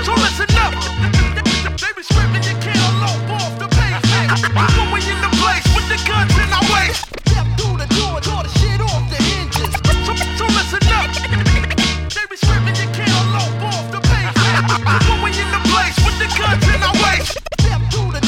So 0.05 0.12
listen 0.14 0.51
up. 0.62 0.74
They 1.76 1.92
be 1.94 2.03
screaming 2.03 2.42
you 2.42 2.57
can't 2.61 2.78
off 3.30 3.59
the 3.59 3.68
pavement. 3.68 4.42
When 4.76 4.88
we 4.92 5.01
in 5.05 5.20
the 5.20 5.32
place 5.40 5.66
with 5.76 5.86
the 5.92 5.99
guns 6.09 6.32
in 6.36 6.49
our 6.53 6.66
waist. 6.72 7.05
Step 7.28 7.47
through 7.59 7.76
the 7.76 7.88
door, 7.97 8.20
tore 8.20 8.42
the 8.42 8.53
shit 8.59 8.80
off 8.80 9.05
the 9.12 9.20
hinges. 9.20 9.72
So, 10.07 10.12
so 10.16 10.44
listen 10.57 10.82
up. 10.92 11.11
They 12.11 12.24
be 12.30 12.36
screaming 12.36 12.76
you 12.76 12.88
can't 12.97 13.12
off 13.62 13.86
the 13.92 14.01
pavement. 14.01 15.07
When 15.09 15.22
we 15.22 15.30
in 15.36 15.49
the 15.53 15.62
place 15.70 15.97
with 16.05 16.16
the 16.18 16.28
guns 16.38 16.64
in 16.66 16.82
our 16.82 16.97
waist. 17.05 17.38
Step 17.61 17.80
through 17.92 18.12
the 18.12 18.20
the 18.20 18.26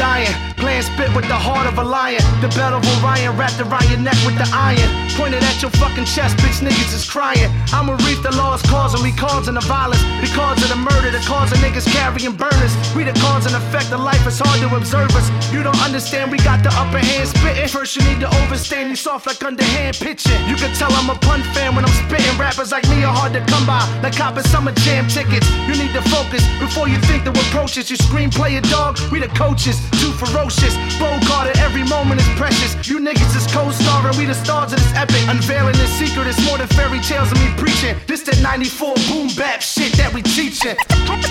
dying. 0.00 0.49
Spit 0.80 1.12
with 1.14 1.28
the 1.28 1.36
heart 1.36 1.68
of 1.68 1.76
a 1.76 1.84
lion. 1.84 2.24
The 2.40 2.48
belt 2.56 2.72
of 2.72 2.80
Orion 3.04 3.36
wrapped 3.36 3.60
around 3.60 3.84
your 3.92 4.00
neck 4.00 4.16
with 4.24 4.40
the 4.40 4.48
iron. 4.48 4.88
Pointed 5.12 5.44
at 5.44 5.60
your 5.60 5.70
fucking 5.76 6.08
chest, 6.08 6.40
bitch 6.40 6.64
niggas 6.64 6.96
is 6.96 7.04
crying. 7.04 7.52
I'ma 7.68 8.00
reap 8.08 8.24
the 8.24 8.32
lost 8.32 8.64
cause 8.64 8.94
and 8.94 9.02
we 9.02 9.12
causing 9.12 9.60
the 9.60 9.64
violence. 9.68 10.00
The 10.24 10.32
cause 10.32 10.56
of 10.64 10.72
the 10.72 10.80
murder, 10.80 11.12
the 11.12 11.20
cause 11.28 11.52
of 11.52 11.58
niggas 11.60 11.84
carrying 11.92 12.32
burners. 12.32 12.72
We 12.96 13.04
the 13.04 13.12
cause 13.20 13.44
and 13.44 13.54
effect 13.54 13.92
of 13.92 14.00
life, 14.00 14.24
it's 14.24 14.40
hard 14.40 14.56
to 14.64 14.72
observe 14.74 15.12
us. 15.12 15.28
You 15.52 15.62
don't 15.62 15.76
understand, 15.84 16.32
we 16.32 16.38
got 16.38 16.64
the 16.64 16.72
upper 16.72 16.98
hand 16.98 17.28
spitting. 17.28 17.68
First 17.68 17.96
you 17.96 18.02
need 18.08 18.20
to 18.24 18.30
overstand, 18.40 18.88
you 18.88 18.96
soft 18.96 19.26
like 19.26 19.44
underhand 19.44 20.00
pitching. 20.00 20.40
You 20.48 20.56
can 20.56 20.72
tell 20.80 20.92
I'm 20.96 21.10
a 21.10 21.18
pun 21.20 21.42
fan 21.52 21.76
when 21.76 21.84
I'm 21.84 21.96
spitting. 22.08 22.32
Rappers 22.40 22.72
like 22.72 22.88
me 22.88 23.04
are 23.04 23.12
hard 23.12 23.34
to 23.34 23.44
come 23.52 23.66
by, 23.68 23.84
like 24.00 24.16
copping 24.16 24.48
summer 24.48 24.72
jam 24.88 25.04
tickets. 25.08 25.44
You 25.68 25.76
need 25.76 25.92
to 25.92 26.00
focus 26.08 26.40
before 26.56 26.88
you 26.88 26.96
think 27.04 27.28
the 27.28 27.36
approaches. 27.36 27.90
You 27.90 27.98
screenplay 28.00 28.56
a 28.56 28.62
dog, 28.72 28.96
we 29.12 29.20
the 29.20 29.28
coaches, 29.36 29.76
too 30.00 30.12
ferocious. 30.16 30.69
Bogart 30.98 31.56
every 31.58 31.84
moment 31.84 32.20
is 32.20 32.28
precious. 32.36 32.74
You 32.88 32.98
niggas 32.98 33.36
is 33.36 33.46
co-starring, 33.52 34.16
we 34.18 34.24
the 34.26 34.34
stars 34.34 34.72
of 34.72 34.78
this 34.78 34.92
epic. 34.94 35.22
Unveiling 35.28 35.76
the 35.76 35.86
secret, 35.86 36.26
it's 36.26 36.40
more 36.46 36.58
than 36.58 36.68
fairy 36.68 37.00
tales 37.00 37.32
of 37.32 37.38
me 37.38 37.48
preaching. 37.56 37.96
This 38.06 38.22
that 38.22 38.40
94 38.42 38.94
boom 39.08 39.28
bap 39.36 39.62
shit 39.62 39.92
that 39.94 40.12
we 40.12 40.22
teaching. 40.22 40.76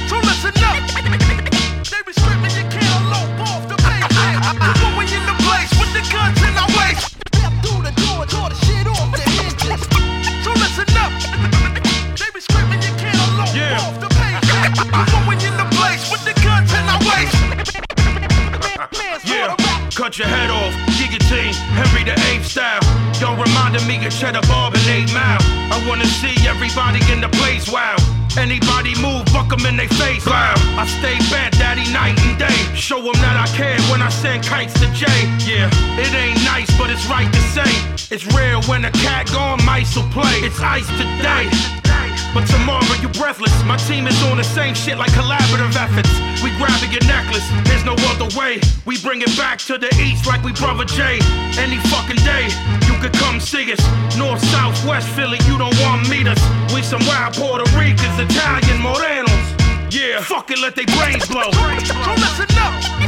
So 0.10 0.16
listen 0.30 0.54
up. 0.64 0.80
They 1.90 2.02
be 2.06 2.14
screaming 2.14 2.52
you 2.56 2.79
your 20.20 20.28
head 20.28 20.52
off, 20.52 20.76
guillotine, 21.00 21.54
Henry 21.80 22.04
the 22.04 22.12
Eighth 22.28 22.46
style. 22.46 22.84
Don't 23.24 23.40
remind 23.40 23.80
me 23.88 24.06
of 24.06 24.12
Cheddar 24.12 24.42
Bob 24.52 24.76
and 24.76 24.86
8 24.86 25.14
Mile. 25.14 25.40
I 25.72 25.82
wanna 25.88 26.06
see 26.06 26.36
everybody 26.46 27.00
in 27.12 27.22
the 27.22 27.30
place, 27.40 27.72
wow. 27.72 27.96
Anybody 28.38 28.94
move, 29.00 29.24
buck 29.32 29.52
'em 29.54 29.66
in 29.66 29.78
they 29.78 29.88
face. 29.88 30.26
Blam. 30.26 30.58
I 30.78 30.86
stay 30.86 31.18
bent, 31.32 31.58
daddy, 31.58 31.88
night 31.94 32.20
and 32.20 32.38
day. 32.38 32.60
Show 32.76 33.00
'em 33.00 33.20
that 33.22 33.38
I 33.38 33.48
care 33.56 33.80
when 33.90 34.02
I 34.02 34.10
send 34.10 34.44
kites 34.44 34.74
to 34.82 34.88
Jay. 34.92 35.22
Yeah, 35.48 35.70
it 35.98 36.14
ain't 36.14 36.44
nice, 36.44 36.70
but 36.78 36.90
it's 36.90 37.06
right 37.06 37.32
to 37.32 37.42
say. 37.56 37.72
It's 38.12 38.26
rare 38.36 38.60
when 38.68 38.84
a 38.86 38.92
cat 38.92 39.32
gone, 39.32 39.64
mice 39.64 39.96
will 39.96 40.10
play. 40.12 40.40
It's 40.44 40.60
ice 40.60 40.88
today. 41.00 41.79
But 42.34 42.46
tomorrow 42.46 42.94
you're 43.02 43.14
breathless. 43.14 43.54
My 43.66 43.78
team 43.78 44.08
is 44.08 44.22
on 44.30 44.38
the 44.38 44.44
same 44.44 44.76
shit 44.76 44.98
like 44.98 45.12
collaborative 45.12 45.76
efforts. 45.76 46.10
We 46.44 46.52
grabbing 46.58 46.92
your 46.92 47.04
necklace, 47.06 47.46
there's 47.66 47.84
no 47.84 47.96
other 48.14 48.30
way. 48.38 48.62
We 48.86 49.02
bring 49.02 49.22
it 49.22 49.36
back 49.36 49.60
to 49.70 49.78
the 49.78 49.90
east 49.98 50.28
like 50.28 50.44
we 50.44 50.54
brother 50.54 50.86
Jay. 50.86 51.20
Any 51.58 51.78
fucking 51.90 52.22
day, 52.24 52.48
you 52.86 52.96
could 53.02 53.14
come 53.14 53.40
see 53.40 53.72
us. 53.74 53.82
North, 54.18 54.44
south, 54.54 54.78
west 54.86 55.10
Philly, 55.10 55.40
you 55.48 55.58
don't 55.58 55.76
want 55.82 56.08
meet 56.10 56.28
us. 56.28 56.40
We 56.74 56.82
some 56.84 57.02
wild 57.08 57.34
Puerto 57.34 57.66
Ricans, 57.78 58.20
Italian 58.20 58.78
Morenos. 58.82 59.46
Yeah, 59.92 60.22
fuck 60.22 60.52
it, 60.52 60.60
let 60.60 60.76
they 60.76 60.86
brains 60.86 61.28
blow. 61.28 61.52
So 61.52 61.96
listen 62.14 62.58
up. 62.58 63.00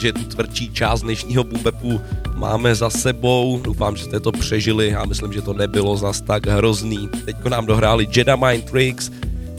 Takže 0.00 0.12
tu 0.12 0.24
tvrdší 0.24 0.70
část 0.72 1.02
dnešního 1.02 1.44
bumbepu 1.44 2.00
máme 2.34 2.74
za 2.74 2.90
sebou. 2.90 3.60
Doufám, 3.64 3.96
že 3.96 4.04
jste 4.04 4.20
to 4.20 4.32
přežili. 4.32 4.88
Já 4.88 5.04
myslím, 5.04 5.32
že 5.32 5.42
to 5.42 5.52
nebylo 5.52 5.96
zas 5.96 6.20
tak 6.20 6.46
hrozný. 6.46 7.08
Teďko 7.24 7.48
nám 7.48 7.66
dohráli 7.66 8.08
Jedi 8.16 8.32
Mind 8.46 8.70
Tricks, 8.70 9.10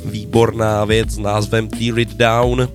výborná 0.06 0.86
věc 0.86 1.10
s 1.12 1.18
názvem 1.18 1.68
Tear 1.68 2.00
It 2.00 2.14
Down. 2.14 2.70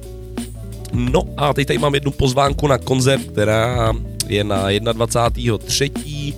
No 0.92 1.22
a 1.36 1.54
teď 1.54 1.66
tady 1.66 1.78
mám 1.78 1.94
jednu 1.94 2.10
pozvánku 2.10 2.66
na 2.66 2.78
koncert, 2.78 3.22
která 3.22 3.92
je 4.28 4.44
na 4.44 4.70
21.3. 4.70 6.34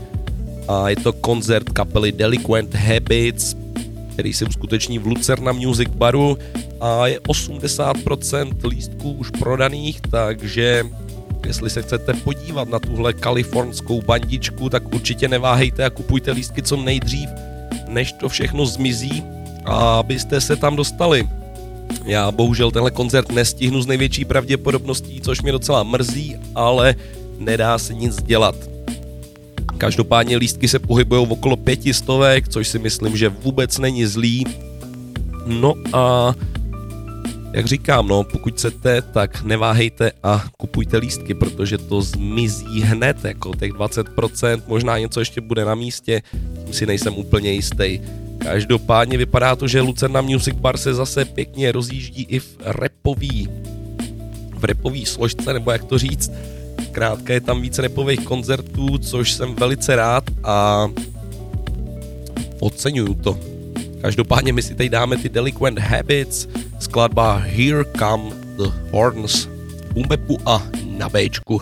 a 0.69 0.89
je 0.89 0.97
to 0.97 1.13
koncert 1.13 1.69
kapely 1.69 2.13
Delinquent 2.13 2.75
Habits, 2.75 3.57
který 4.13 4.33
se 4.33 4.45
uskuteční 4.45 4.99
v 4.99 5.07
Lucerna 5.07 5.53
Music 5.53 5.89
Baru 5.89 6.39
a 6.81 7.07
je 7.07 7.21
80% 7.21 8.69
lístků 8.69 9.13
už 9.13 9.31
prodaných, 9.31 10.01
takže 10.01 10.85
jestli 11.49 11.71
se 11.71 11.83
chcete 11.83 12.15
podívat 12.15 12.69
na 12.69 12.79
tuhle 12.79 13.13
kalifornskou 13.13 14.03
bandičku, 14.03 14.71
tak 14.71 14.95
určitě 14.95 15.29
neváhejte 15.29 15.85
a 15.85 15.91
kupujte 15.91 16.33
lístky 16.33 16.63
co 16.63 16.77
nejdřív, 16.77 17.29
než 17.89 18.13
to 18.13 18.29
všechno 18.29 18.67
zmizí 18.67 19.25
abyste 19.69 20.41
se 20.41 20.57
tam 20.57 20.77
dostali. 20.77 21.29
Já 22.05 22.31
bohužel 22.31 22.71
tenhle 22.71 22.91
koncert 22.91 23.33
nestihnu 23.33 23.83
s 23.83 23.87
největší 23.87 24.25
pravděpodobností, 24.25 25.21
což 25.21 25.43
mě 25.43 25.53
docela 25.53 25.83
mrzí, 25.83 26.37
ale 26.55 26.95
nedá 27.39 27.79
se 27.79 27.95
nic 27.95 28.23
dělat. 28.23 28.55
Každopádně 29.79 30.37
lístky 30.37 30.69
se 30.69 30.79
pohybují 30.79 31.27
v 31.27 31.33
okolo 31.33 31.57
pětistovek, 31.57 32.49
což 32.49 32.69
si 32.69 32.79
myslím, 32.79 33.17
že 33.17 33.29
vůbec 33.29 33.79
není 33.79 34.07
zlý. 34.07 34.45
No 35.47 35.75
a 35.93 36.35
jak 37.53 37.67
říkám, 37.67 38.09
no, 38.09 38.25
pokud 38.25 38.55
chcete, 38.55 39.03
tak 39.03 39.43
neváhejte 39.43 40.13
a 40.23 40.45
kupujte 40.57 40.97
lístky, 40.97 41.35
protože 41.35 41.79
to 41.79 42.03
zmizí 42.03 42.81
hned, 42.81 43.25
jako 43.25 43.55
těch 43.55 43.73
20%, 43.73 44.63
možná 44.67 44.99
něco 44.99 45.21
ještě 45.21 45.41
bude 45.41 45.65
na 45.65 45.75
místě, 45.75 46.23
tím 46.65 46.75
si 46.75 46.87
nejsem 46.87 47.15
úplně 47.15 47.53
jistý. 47.53 48.01
Každopádně 48.39 49.19
vypadá 49.19 49.57
to, 49.57 49.69
že 49.69 49.81
Lucerna 49.81 50.21
Music 50.21 50.55
Bar 50.55 50.77
se 50.77 50.95
zase 50.95 51.25
pěkně 51.25 51.73
rozjíždí 51.73 52.23
i 52.23 52.39
v 52.39 52.57
repový, 52.65 53.49
v 54.55 54.65
repový 54.65 55.07
složce, 55.07 55.53
nebo 55.53 55.71
jak 55.71 55.85
to 55.85 55.99
říct. 55.99 56.33
Krátka 56.93 57.33
je 57.33 57.41
tam 57.41 57.63
více 57.63 57.83
repových 57.83 58.21
koncertů, 58.21 58.99
což 58.99 59.33
jsem 59.33 59.55
velice 59.55 59.97
rád 59.97 60.25
a 60.45 60.89
oceňuju 62.61 63.15
to. 63.15 63.39
Každopádně 64.03 64.53
my 64.53 64.63
si 64.63 64.75
tady 64.75 64.89
dáme 64.89 65.17
ty 65.17 65.29
Delinquent 65.29 65.79
Habits, 65.79 66.49
skladba 66.79 67.43
Here 67.45 67.85
Come 67.85 68.31
the 68.57 68.71
Horns, 68.91 69.47
Boom 69.95 70.05
Bapu 70.09 70.39
a 70.47 70.59
na 70.85 71.09
Bčku. 71.09 71.61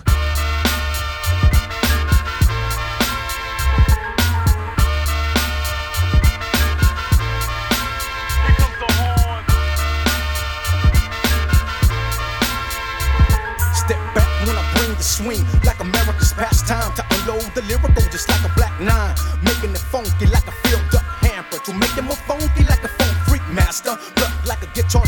Swing, 14.96 15.46
like 15.64 15.78
America's 15.80 16.32
pastime. 16.32 16.92
To 16.96 17.04
unload 17.14 17.48
the 17.54 17.62
lyrical, 17.62 18.02
just 18.10 18.28
like 18.28 18.44
a 18.44 18.52
black 18.54 18.74
nine. 18.80 19.14
Making 19.40 19.70
it 19.70 19.78
funky 19.78 20.26
like 20.26 20.45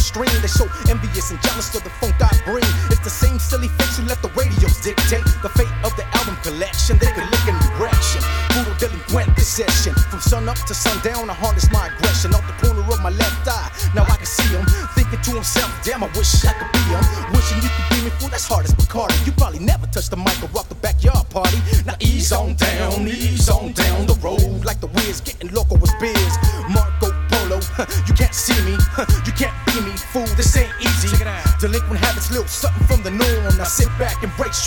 They 0.09 0.49
so 0.49 0.65
envious 0.89 1.31
and 1.31 1.41
jealous 1.43 1.75
of 1.77 1.85
the 1.85 1.91
funk 2.01 2.17
I 2.21 2.33
bring. 2.47 2.65
It's 2.89 3.05
the 3.05 3.13
same 3.13 3.39
silly 3.39 3.69
face 3.69 3.99
who 3.99 4.05
let 4.09 4.23
the 4.23 4.33
radios 4.33 4.81
dictate 4.81 5.25
the 5.45 5.53
fate 5.53 5.69
of 5.85 5.95
the 5.97 6.05
album 6.17 6.37
collection. 6.41 6.97
They 6.97 7.13
could 7.13 7.29
look 7.29 7.45
in 7.45 7.53
direction. 7.77 8.25
Brutal 8.49 8.73
delinquent 8.81 9.37
possession. 9.37 9.93
From 10.09 10.21
sun 10.21 10.49
up 10.49 10.57
to 10.65 10.73
sundown, 10.73 11.29
I 11.29 11.35
harness 11.35 11.71
my 11.71 11.93
aggression. 11.93 12.33
Off 12.33 12.47
the 12.49 12.57
corner 12.57 12.81
of 12.81 13.01
my 13.03 13.11
left 13.11 13.47
eye, 13.47 13.69
now 13.95 14.05
I 14.09 14.17
can 14.17 14.25
see 14.25 14.49
him. 14.49 14.65
Thinking 14.97 15.21
to 15.21 15.31
himself, 15.37 15.69
damn, 15.85 16.03
I 16.03 16.09
wish 16.17 16.43
I 16.43 16.57
could 16.57 16.73
be 16.73 16.81
him. 16.89 17.05
Wishing 17.37 17.61
you 17.61 17.69
could 17.69 17.89
be 17.93 17.99
me, 18.09 18.11
fool, 18.17 18.33
that's 18.33 18.49
hard 18.49 18.65
as 18.65 18.73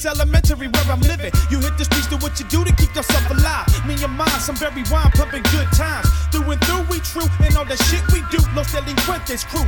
prerequisite 0.00 0.16
elementary 0.16 0.68
where 0.68 0.92
I'm 0.92 1.00
living. 1.00 1.32
You 1.50 1.60
hit 1.60 1.76
the 1.78 1.84
streets, 1.84 2.08
do 2.08 2.16
what 2.16 2.38
you 2.38 2.46
do 2.46 2.64
to 2.64 2.72
keep 2.76 2.94
yourself 2.94 3.30
alive. 3.30 3.66
Me 3.86 3.94
and 4.02 4.12
mine, 4.12 4.28
some 4.40 4.56
very 4.56 4.82
wine, 4.90 5.10
pumping 5.12 5.42
good 5.52 5.68
times. 5.72 6.08
Through 6.32 6.50
and 6.50 6.60
through, 6.64 6.84
we 6.90 7.00
true, 7.00 7.28
and 7.40 7.56
all 7.56 7.64
the 7.64 7.76
shit 7.88 8.02
we 8.12 8.22
do. 8.30 8.38
Los 8.54 8.72
delincuentes 8.72 9.44
crew. 9.46 9.64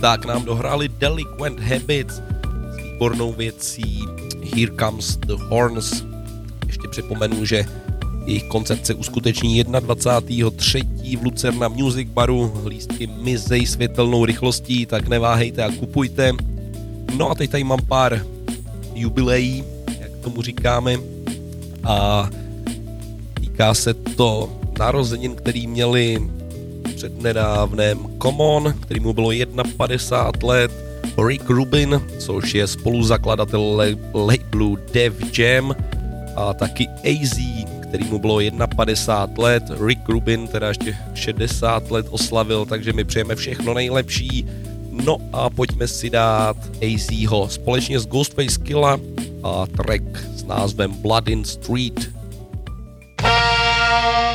Tak 0.00 0.24
nám 0.24 0.44
dohráli 0.44 0.88
Delinquent 0.88 1.60
Habits 1.60 2.14
s 2.72 2.76
výbornou 2.76 3.32
věcí 3.32 4.04
Here 4.54 4.72
Comes 4.80 5.16
the 5.16 5.34
Horns. 5.34 6.04
Ještě 6.66 6.88
připomenu, 6.88 7.44
že 7.44 7.64
jejich 8.24 8.44
koncert 8.44 8.86
se 8.86 8.94
uskuteční 8.94 9.64
21.3. 9.64 11.18
v 11.18 11.22
Lucerna 11.22 11.68
Music 11.68 12.08
Baru. 12.08 12.62
Lístky 12.66 13.06
mizej 13.06 13.66
světelnou 13.66 14.24
rychlostí, 14.24 14.86
tak 14.86 15.08
neváhejte 15.08 15.64
a 15.64 15.72
kupujte. 15.72 16.32
No 17.16 17.30
a 17.30 17.34
teď 17.34 17.50
tady 17.50 17.64
mám 17.64 17.82
pár 17.88 18.26
jubileí, 18.94 19.64
jak 20.00 20.10
tomu 20.16 20.42
říkáme. 20.42 20.96
A 21.84 22.30
týká 23.34 23.74
se 23.74 23.94
to 23.94 24.52
narozenin, 24.78 25.34
který 25.34 25.66
měli 25.66 26.18
před 26.98 27.22
nedávnem 27.22 27.98
Common, 28.22 28.74
který 28.80 29.00
mu 29.00 29.12
bylo 29.12 29.30
51 29.76 30.48
let, 30.48 30.70
Rick 31.26 31.50
Rubin, 31.50 32.00
což 32.18 32.54
je 32.54 32.66
spoluzakladatel 32.66 33.82
labelu 34.14 34.78
Def 34.92 35.38
Jam 35.38 35.76
a 36.36 36.54
taky 36.54 36.88
AZ, 36.88 37.38
který 37.82 38.04
mu 38.04 38.18
bylo 38.18 38.40
51 38.76 39.44
let, 39.44 39.62
Rick 39.86 40.08
Rubin 40.08 40.48
teda 40.48 40.68
ještě 40.68 40.96
60 41.14 41.90
let 41.90 42.06
oslavil, 42.10 42.66
takže 42.66 42.92
my 42.92 43.04
přejeme 43.04 43.36
všechno 43.36 43.74
nejlepší. 43.74 44.46
No 44.90 45.16
a 45.32 45.50
pojďme 45.50 45.88
si 45.88 46.10
dát 46.10 46.56
AZho 46.82 47.48
společně 47.48 48.00
s 48.00 48.06
Ghostface 48.06 48.58
Killa 48.62 49.00
a 49.42 49.66
track 49.66 50.02
s 50.36 50.44
názvem 50.44 50.92
Blood 50.92 51.28
in 51.28 51.44
Street. 51.44 52.10
Yo, 53.22 54.27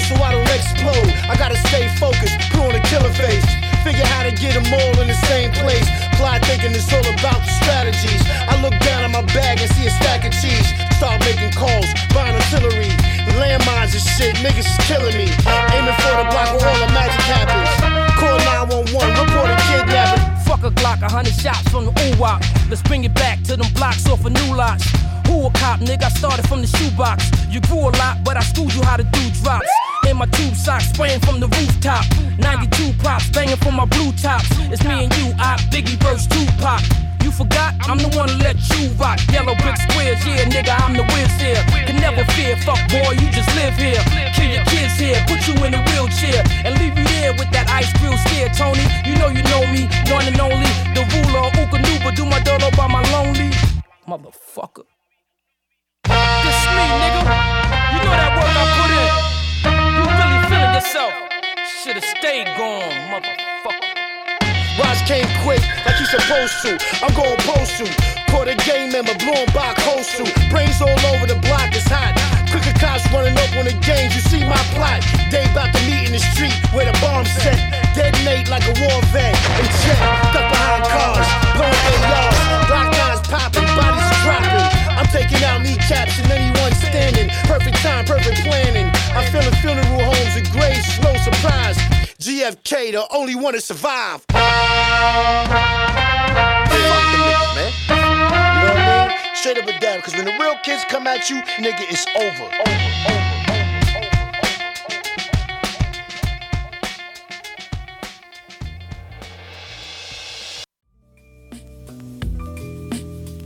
so 0.00 0.16
I 0.22 0.32
don't 0.32 0.48
explode. 0.48 1.08
I 1.28 1.36
gotta 1.36 1.56
stay 1.68 1.88
focused, 2.00 2.38
put 2.50 2.60
on 2.60 2.74
a 2.74 2.80
killer 2.88 3.12
face. 3.12 3.44
Figure 3.84 4.06
how 4.06 4.22
to 4.22 4.30
get 4.30 4.54
them 4.54 4.64
all 4.72 4.94
in 5.02 5.08
the 5.08 5.18
same 5.26 5.50
place. 5.52 5.84
Fly 6.16 6.38
thinking 6.46 6.70
it's 6.70 6.86
all 6.92 7.02
about 7.02 7.42
the 7.42 7.52
strategies. 7.60 8.22
I 8.46 8.54
look 8.62 8.72
down 8.80 9.02
at 9.02 9.10
my 9.10 9.22
bag 9.34 9.60
and 9.60 9.70
see 9.74 9.86
a 9.86 9.90
stack 9.90 10.24
of 10.24 10.32
cheese. 10.32 10.70
Start 10.96 11.18
making 11.26 11.52
calls, 11.52 11.90
buying 12.14 12.36
artillery. 12.38 12.94
Landmines 13.42 13.92
and 13.98 14.06
shit, 14.16 14.36
niggas 14.38 14.70
is 14.70 14.78
killing 14.86 15.16
me. 15.18 15.28
Aiming 15.74 15.98
for 15.98 16.14
the 16.14 16.26
block 16.30 16.54
where 16.54 16.68
all 16.70 16.78
the 16.78 16.90
magic 16.94 17.20
happens. 17.26 17.68
Call 18.16 18.38
911, 18.70 19.18
report 19.18 19.50
a 19.50 19.58
kidnapping. 19.66 20.22
Fuck 20.46 20.62
a 20.62 20.70
Glock, 20.70 21.02
a 21.02 21.10
hundred 21.10 21.34
shots 21.34 21.68
from 21.68 21.86
the 21.86 21.92
ooh. 22.06 22.70
Let's 22.70 22.82
bring 22.82 23.02
it 23.04 23.14
back 23.14 23.42
to 23.50 23.56
them 23.56 23.66
blocks 23.74 24.08
off 24.08 24.24
of 24.24 24.32
new 24.32 24.54
lots. 24.54 24.86
Who 25.26 25.46
a 25.46 25.50
cop, 25.50 25.80
nigga? 25.80 26.04
I 26.04 26.08
started 26.10 26.46
from 26.46 26.60
the 26.60 26.66
shoebox. 26.66 27.30
You 27.50 27.60
grew 27.62 27.88
a 27.88 27.92
lot, 27.98 28.22
but 28.22 28.36
I 28.36 28.42
schooled 28.42 28.74
you 28.74 28.82
how 28.82 28.96
to 28.96 29.02
do 29.04 29.30
drops. 29.42 29.66
In 30.12 30.18
my 30.18 30.26
tube 30.26 30.54
socks, 30.54 30.92
spraying 30.92 31.20
from 31.20 31.40
the 31.40 31.48
rooftop. 31.48 32.04
92 32.36 32.92
props, 33.00 33.30
banging 33.30 33.56
from 33.56 33.76
my 33.80 33.86
blue 33.86 34.12
tops. 34.12 34.44
It's 34.68 34.84
me 34.84 35.08
and 35.08 35.12
you, 35.16 35.32
I 35.40 35.56
Biggie 35.72 35.96
verse 36.04 36.28
Tupac. 36.28 36.84
You 37.24 37.32
forgot, 37.32 37.72
I'm 37.88 37.96
the 37.96 38.12
one 38.12 38.28
to 38.28 38.36
let 38.44 38.60
you 38.76 38.92
rock. 39.00 39.16
Yellow 39.32 39.56
brick 39.56 39.72
squares, 39.80 40.20
yeah, 40.28 40.44
nigga, 40.52 40.76
I'm 40.84 40.92
the 40.92 41.08
whiz 41.16 41.32
here. 41.40 41.64
Can 41.88 41.96
never 41.96 42.28
fear, 42.36 42.60
fuck 42.60 42.76
boy, 42.92 43.16
you 43.16 43.32
just 43.32 43.48
live 43.56 43.72
here. 43.80 44.04
Kill 44.36 44.52
your 44.52 44.64
kids 44.68 45.00
here, 45.00 45.16
put 45.24 45.40
you 45.48 45.56
in 45.64 45.72
a 45.72 45.80
wheelchair, 45.80 46.44
and 46.60 46.76
leave 46.76 46.92
you 46.92 47.08
there 47.16 47.32
with 47.32 47.48
that 47.56 47.72
ice 47.72 47.88
grill 47.96 48.12
stare, 48.28 48.52
Tony. 48.52 48.84
You 49.08 49.16
know 49.16 49.32
you 49.32 49.40
know 49.48 49.64
me, 49.72 49.88
one 50.12 50.28
and 50.28 50.36
only, 50.36 50.68
the 50.92 51.08
ruler 51.08 51.48
of 51.48 51.56
Ukanuba. 51.56 52.12
Do 52.12 52.28
my 52.28 52.40
dolo 52.44 52.68
by 52.76 52.84
my 52.84 53.00
lonely 53.16 53.48
motherfucker. 54.04 54.84
This 56.04 56.60
me, 56.68 56.84
nigga. 57.00 57.51
Should've 61.82 62.04
stayed 62.04 62.46
gone, 62.56 62.94
motherfucker. 63.10 63.90
Ross 64.78 65.02
came 65.02 65.26
quick, 65.42 65.58
like 65.84 65.96
he's 65.96 66.10
supposed 66.10 66.62
to. 66.62 66.78
I'm 67.02 67.12
going 67.12 67.36
post 67.42 67.80
you. 67.80 67.90
Caught 68.30 68.46
a 68.46 68.54
game 68.62 68.92
member, 68.92 69.18
blowing 69.18 69.50
by 69.50 69.74
to. 69.74 70.22
Brains 70.48 70.80
all 70.80 70.94
over 71.10 71.26
the 71.26 71.34
block, 71.42 71.74
it's 71.74 71.90
hot. 71.90 72.14
Quicker 72.54 72.78
cops 72.78 73.02
running 73.10 73.34
up 73.34 73.50
on 73.58 73.64
the 73.64 73.74
gangs, 73.82 74.14
you 74.14 74.22
see 74.30 74.46
my 74.46 74.62
plot. 74.78 75.02
They 75.32 75.42
about 75.50 75.74
to 75.74 75.82
meet 75.82 76.06
in 76.06 76.12
the 76.12 76.22
street 76.22 76.54
where 76.70 76.86
the 76.86 76.96
bombs 77.02 77.34
set. 77.42 77.58
Detonate 77.96 78.48
like 78.48 78.62
a 78.62 78.78
war 78.78 79.02
vet. 79.10 79.34
And 79.34 79.66
check, 79.82 79.98
stuck 80.30 80.46
behind 80.54 80.86
cars, 80.86 81.26
blowing 81.58 81.82
ARs. 82.14 82.68
Block 82.70 82.86
nines 82.94 83.20
popping, 83.26 83.66
dropping. 83.74 83.91
I'm 85.02 85.08
taking 85.08 85.42
out 85.42 85.62
kneecaps 85.62 86.20
and 86.20 86.30
anyone 86.30 86.72
standing. 86.74 87.28
Perfect 87.42 87.76
time, 87.78 88.04
perfect 88.04 88.36
planning. 88.42 88.88
I'm 89.10 89.28
filling 89.32 89.50
funeral 89.56 90.04
homes 90.04 90.36
and 90.36 90.48
graves, 90.52 91.00
no 91.00 91.12
surprise. 91.16 91.76
GFK, 92.20 92.92
the 92.92 93.04
only 93.10 93.34
one 93.34 93.54
to 93.54 93.60
survive. 93.60 94.24
You 94.30 94.38
know 94.38 94.44
what 96.86 97.02
I 97.48 97.54
mean? 97.56 99.34
Straight 99.34 99.58
up 99.58 99.66
and 99.66 99.80
down, 99.80 99.96
because 99.96 100.14
when 100.14 100.26
the 100.26 100.36
real 100.38 100.54
kids 100.62 100.84
come 100.88 101.08
at 101.08 101.28
you, 101.28 101.42
nigga, 101.58 101.82
it's 101.90 102.06
over. 102.16 102.44
over. 102.44 102.91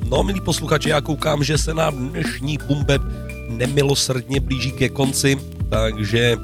No, 0.09 0.23
milí 0.23 0.41
posluchači, 0.41 0.89
já 0.89 1.01
koukám, 1.01 1.45
že 1.45 1.59
se 1.59 1.75
nám 1.75 2.09
dnešní 2.09 2.59
Bumbeb 2.67 3.03
nemilosrdně 3.49 4.41
blíží 4.41 4.73
ke 4.73 4.89
konci, 4.89 5.39
takže 5.71 6.37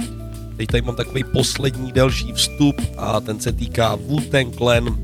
teď 0.57 0.69
tady 0.69 0.83
mám 0.83 0.97
takový 0.97 1.25
poslední 1.25 1.93
delší 1.93 2.33
vstup 2.33 2.77
a 2.97 3.21
ten 3.21 3.41
se 3.41 3.53
týká 3.53 3.97
Wu-Tang 3.97 4.57
Clan. 4.57 4.97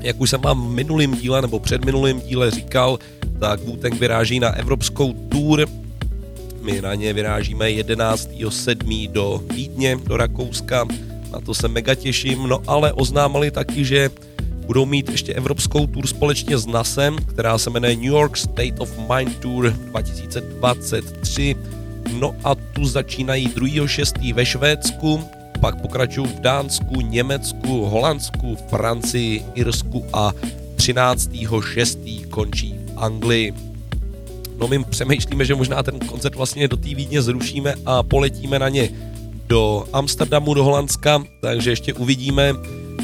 Jak 0.00 0.20
už 0.20 0.30
jsem 0.30 0.40
vám 0.40 0.68
v 0.68 0.70
minulém 0.70 1.14
díle 1.14 1.42
nebo 1.42 1.58
před 1.58 1.84
minulým 1.84 2.20
díle 2.20 2.50
říkal, 2.50 2.98
tak 3.40 3.60
Wu-Tang 3.60 3.98
vyráží 3.98 4.40
na 4.40 4.48
evropskou 4.48 5.12
tour. 5.12 5.66
My 6.62 6.80
na 6.80 6.94
ně 6.94 7.12
vyrážíme 7.12 7.66
11.7. 7.66 9.12
do 9.12 9.42
Vídně, 9.54 9.96
do 10.04 10.16
Rakouska. 10.16 10.86
Na 11.32 11.40
to 11.40 11.54
se 11.54 11.68
mega 11.68 11.94
těším, 11.94 12.42
no 12.42 12.62
ale 12.66 12.92
oznámili 12.92 13.50
taky, 13.50 13.84
že 13.84 14.10
budou 14.68 14.86
mít 14.86 15.10
ještě 15.10 15.34
evropskou 15.34 15.86
tour 15.86 16.06
společně 16.06 16.58
s 16.58 16.66
NASem, 16.66 17.16
která 17.16 17.58
se 17.58 17.70
jmenuje 17.70 17.96
New 17.96 18.04
York 18.04 18.36
State 18.36 18.80
of 18.80 18.98
Mind 19.14 19.36
Tour 19.36 19.70
2023. 19.70 21.56
No 22.18 22.34
a 22.44 22.54
tu 22.54 22.84
začínají 22.84 23.48
2.6. 23.48 24.34
ve 24.34 24.46
Švédsku, 24.46 25.24
pak 25.60 25.80
pokračují 25.80 26.26
v 26.26 26.40
Dánsku, 26.40 27.00
Německu, 27.00 27.84
Holandsku, 27.84 28.56
Francii, 28.68 29.44
Irsku 29.54 30.04
a 30.12 30.32
13.6. 30.76 32.28
končí 32.28 32.74
v 32.94 32.98
Anglii. 32.98 33.54
No 34.58 34.68
my 34.68 34.84
přemýšlíme, 34.84 35.44
že 35.44 35.54
možná 35.54 35.82
ten 35.82 35.98
koncert 35.98 36.34
vlastně 36.34 36.68
do 36.68 36.76
té 36.76 36.94
Vídně 36.94 37.22
zrušíme 37.22 37.74
a 37.86 38.02
poletíme 38.02 38.58
na 38.58 38.68
ně 38.68 38.90
do 39.46 39.84
Amsterdamu, 39.92 40.54
do 40.54 40.64
Holandska, 40.64 41.24
takže 41.40 41.70
ještě 41.70 41.94
uvidíme. 41.94 42.54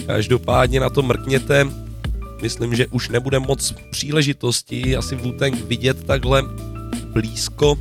Každopádně 0.06 0.80
na 0.80 0.90
to 0.90 1.02
mrkněte. 1.02 1.66
Myslím, 2.42 2.74
že 2.74 2.86
už 2.86 3.08
nebude 3.08 3.38
moc 3.38 3.74
příležitosti 3.90 4.96
asi 4.96 5.16
wu 5.16 5.32
vidět 5.66 6.04
takhle 6.04 6.42
blízko, 7.12 7.76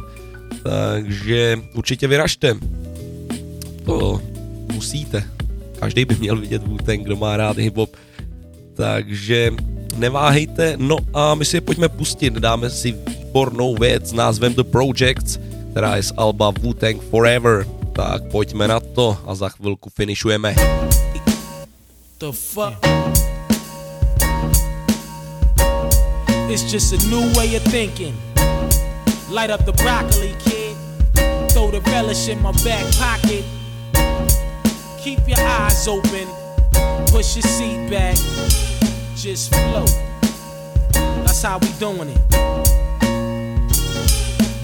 takže 0.63 1.61
určitě 1.74 2.07
vyražte. 2.07 2.57
To 3.86 4.21
musíte. 4.74 5.24
Každý 5.80 6.05
by 6.05 6.15
měl 6.15 6.38
vidět 6.38 6.67
wu 6.67 6.78
kdo 6.78 7.15
má 7.15 7.38
rád 7.38 7.57
hip-hop. 7.57 7.89
Takže 8.76 9.51
neváhejte, 9.97 10.76
no 10.78 10.97
a 11.13 11.36
my 11.36 11.45
si 11.45 11.57
je 11.57 11.61
pojďme 11.61 11.89
pustit, 11.89 12.34
dáme 12.34 12.69
si 12.69 12.91
výbornou 13.07 13.76
věc 13.76 14.09
s 14.09 14.13
názvem 14.13 14.53
The 14.53 14.63
Projects, 14.63 15.39
která 15.71 15.95
je 15.95 16.03
z 16.03 16.13
Alba 16.17 16.51
Wu-Tang 16.51 16.99
Forever. 16.99 17.67
Tak 17.93 18.24
pojďme 18.32 18.67
na 18.67 18.80
to 18.80 19.17
a 19.26 19.36
za 19.36 19.49
chvilku 19.49 19.89
finišujeme. 19.89 20.55
The 22.24 22.32
fuck? 22.32 22.78
It's 26.49 26.71
just 26.71 26.93
a 26.93 27.09
new 27.09 27.38
way 27.38 27.53
of 27.55 27.63
thinking. 27.63 28.15
Light 29.30 29.49
up 29.49 29.65
the 29.65 29.74
broccoli, 29.74 30.34
kid. 30.39 30.78
Throw 31.51 31.69
the 31.69 31.82
relish 31.88 32.30
in 32.30 32.41
my 32.41 32.53
back 32.63 32.86
pocket. 32.93 33.43
Keep 35.01 35.28
your 35.28 35.38
eyes 35.38 35.86
open. 35.86 36.30
Push 37.07 37.36
your 37.36 37.43
seat 37.43 37.89
back. 37.89 38.15
Just 39.17 39.53
float. 39.53 39.91
That's 40.93 41.41
how 41.41 41.57
we 41.57 41.67
doing 41.78 42.07
it. 42.07 42.83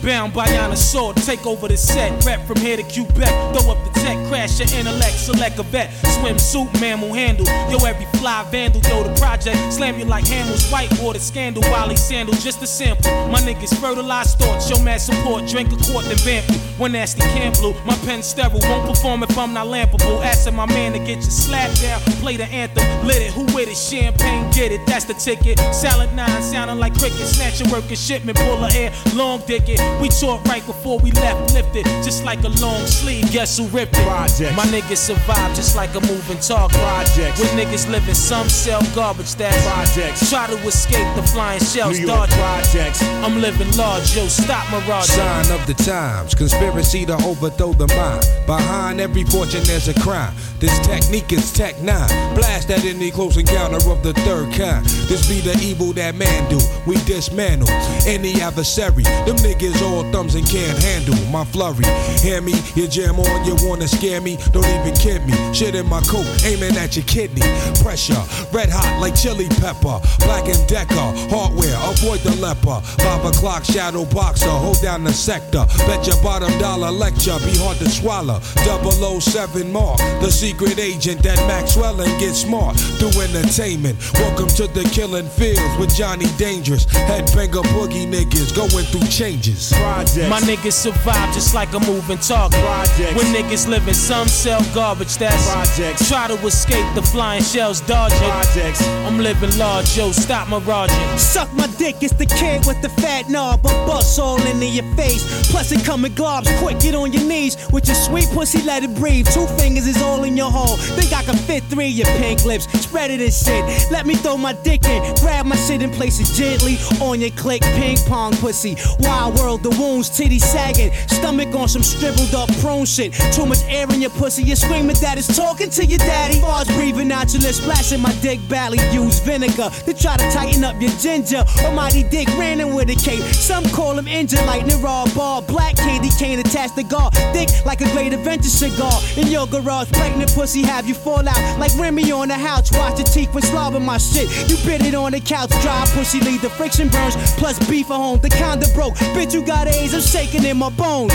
Bound 0.03 0.33
by 0.33 0.45
honor 0.57 0.75
sword, 0.75 1.17
take 1.17 1.45
over 1.45 1.67
the 1.67 1.75
set. 1.77 2.23
Rep 2.25 2.45
from 2.47 2.57
here 2.57 2.77
to 2.77 2.83
Quebec. 2.83 3.29
Throw 3.53 3.71
up 3.71 3.83
the 3.83 3.99
tech, 3.99 4.17
crash 4.29 4.59
your 4.59 4.67
intellect, 4.79 5.17
select 5.19 5.59
a 5.59 5.63
vet. 5.63 5.89
Swimsuit, 6.15 6.79
mammal 6.79 7.13
handle. 7.13 7.45
Yo, 7.69 7.77
every 7.85 8.05
fly 8.19 8.43
vandal, 8.49 8.81
yo, 8.89 9.03
the 9.03 9.13
project. 9.19 9.57
Slam 9.73 9.99
you 9.99 10.05
like 10.05 10.25
Hamill's 10.27 10.69
whitewater 10.71 11.19
scandal. 11.19 11.63
Wally 11.71 11.95
sandal, 11.95 12.33
just 12.35 12.61
a 12.61 12.67
sample. 12.67 13.11
My 13.27 13.39
niggas 13.41 13.75
fertilize 13.79 14.35
thoughts, 14.35 14.67
show 14.67 14.81
mad 14.81 15.01
support. 15.01 15.47
Drink 15.47 15.71
a 15.73 15.91
quart, 15.91 16.05
then 16.05 16.17
vamp 16.17 16.47
you. 16.49 16.59
One 16.77 16.93
nasty 16.93 17.21
can 17.21 17.51
blue. 17.53 17.73
My 17.85 17.95
pen 18.05 18.23
sterile, 18.23 18.59
won't 18.61 18.87
perform 18.87 19.23
if 19.23 19.37
I'm 19.37 19.53
not 19.53 19.67
lampable. 19.67 20.23
Asking 20.23 20.55
my 20.55 20.65
man 20.67 20.93
to 20.93 20.99
get 20.99 21.21
your 21.21 21.21
slapped 21.21 21.81
down. 21.81 21.99
Play 22.21 22.37
the 22.37 22.45
anthem, 22.45 22.85
lit 23.05 23.21
it. 23.21 23.33
Who 23.33 23.43
with 23.53 23.69
it? 23.69 23.75
Champagne, 23.77 24.49
get 24.51 24.71
it. 24.71 24.85
That's 24.85 25.05
the 25.05 25.13
ticket. 25.13 25.59
Salad 25.73 26.13
nine, 26.15 26.41
sounding 26.41 26.79
like 26.79 26.97
cricket. 26.97 27.27
Snatch 27.27 27.61
a 27.61 27.69
working 27.69 27.97
shipment, 27.97 28.37
pull 28.37 28.63
a 28.63 28.69
air, 28.73 28.93
long 29.13 29.41
dick 29.45 29.67
it. 29.67 29.88
We 30.01 30.09
talked 30.09 30.47
right 30.47 30.65
before 30.65 30.99
we 30.99 31.11
left, 31.11 31.53
lifted 31.53 31.85
just 32.03 32.23
like 32.23 32.43
a 32.43 32.49
long 32.61 32.85
sleeve. 32.85 33.31
Guess 33.31 33.57
who 33.57 33.67
ripped 33.67 33.95
it? 33.97 34.05
Projects. 34.05 34.55
My 34.55 34.65
niggas 34.65 34.97
survive 34.97 35.55
just 35.55 35.75
like 35.75 35.93
a 35.95 36.01
moving 36.01 36.39
target. 36.39 36.77
Projects. 36.79 37.39
With 37.39 37.51
niggas 37.51 37.89
living, 37.89 38.15
some 38.15 38.49
sell 38.49 38.81
garbage 38.95 39.35
that 39.35 39.53
projects. 39.65 40.29
Try 40.29 40.47
to 40.47 40.57
escape 40.67 41.15
the 41.15 41.23
flying 41.23 41.59
shells. 41.59 41.99
New 41.99 42.07
York 42.07 42.29
projects. 42.31 43.01
I'm 43.23 43.41
living 43.41 43.71
large, 43.77 44.15
yo. 44.15 44.27
Stop 44.27 44.69
mirage. 44.71 45.07
Sign 45.07 45.51
of 45.51 45.65
the 45.67 45.73
times, 45.73 46.33
conspiracy 46.35 47.05
to 47.05 47.15
overthrow 47.25 47.73
the 47.73 47.87
mind. 47.95 48.25
Behind 48.45 49.01
every 49.01 49.23
fortune, 49.23 49.63
there's 49.63 49.87
a 49.87 49.93
crime. 49.99 50.33
This 50.59 50.77
technique 50.85 51.31
is 51.31 51.53
Tech 51.53 51.81
9. 51.81 52.35
Blast 52.35 52.69
at 52.69 52.83
any 52.83 53.11
close 53.11 53.37
encounter 53.37 53.77
of 53.77 54.03
the 54.03 54.13
third 54.25 54.53
kind. 54.53 54.85
This 55.07 55.27
be 55.27 55.39
the 55.39 55.57
evil 55.63 55.93
that 55.93 56.15
man 56.15 56.49
do. 56.49 56.59
We 56.85 56.95
dismantle 57.05 57.69
any 58.05 58.41
adversary. 58.41 59.03
Them 59.03 59.37
niggas 59.37 59.78
all 59.81 60.03
thumbs 60.11 60.35
and 60.35 60.47
can't 60.47 60.77
handle 60.79 61.15
my 61.31 61.45
flurry. 61.45 61.85
Hear 62.21 62.41
me? 62.41 62.53
You 62.75 62.87
jam 62.87 63.19
on, 63.19 63.45
you 63.45 63.55
wanna 63.67 63.87
scare 63.87 64.21
me? 64.21 64.37
Don't 64.51 64.65
even 64.65 64.95
kid 64.95 65.25
me. 65.25 65.33
Shit 65.53 65.75
in 65.75 65.87
my 65.87 66.01
coat, 66.01 66.25
aiming 66.43 66.75
at 66.77 66.95
your 66.95 67.05
kidney. 67.05 67.41
Pressure, 67.81 68.21
red 68.51 68.69
hot 68.69 68.99
like 69.01 69.15
chili 69.15 69.47
pepper. 69.61 69.99
Black 70.19 70.47
and 70.47 70.67
Decker, 70.67 71.09
hardware, 71.29 71.77
avoid 71.91 72.19
the 72.21 72.35
leper. 72.41 72.81
Five 73.03 73.25
o'clock, 73.25 73.63
shadow 73.63 74.05
boxer, 74.05 74.49
hold 74.49 74.81
down 74.81 75.03
the 75.03 75.13
sector. 75.13 75.65
Bet 75.87 76.05
your 76.07 76.21
bottom 76.21 76.51
dollar 76.59 76.91
lecture, 76.91 77.37
be 77.39 77.57
hard 77.57 77.77
to 77.77 77.89
swallow. 77.89 78.39
007 78.39 79.71
mark, 79.71 79.97
the 80.21 80.31
secret 80.31 80.79
agent 80.79 81.23
that 81.23 81.39
Maxwell 81.47 81.99
and 82.01 82.19
get 82.19 82.33
smart. 82.33 82.77
through 82.77 83.21
entertainment. 83.21 83.97
Welcome 84.15 84.49
to 84.49 84.67
the 84.67 84.83
killing 84.93 85.27
fields 85.29 85.77
with 85.77 85.95
Johnny 85.95 86.27
Dangerous. 86.37 86.85
Headbanger 86.85 87.63
boogie 87.73 88.07
niggas 88.07 88.55
going 88.55 88.85
through 88.85 89.07
changes. 89.07 89.68
Projects. 89.73 90.29
My 90.29 90.39
niggas 90.41 90.73
survive 90.73 91.33
just 91.33 91.53
like 91.53 91.73
a 91.73 91.79
moving 91.79 92.17
target. 92.17 92.59
Projects. 92.61 93.15
When 93.15 93.27
niggas 93.33 93.67
living, 93.67 93.93
some 93.93 94.27
sell 94.27 94.63
garbage. 94.73 95.17
That's 95.17 95.51
projects. 95.51 96.09
Try 96.09 96.27
to 96.27 96.35
escape 96.45 96.85
the 96.95 97.01
flying 97.01 97.43
shells, 97.43 97.81
dodging. 97.81 98.17
Projects. 98.19 98.85
I'm 99.05 99.19
living 99.19 99.55
large, 99.57 99.97
yo. 99.97 100.11
Stop 100.11 100.49
miraging. 100.49 101.17
Suck 101.17 101.51
my 101.53 101.67
dick, 101.77 101.97
it's 102.01 102.13
the 102.13 102.25
kid 102.25 102.65
with 102.65 102.81
the 102.81 102.89
fat 102.89 103.29
knob. 103.29 103.65
A 103.65 103.69
bust 103.85 104.19
all 104.19 104.41
into 104.47 104.65
your 104.65 104.85
face. 104.95 105.49
Plus 105.51 105.71
it 105.71 105.85
come 105.85 106.05
in 106.05 106.13
globs. 106.13 106.47
Quick, 106.59 106.79
get 106.79 106.95
on 106.95 107.13
your 107.13 107.23
knees 107.23 107.57
with 107.71 107.87
your 107.87 107.95
sweet 107.95 108.27
pussy, 108.29 108.61
let 108.63 108.83
it 108.83 108.95
breathe. 108.95 109.27
Two 109.27 109.47
fingers 109.57 109.87
is 109.87 110.01
all 110.01 110.23
in 110.23 110.35
your 110.37 110.51
hole. 110.51 110.77
Think 110.77 111.13
I 111.13 111.23
can 111.23 111.35
fit 111.35 111.63
three 111.65 111.89
of 111.89 111.97
your 111.97 112.17
pink 112.17 112.45
lips. 112.45 112.65
Spread 112.81 113.11
it 113.11 113.21
and 113.21 113.33
shit. 113.33 113.91
Let 113.91 114.05
me 114.05 114.15
throw 114.15 114.37
my 114.37 114.53
dick 114.63 114.85
in. 114.85 115.15
Grab 115.15 115.45
my 115.45 115.55
shit 115.55 115.81
and 115.81 115.93
place 115.93 116.19
it 116.19 116.27
gently 116.35 116.77
on 117.01 117.19
your 117.21 117.31
click. 117.31 117.61
Ping 117.61 117.97
pong 118.07 118.33
pussy. 118.33 118.75
Wild 118.99 119.37
world, 119.37 119.58
the 119.63 119.71
wounds, 119.71 120.09
titties 120.09 120.41
sagging. 120.41 120.91
Stomach 121.07 121.53
on 121.55 121.67
some 121.67 121.81
shriveled 121.81 122.35
up 122.35 122.49
prone 122.59 122.85
shit. 122.85 123.13
Too 123.33 123.45
much 123.45 123.63
air 123.67 123.87
in 123.93 124.01
your 124.01 124.11
pussy. 124.11 124.43
You're 124.43 124.55
screaming 124.55 124.95
that 125.01 125.17
it's 125.17 125.35
talking 125.35 125.69
to 125.71 125.85
your 125.85 125.99
daddy. 125.99 126.41
Bars 126.41 126.67
breathing 126.75 127.11
out 127.11 127.31
your 127.33 127.41
lips, 127.41 127.57
splashing 127.57 128.01
my 128.01 128.13
dick 128.21 128.39
belly. 128.49 128.79
Use 128.91 129.19
vinegar 129.19 129.69
to 129.85 129.93
try 129.93 130.17
to 130.17 130.31
tighten 130.31 130.63
up 130.63 130.79
your 130.81 130.91
ginger. 130.99 131.43
Almighty 131.63 132.03
dick 132.03 132.27
ran 132.37 132.59
with 132.75 132.89
a 132.89 132.95
cape. 132.95 133.23
Some 133.33 133.63
call 133.69 133.97
him 133.97 134.07
engine 134.07 134.45
lightning 134.45 134.81
raw 134.81 135.05
ball. 135.15 135.41
Black 135.41 135.77
candy 135.77 136.09
cane 136.19 136.39
attached 136.39 136.75
to 136.75 136.83
guard. 136.83 137.13
Thick 137.33 137.49
like 137.65 137.81
a 137.81 137.89
great 137.93 138.13
adventure 138.13 138.49
cigar. 138.49 138.99
In 139.15 139.27
your 139.27 139.47
garage, 139.47 139.91
pregnant 139.93 140.33
pussy 140.33 140.61
have 140.63 140.87
you 140.87 140.93
fall 140.93 141.27
out 141.27 141.59
like 141.59 141.71
Remy 141.77 142.11
on 142.11 142.27
the 142.27 142.35
couch. 142.35 142.71
Watch 142.73 142.99
your 142.99 143.07
teeth 143.07 143.33
when 143.33 143.43
slobbing 143.43 143.85
my 143.85 143.97
shit. 143.97 144.27
You 144.49 144.57
bit 144.65 144.85
it 144.85 144.95
on 144.95 145.11
the 145.11 145.19
couch, 145.19 145.49
dry 145.61 145.85
pussy 145.93 146.19
leave 146.19 146.41
the 146.41 146.49
friction 146.49 146.89
burns. 146.89 147.15
Plus 147.33 147.57
beef 147.69 147.89
at 147.91 147.95
home, 147.95 148.19
the 148.19 148.29
kinda 148.29 148.67
broke. 148.73 148.95
Bitch, 149.15 149.33
you 149.33 149.45
got 149.49 149.67
AIDS, 149.67 149.93
I'm 149.93 150.01
shaking 150.01 150.45
in 150.45 150.57
my 150.57 150.69
bones. 150.69 151.13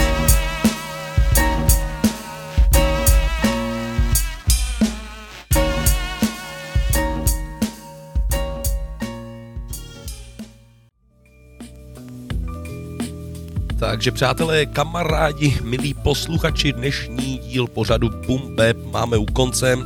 Takže 13.78 14.12
přátelé, 14.12 14.66
kamarádi, 14.66 15.58
milí 15.62 15.94
posluchači, 15.94 16.72
dnešní 16.72 17.38
díl 17.38 17.66
pořadu 17.66 18.10
Boom 18.26 18.56
Bap 18.56 18.76
máme 18.92 19.16
u 19.16 19.24
konce. 19.24 19.78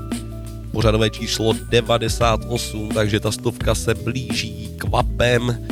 Pořadové 0.72 1.10
číslo 1.10 1.52
98, 1.70 2.88
takže 2.88 3.20
ta 3.20 3.32
stovka 3.32 3.74
se 3.74 3.94
blíží 3.94 4.68
kvapem 4.78 5.68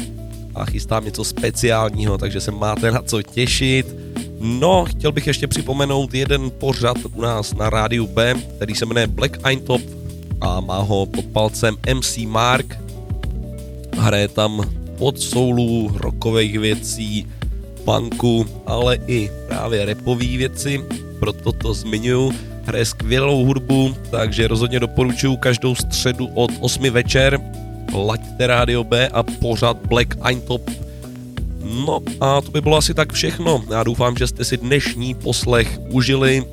a 0.57 0.65
chystám 0.65 1.05
něco 1.05 1.25
speciálního, 1.25 2.19
takže 2.19 2.41
se 2.41 2.51
máte 2.51 2.91
na 2.91 3.03
co 3.03 3.23
těšit. 3.23 3.87
No, 4.41 4.85
chtěl 4.85 5.13
bych 5.13 5.27
ještě 5.27 5.47
připomenout 5.47 6.15
jeden 6.15 6.51
pořad 6.51 6.97
u 7.15 7.21
nás 7.21 7.55
na 7.55 7.71
rádiu 7.71 8.07
B, 8.07 8.35
který 8.57 8.75
se 8.75 8.87
jmenuje 8.87 9.07
Black 9.07 9.39
Top 9.65 9.83
a 10.41 10.61
má 10.61 10.79
ho 10.79 11.07
pod 11.07 11.25
palcem 11.25 11.77
MC 11.95 12.17
Mark. 12.17 12.79
Hraje 13.99 14.29
tam 14.29 14.61
od 14.99 15.21
soulů, 15.21 15.91
rockových 15.95 16.59
věcí, 16.59 17.27
punku, 17.85 18.47
ale 18.67 18.99
i 19.07 19.31
právě 19.49 19.85
repové 19.85 20.27
věci, 20.27 20.85
proto 21.21 21.53
to 21.53 21.75
zmiňuju. 21.75 22.33
Hraje 22.65 22.85
skvělou 22.85 23.45
hudbu, 23.45 23.95
takže 24.11 24.49
rozhodně 24.49 24.81
doporučuji 24.81 25.37
každou 25.37 25.75
středu 25.75 26.27
od 26.35 26.51
8 26.61 26.91
večer. 26.91 27.41
Laďte 27.97 28.47
Radio 28.47 28.85
B 28.85 29.09
a 29.09 29.23
pořád 29.23 29.77
Black 29.87 30.17
Top. 30.47 30.71
No 31.85 32.01
a 32.21 32.41
to 32.41 32.51
by 32.51 32.61
bylo 32.61 32.77
asi 32.77 32.95
tak 32.95 33.13
všechno. 33.13 33.65
Já 33.71 33.83
doufám, 33.83 34.17
že 34.17 34.27
jste 34.27 34.45
si 34.45 34.57
dnešní 34.57 35.15
poslech 35.15 35.79
užili. 35.89 36.45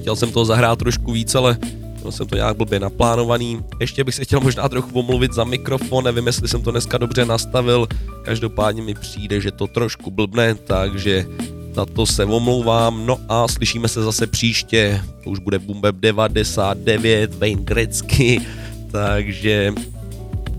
Chtěl 0.00 0.16
jsem 0.16 0.32
to 0.32 0.44
zahrát 0.44 0.78
trošku 0.78 1.12
víc, 1.12 1.34
ale 1.34 1.58
Měl 2.04 2.12
jsem 2.12 2.26
to 2.26 2.36
nějak 2.36 2.56
blbě 2.56 2.80
naplánovaný. 2.80 3.64
Ještě 3.80 4.04
bych 4.04 4.14
se 4.14 4.24
chtěl 4.24 4.40
možná 4.40 4.68
trochu 4.68 4.98
omluvit 4.98 5.32
za 5.32 5.44
mikrofon, 5.44 6.04
nevím, 6.04 6.26
jestli 6.26 6.48
jsem 6.48 6.62
to 6.62 6.70
dneska 6.70 6.98
dobře 6.98 7.24
nastavil. 7.24 7.88
Každopádně 8.22 8.82
mi 8.82 8.94
přijde, 8.94 9.40
že 9.40 9.50
to 9.50 9.66
trošku 9.66 10.10
blbne, 10.10 10.54
takže 10.54 11.26
za 11.72 11.86
to 11.86 12.06
se 12.06 12.24
omlouvám. 12.24 13.06
No 13.06 13.18
a 13.28 13.48
slyšíme 13.48 13.88
se 13.88 14.02
zase 14.02 14.26
příště. 14.26 15.00
To 15.24 15.30
už 15.30 15.38
bude 15.38 15.58
Bumbeb 15.58 15.96
99, 15.96 17.34
Wayne 17.34 17.62
Gretzky, 17.62 18.40
takže 18.92 19.72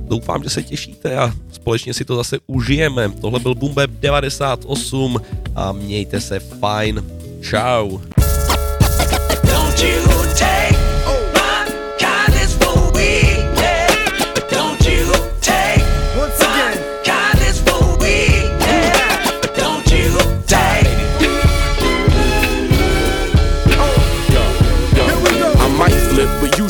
doufám, 0.08 0.44
že 0.44 0.50
se 0.50 0.64
těšíte 0.64 1.18
a 1.18 1.34
společně 1.52 1.94
si 1.94 2.06
to 2.06 2.16
zase 2.16 2.38
užijeme. 2.48 3.10
Tohle 3.10 3.40
byl 3.40 3.56
Bumbeb 3.56 3.92
98 3.92 5.22
a 5.56 5.72
mějte 5.72 6.22
se 6.22 6.40
fajn. 6.40 7.04
Ciao. 7.42 8.02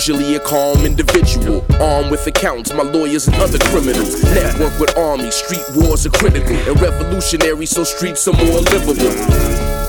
Usually 0.08 0.36
a 0.36 0.40
calm 0.40 0.86
individual. 0.86 1.66
Armed 1.82 2.12
with 2.12 2.28
accounts, 2.28 2.72
my 2.74 2.84
lawyers 2.84 3.28
and 3.28 3.36
other 3.38 3.58
criminals. 3.58 4.22
Network 4.24 4.80
with 4.80 4.96
armies, 4.98 5.34
street 5.34 5.66
wars 5.74 6.06
are 6.06 6.12
critical 6.12 6.56
and 6.56 6.80
revolutionary, 6.80 7.66
so 7.66 7.84
streets 7.84 8.28
are 8.28 8.34
more 8.34 8.62
livable. 8.62 9.10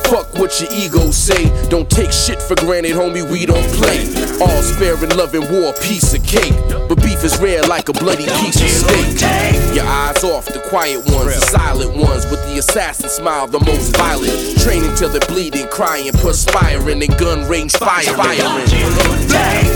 Fuck 0.08 0.32
what 0.38 0.58
your 0.60 0.70
ego 0.72 1.10
say. 1.10 1.50
Don't 1.68 1.90
take 1.90 2.12
shit 2.12 2.40
for 2.40 2.54
granted, 2.54 2.92
homie. 2.92 3.28
We 3.30 3.44
don't 3.44 3.66
play. 3.74 4.06
All's 4.40 4.74
fair 4.76 4.94
in 5.02 5.10
love 5.16 5.34
and 5.34 5.44
war, 5.50 5.74
piece 5.82 6.14
of 6.14 6.24
cake. 6.24 6.54
But 6.88 7.02
beef 7.16 7.24
is 7.24 7.38
rare 7.38 7.62
like 7.62 7.88
a 7.88 7.92
bloody 7.92 8.26
piece 8.26 8.62
of 8.62 8.68
steak. 8.68 9.74
Your 9.74 9.84
eyes 9.84 10.24
off, 10.24 10.46
the 10.46 10.60
quiet 10.68 10.98
ones, 11.10 11.34
the 11.34 11.46
silent 11.46 11.96
ones, 11.96 12.26
with 12.30 12.42
the 12.46 12.58
assassin 12.58 13.08
smile, 13.08 13.46
the 13.46 13.60
most 13.60 13.96
violent. 13.96 14.58
Training 14.60 14.94
till 14.96 15.08
they're 15.08 15.20
bleeding, 15.28 15.68
crying, 15.68 16.12
perspiring, 16.12 17.02
and 17.02 17.18
gun 17.18 17.48
range 17.48 17.72
fire, 17.72 18.02
firing. 18.02 18.66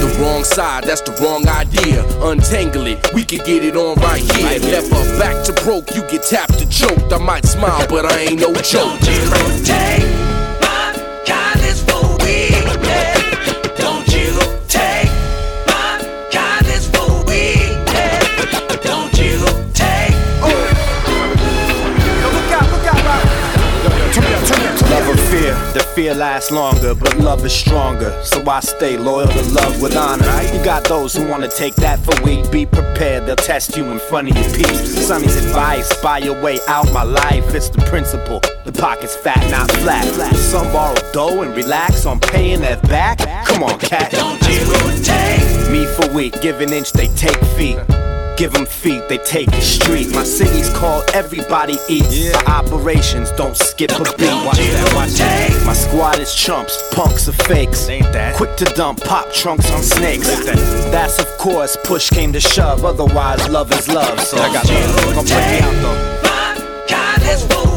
The 0.01 0.19
wrong 0.21 0.45
side, 0.45 0.85
that's 0.85 1.03
the 1.03 1.13
wrong 1.23 1.47
idea. 1.49 2.05
Untangle 2.23 2.87
it, 2.87 3.13
we 3.15 3.25
can 3.25 3.39
get 3.45 3.65
it 3.65 3.77
on 3.77 3.97
right 4.01 4.23
here. 4.33 4.61
Never 4.61 5.19
back 5.19 5.45
to 5.47 5.53
broke, 5.65 5.95
you 5.95 6.03
get 6.09 6.23
tapped 6.23 6.61
and 6.61 6.71
choked. 6.71 7.13
I 7.13 7.19
might 7.19 7.45
smile, 7.45 7.87
but 7.89 8.07
I 8.07 8.21
ain't 8.21 8.41
no 8.41 8.53
joke. 8.55 10.10
Fear, 26.01 26.15
lasts 26.15 26.51
longer, 26.51 26.95
but 26.95 27.15
love 27.19 27.45
is 27.45 27.53
stronger. 27.53 28.11
So 28.23 28.43
I 28.49 28.61
stay 28.61 28.97
loyal 28.97 29.29
to 29.29 29.43
love 29.51 29.83
with 29.83 29.97
honor. 29.97 30.25
You 30.53 30.65
got 30.65 30.85
those 30.85 31.15
who 31.15 31.29
wanna 31.29 31.49
take 31.49 31.75
that 31.77 31.99
for 31.99 32.15
weak. 32.23 32.51
Be 32.51 32.65
prepared, 32.65 33.27
they'll 33.27 33.37
test 33.37 33.77
you 33.77 33.85
in 33.91 33.99
front 33.99 34.31
of 34.31 34.37
your 34.37 34.51
peeps. 34.57 35.07
Sonny's 35.07 35.37
advice, 35.37 35.89
buy 36.03 36.19
your 36.19 36.41
way 36.41 36.59
out 36.69 36.91
my 36.93 37.03
life. 37.03 37.55
It's 37.55 37.69
the 37.69 37.83
principle. 37.83 38.41
The 38.65 38.73
pocket's 38.73 39.17
fat, 39.17 39.43
not 39.51 39.71
flat. 39.83 40.07
Some 40.37 40.73
borrow 40.73 40.95
dough 41.13 41.43
and 41.43 41.55
relax 41.55 42.07
on 42.07 42.19
paying 42.19 42.61
that 42.63 42.83
back. 42.89 43.19
Come 43.47 43.63
on, 43.63 43.79
cat. 43.79 44.11
Don't 44.13 44.41
you 44.49 45.05
take 45.05 45.71
Me 45.71 45.85
for 45.97 46.11
weak, 46.15 46.41
give 46.41 46.61
an 46.63 46.73
inch, 46.73 46.93
they 46.93 47.09
take 47.09 47.41
feet. 47.57 47.79
Give 48.41 48.55
them 48.55 48.65
feet, 48.65 49.07
they 49.11 49.19
take 49.19 49.51
the 49.51 49.61
street. 49.61 50.15
My 50.15 50.25
city's 50.25 50.71
called 50.71 51.05
Everybody 51.13 51.77
Eats. 51.91 52.33
My 52.33 52.55
operations, 52.55 53.31
don't 53.33 53.55
skip 53.55 53.91
a 53.91 54.03
beat. 54.17 54.33
Watch 54.47 54.57
that, 54.57 54.93
watch 54.95 55.11
that. 55.19 55.63
My 55.67 55.75
squad 55.75 56.19
is 56.21 56.35
chumps, 56.35 56.83
punks 56.95 57.29
are 57.29 57.33
fakes. 57.33 57.91
Ain't 57.91 58.11
that? 58.15 58.37
Quick 58.37 58.57
to 58.57 58.65
dump 58.65 59.05
pop 59.05 59.31
trunks 59.31 59.71
on 59.73 59.83
snakes. 59.83 60.27
That's 60.91 61.19
of 61.19 61.27
course, 61.37 61.77
push 61.85 62.09
came 62.09 62.33
to 62.33 62.41
shove. 62.41 62.83
Otherwise, 62.83 63.47
love 63.51 63.71
is 63.73 63.87
love. 63.89 64.19
So 64.21 64.39
I 64.39 64.51
got 64.55 64.67
love. 64.67 65.15
Don't 65.17 65.29
break 65.29 65.29
me 65.29 65.61
out 65.61 65.83
though. 65.83 66.23
my 66.23 66.87
kindness 66.89 67.45
for 67.45 67.70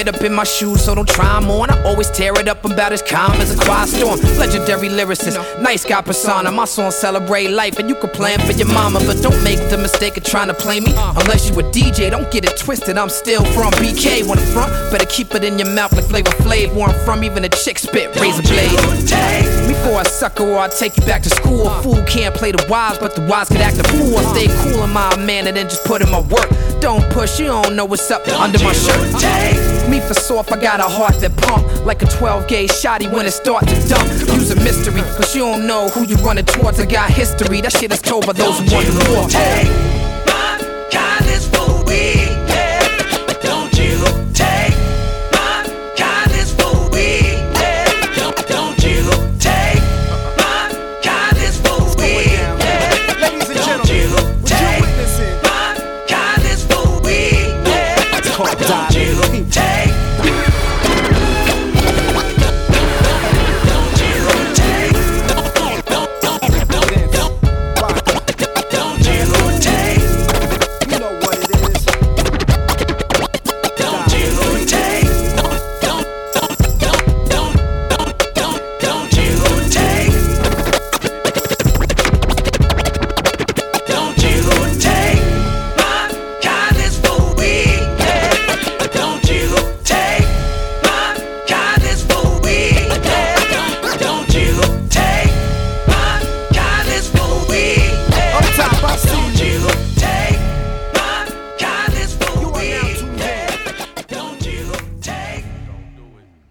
Fit 0.00 0.14
up 0.14 0.22
in 0.22 0.32
my 0.32 0.44
shoes, 0.44 0.82
so 0.82 0.94
don't 0.94 1.06
try 1.06 1.36
'em 1.36 1.50
on. 1.50 1.68
I 1.68 1.76
always 1.82 2.08
tear 2.08 2.32
it 2.40 2.48
up 2.48 2.64
about 2.64 2.90
as 2.90 3.02
calm 3.02 3.38
as 3.42 3.50
a 3.54 3.56
quiet 3.62 3.90
storm. 3.90 4.18
Legendary 4.38 4.88
lyricist, 4.88 5.36
nice 5.60 5.84
guy 5.84 6.00
persona. 6.00 6.50
My 6.50 6.64
song 6.64 6.90
celebrate 6.90 7.50
life, 7.50 7.78
and 7.78 7.86
you 7.86 7.94
can 7.94 8.08
plan 8.08 8.38
for 8.46 8.52
your 8.52 8.68
mama, 8.68 9.00
but 9.00 9.20
don't 9.20 9.42
make 9.44 9.60
the 9.68 9.76
mistake 9.76 10.16
of 10.16 10.24
trying 10.24 10.48
to 10.48 10.54
play 10.54 10.80
me. 10.80 10.94
Unless 11.20 11.50
you 11.50 11.60
a 11.60 11.62
DJ, 11.64 12.08
don't 12.08 12.30
get 12.30 12.46
it 12.46 12.56
twisted. 12.56 12.96
I'm 12.96 13.10
still 13.10 13.44
from 13.52 13.72
BK. 13.72 14.22
When 14.22 14.38
I'm 14.38 14.46
from, 14.54 14.70
better 14.90 15.04
keep 15.04 15.34
it 15.34 15.44
in 15.44 15.58
your 15.58 15.68
mouth 15.68 15.92
like 15.92 16.06
Flavor 16.06 16.32
Flav. 16.44 16.72
Where 16.72 16.88
I'm 16.88 16.98
from, 17.04 17.22
even 17.22 17.44
a 17.44 17.50
chick 17.50 17.78
spit 17.78 18.18
razor 18.18 18.40
blade. 18.40 18.70
Before 19.68 20.00
I 20.00 20.04
sucker 20.04 20.44
or 20.44 20.60
I 20.60 20.68
take 20.68 20.96
you 20.96 21.04
back 21.04 21.22
to 21.24 21.30
school. 21.30 21.68
A 21.68 21.82
fool 21.82 22.02
can't 22.04 22.34
play 22.34 22.52
the 22.52 22.64
wise, 22.70 22.96
but 22.96 23.14
the 23.14 23.22
wise 23.26 23.48
could 23.48 23.60
act 23.60 23.76
a 23.76 23.84
fool. 23.84 24.16
I 24.16 24.22
stay 24.32 24.48
cool 24.62 24.82
in 24.82 24.92
my 24.94 25.14
man 25.16 25.46
and 25.46 25.58
then 25.58 25.68
just 25.68 25.84
put 25.84 26.00
in 26.00 26.10
my 26.10 26.20
work. 26.20 26.48
Don't 26.80 27.08
push, 27.10 27.38
you 27.38 27.46
don't 27.46 27.76
know 27.76 27.84
what's 27.84 28.10
up 28.10 28.26
under 28.28 28.58
my 28.64 28.72
shirt. 28.72 29.90
Me 29.90 30.00
for 30.00 30.14
soft, 30.14 30.50
I 30.50 30.60
got 30.60 30.80
a 30.80 30.84
heart 30.84 31.20
that 31.20 31.36
pump 31.36 31.84
like 31.84 32.00
a 32.02 32.06
12 32.06 32.48
gauge 32.48 32.70
shotty 32.70 33.12
when 33.12 33.26
it 33.26 33.32
start 33.32 33.66
to 33.68 33.88
dump. 33.88 34.08
Use 34.34 34.50
a 34.50 34.56
mystery, 34.56 35.02
cause 35.16 35.34
you 35.36 35.42
don't 35.42 35.66
know 35.66 35.88
who 35.90 36.04
you 36.04 36.16
running 36.16 36.46
towards. 36.46 36.80
I 36.80 36.86
got 36.86 37.10
history, 37.10 37.60
that 37.60 37.72
shit 37.72 37.92
is 37.92 38.00
told 38.00 38.26
by 38.26 38.32
those 38.32 38.58
who 38.58 38.74
want 38.74 38.86
the 38.86 39.90
war. 39.90 39.99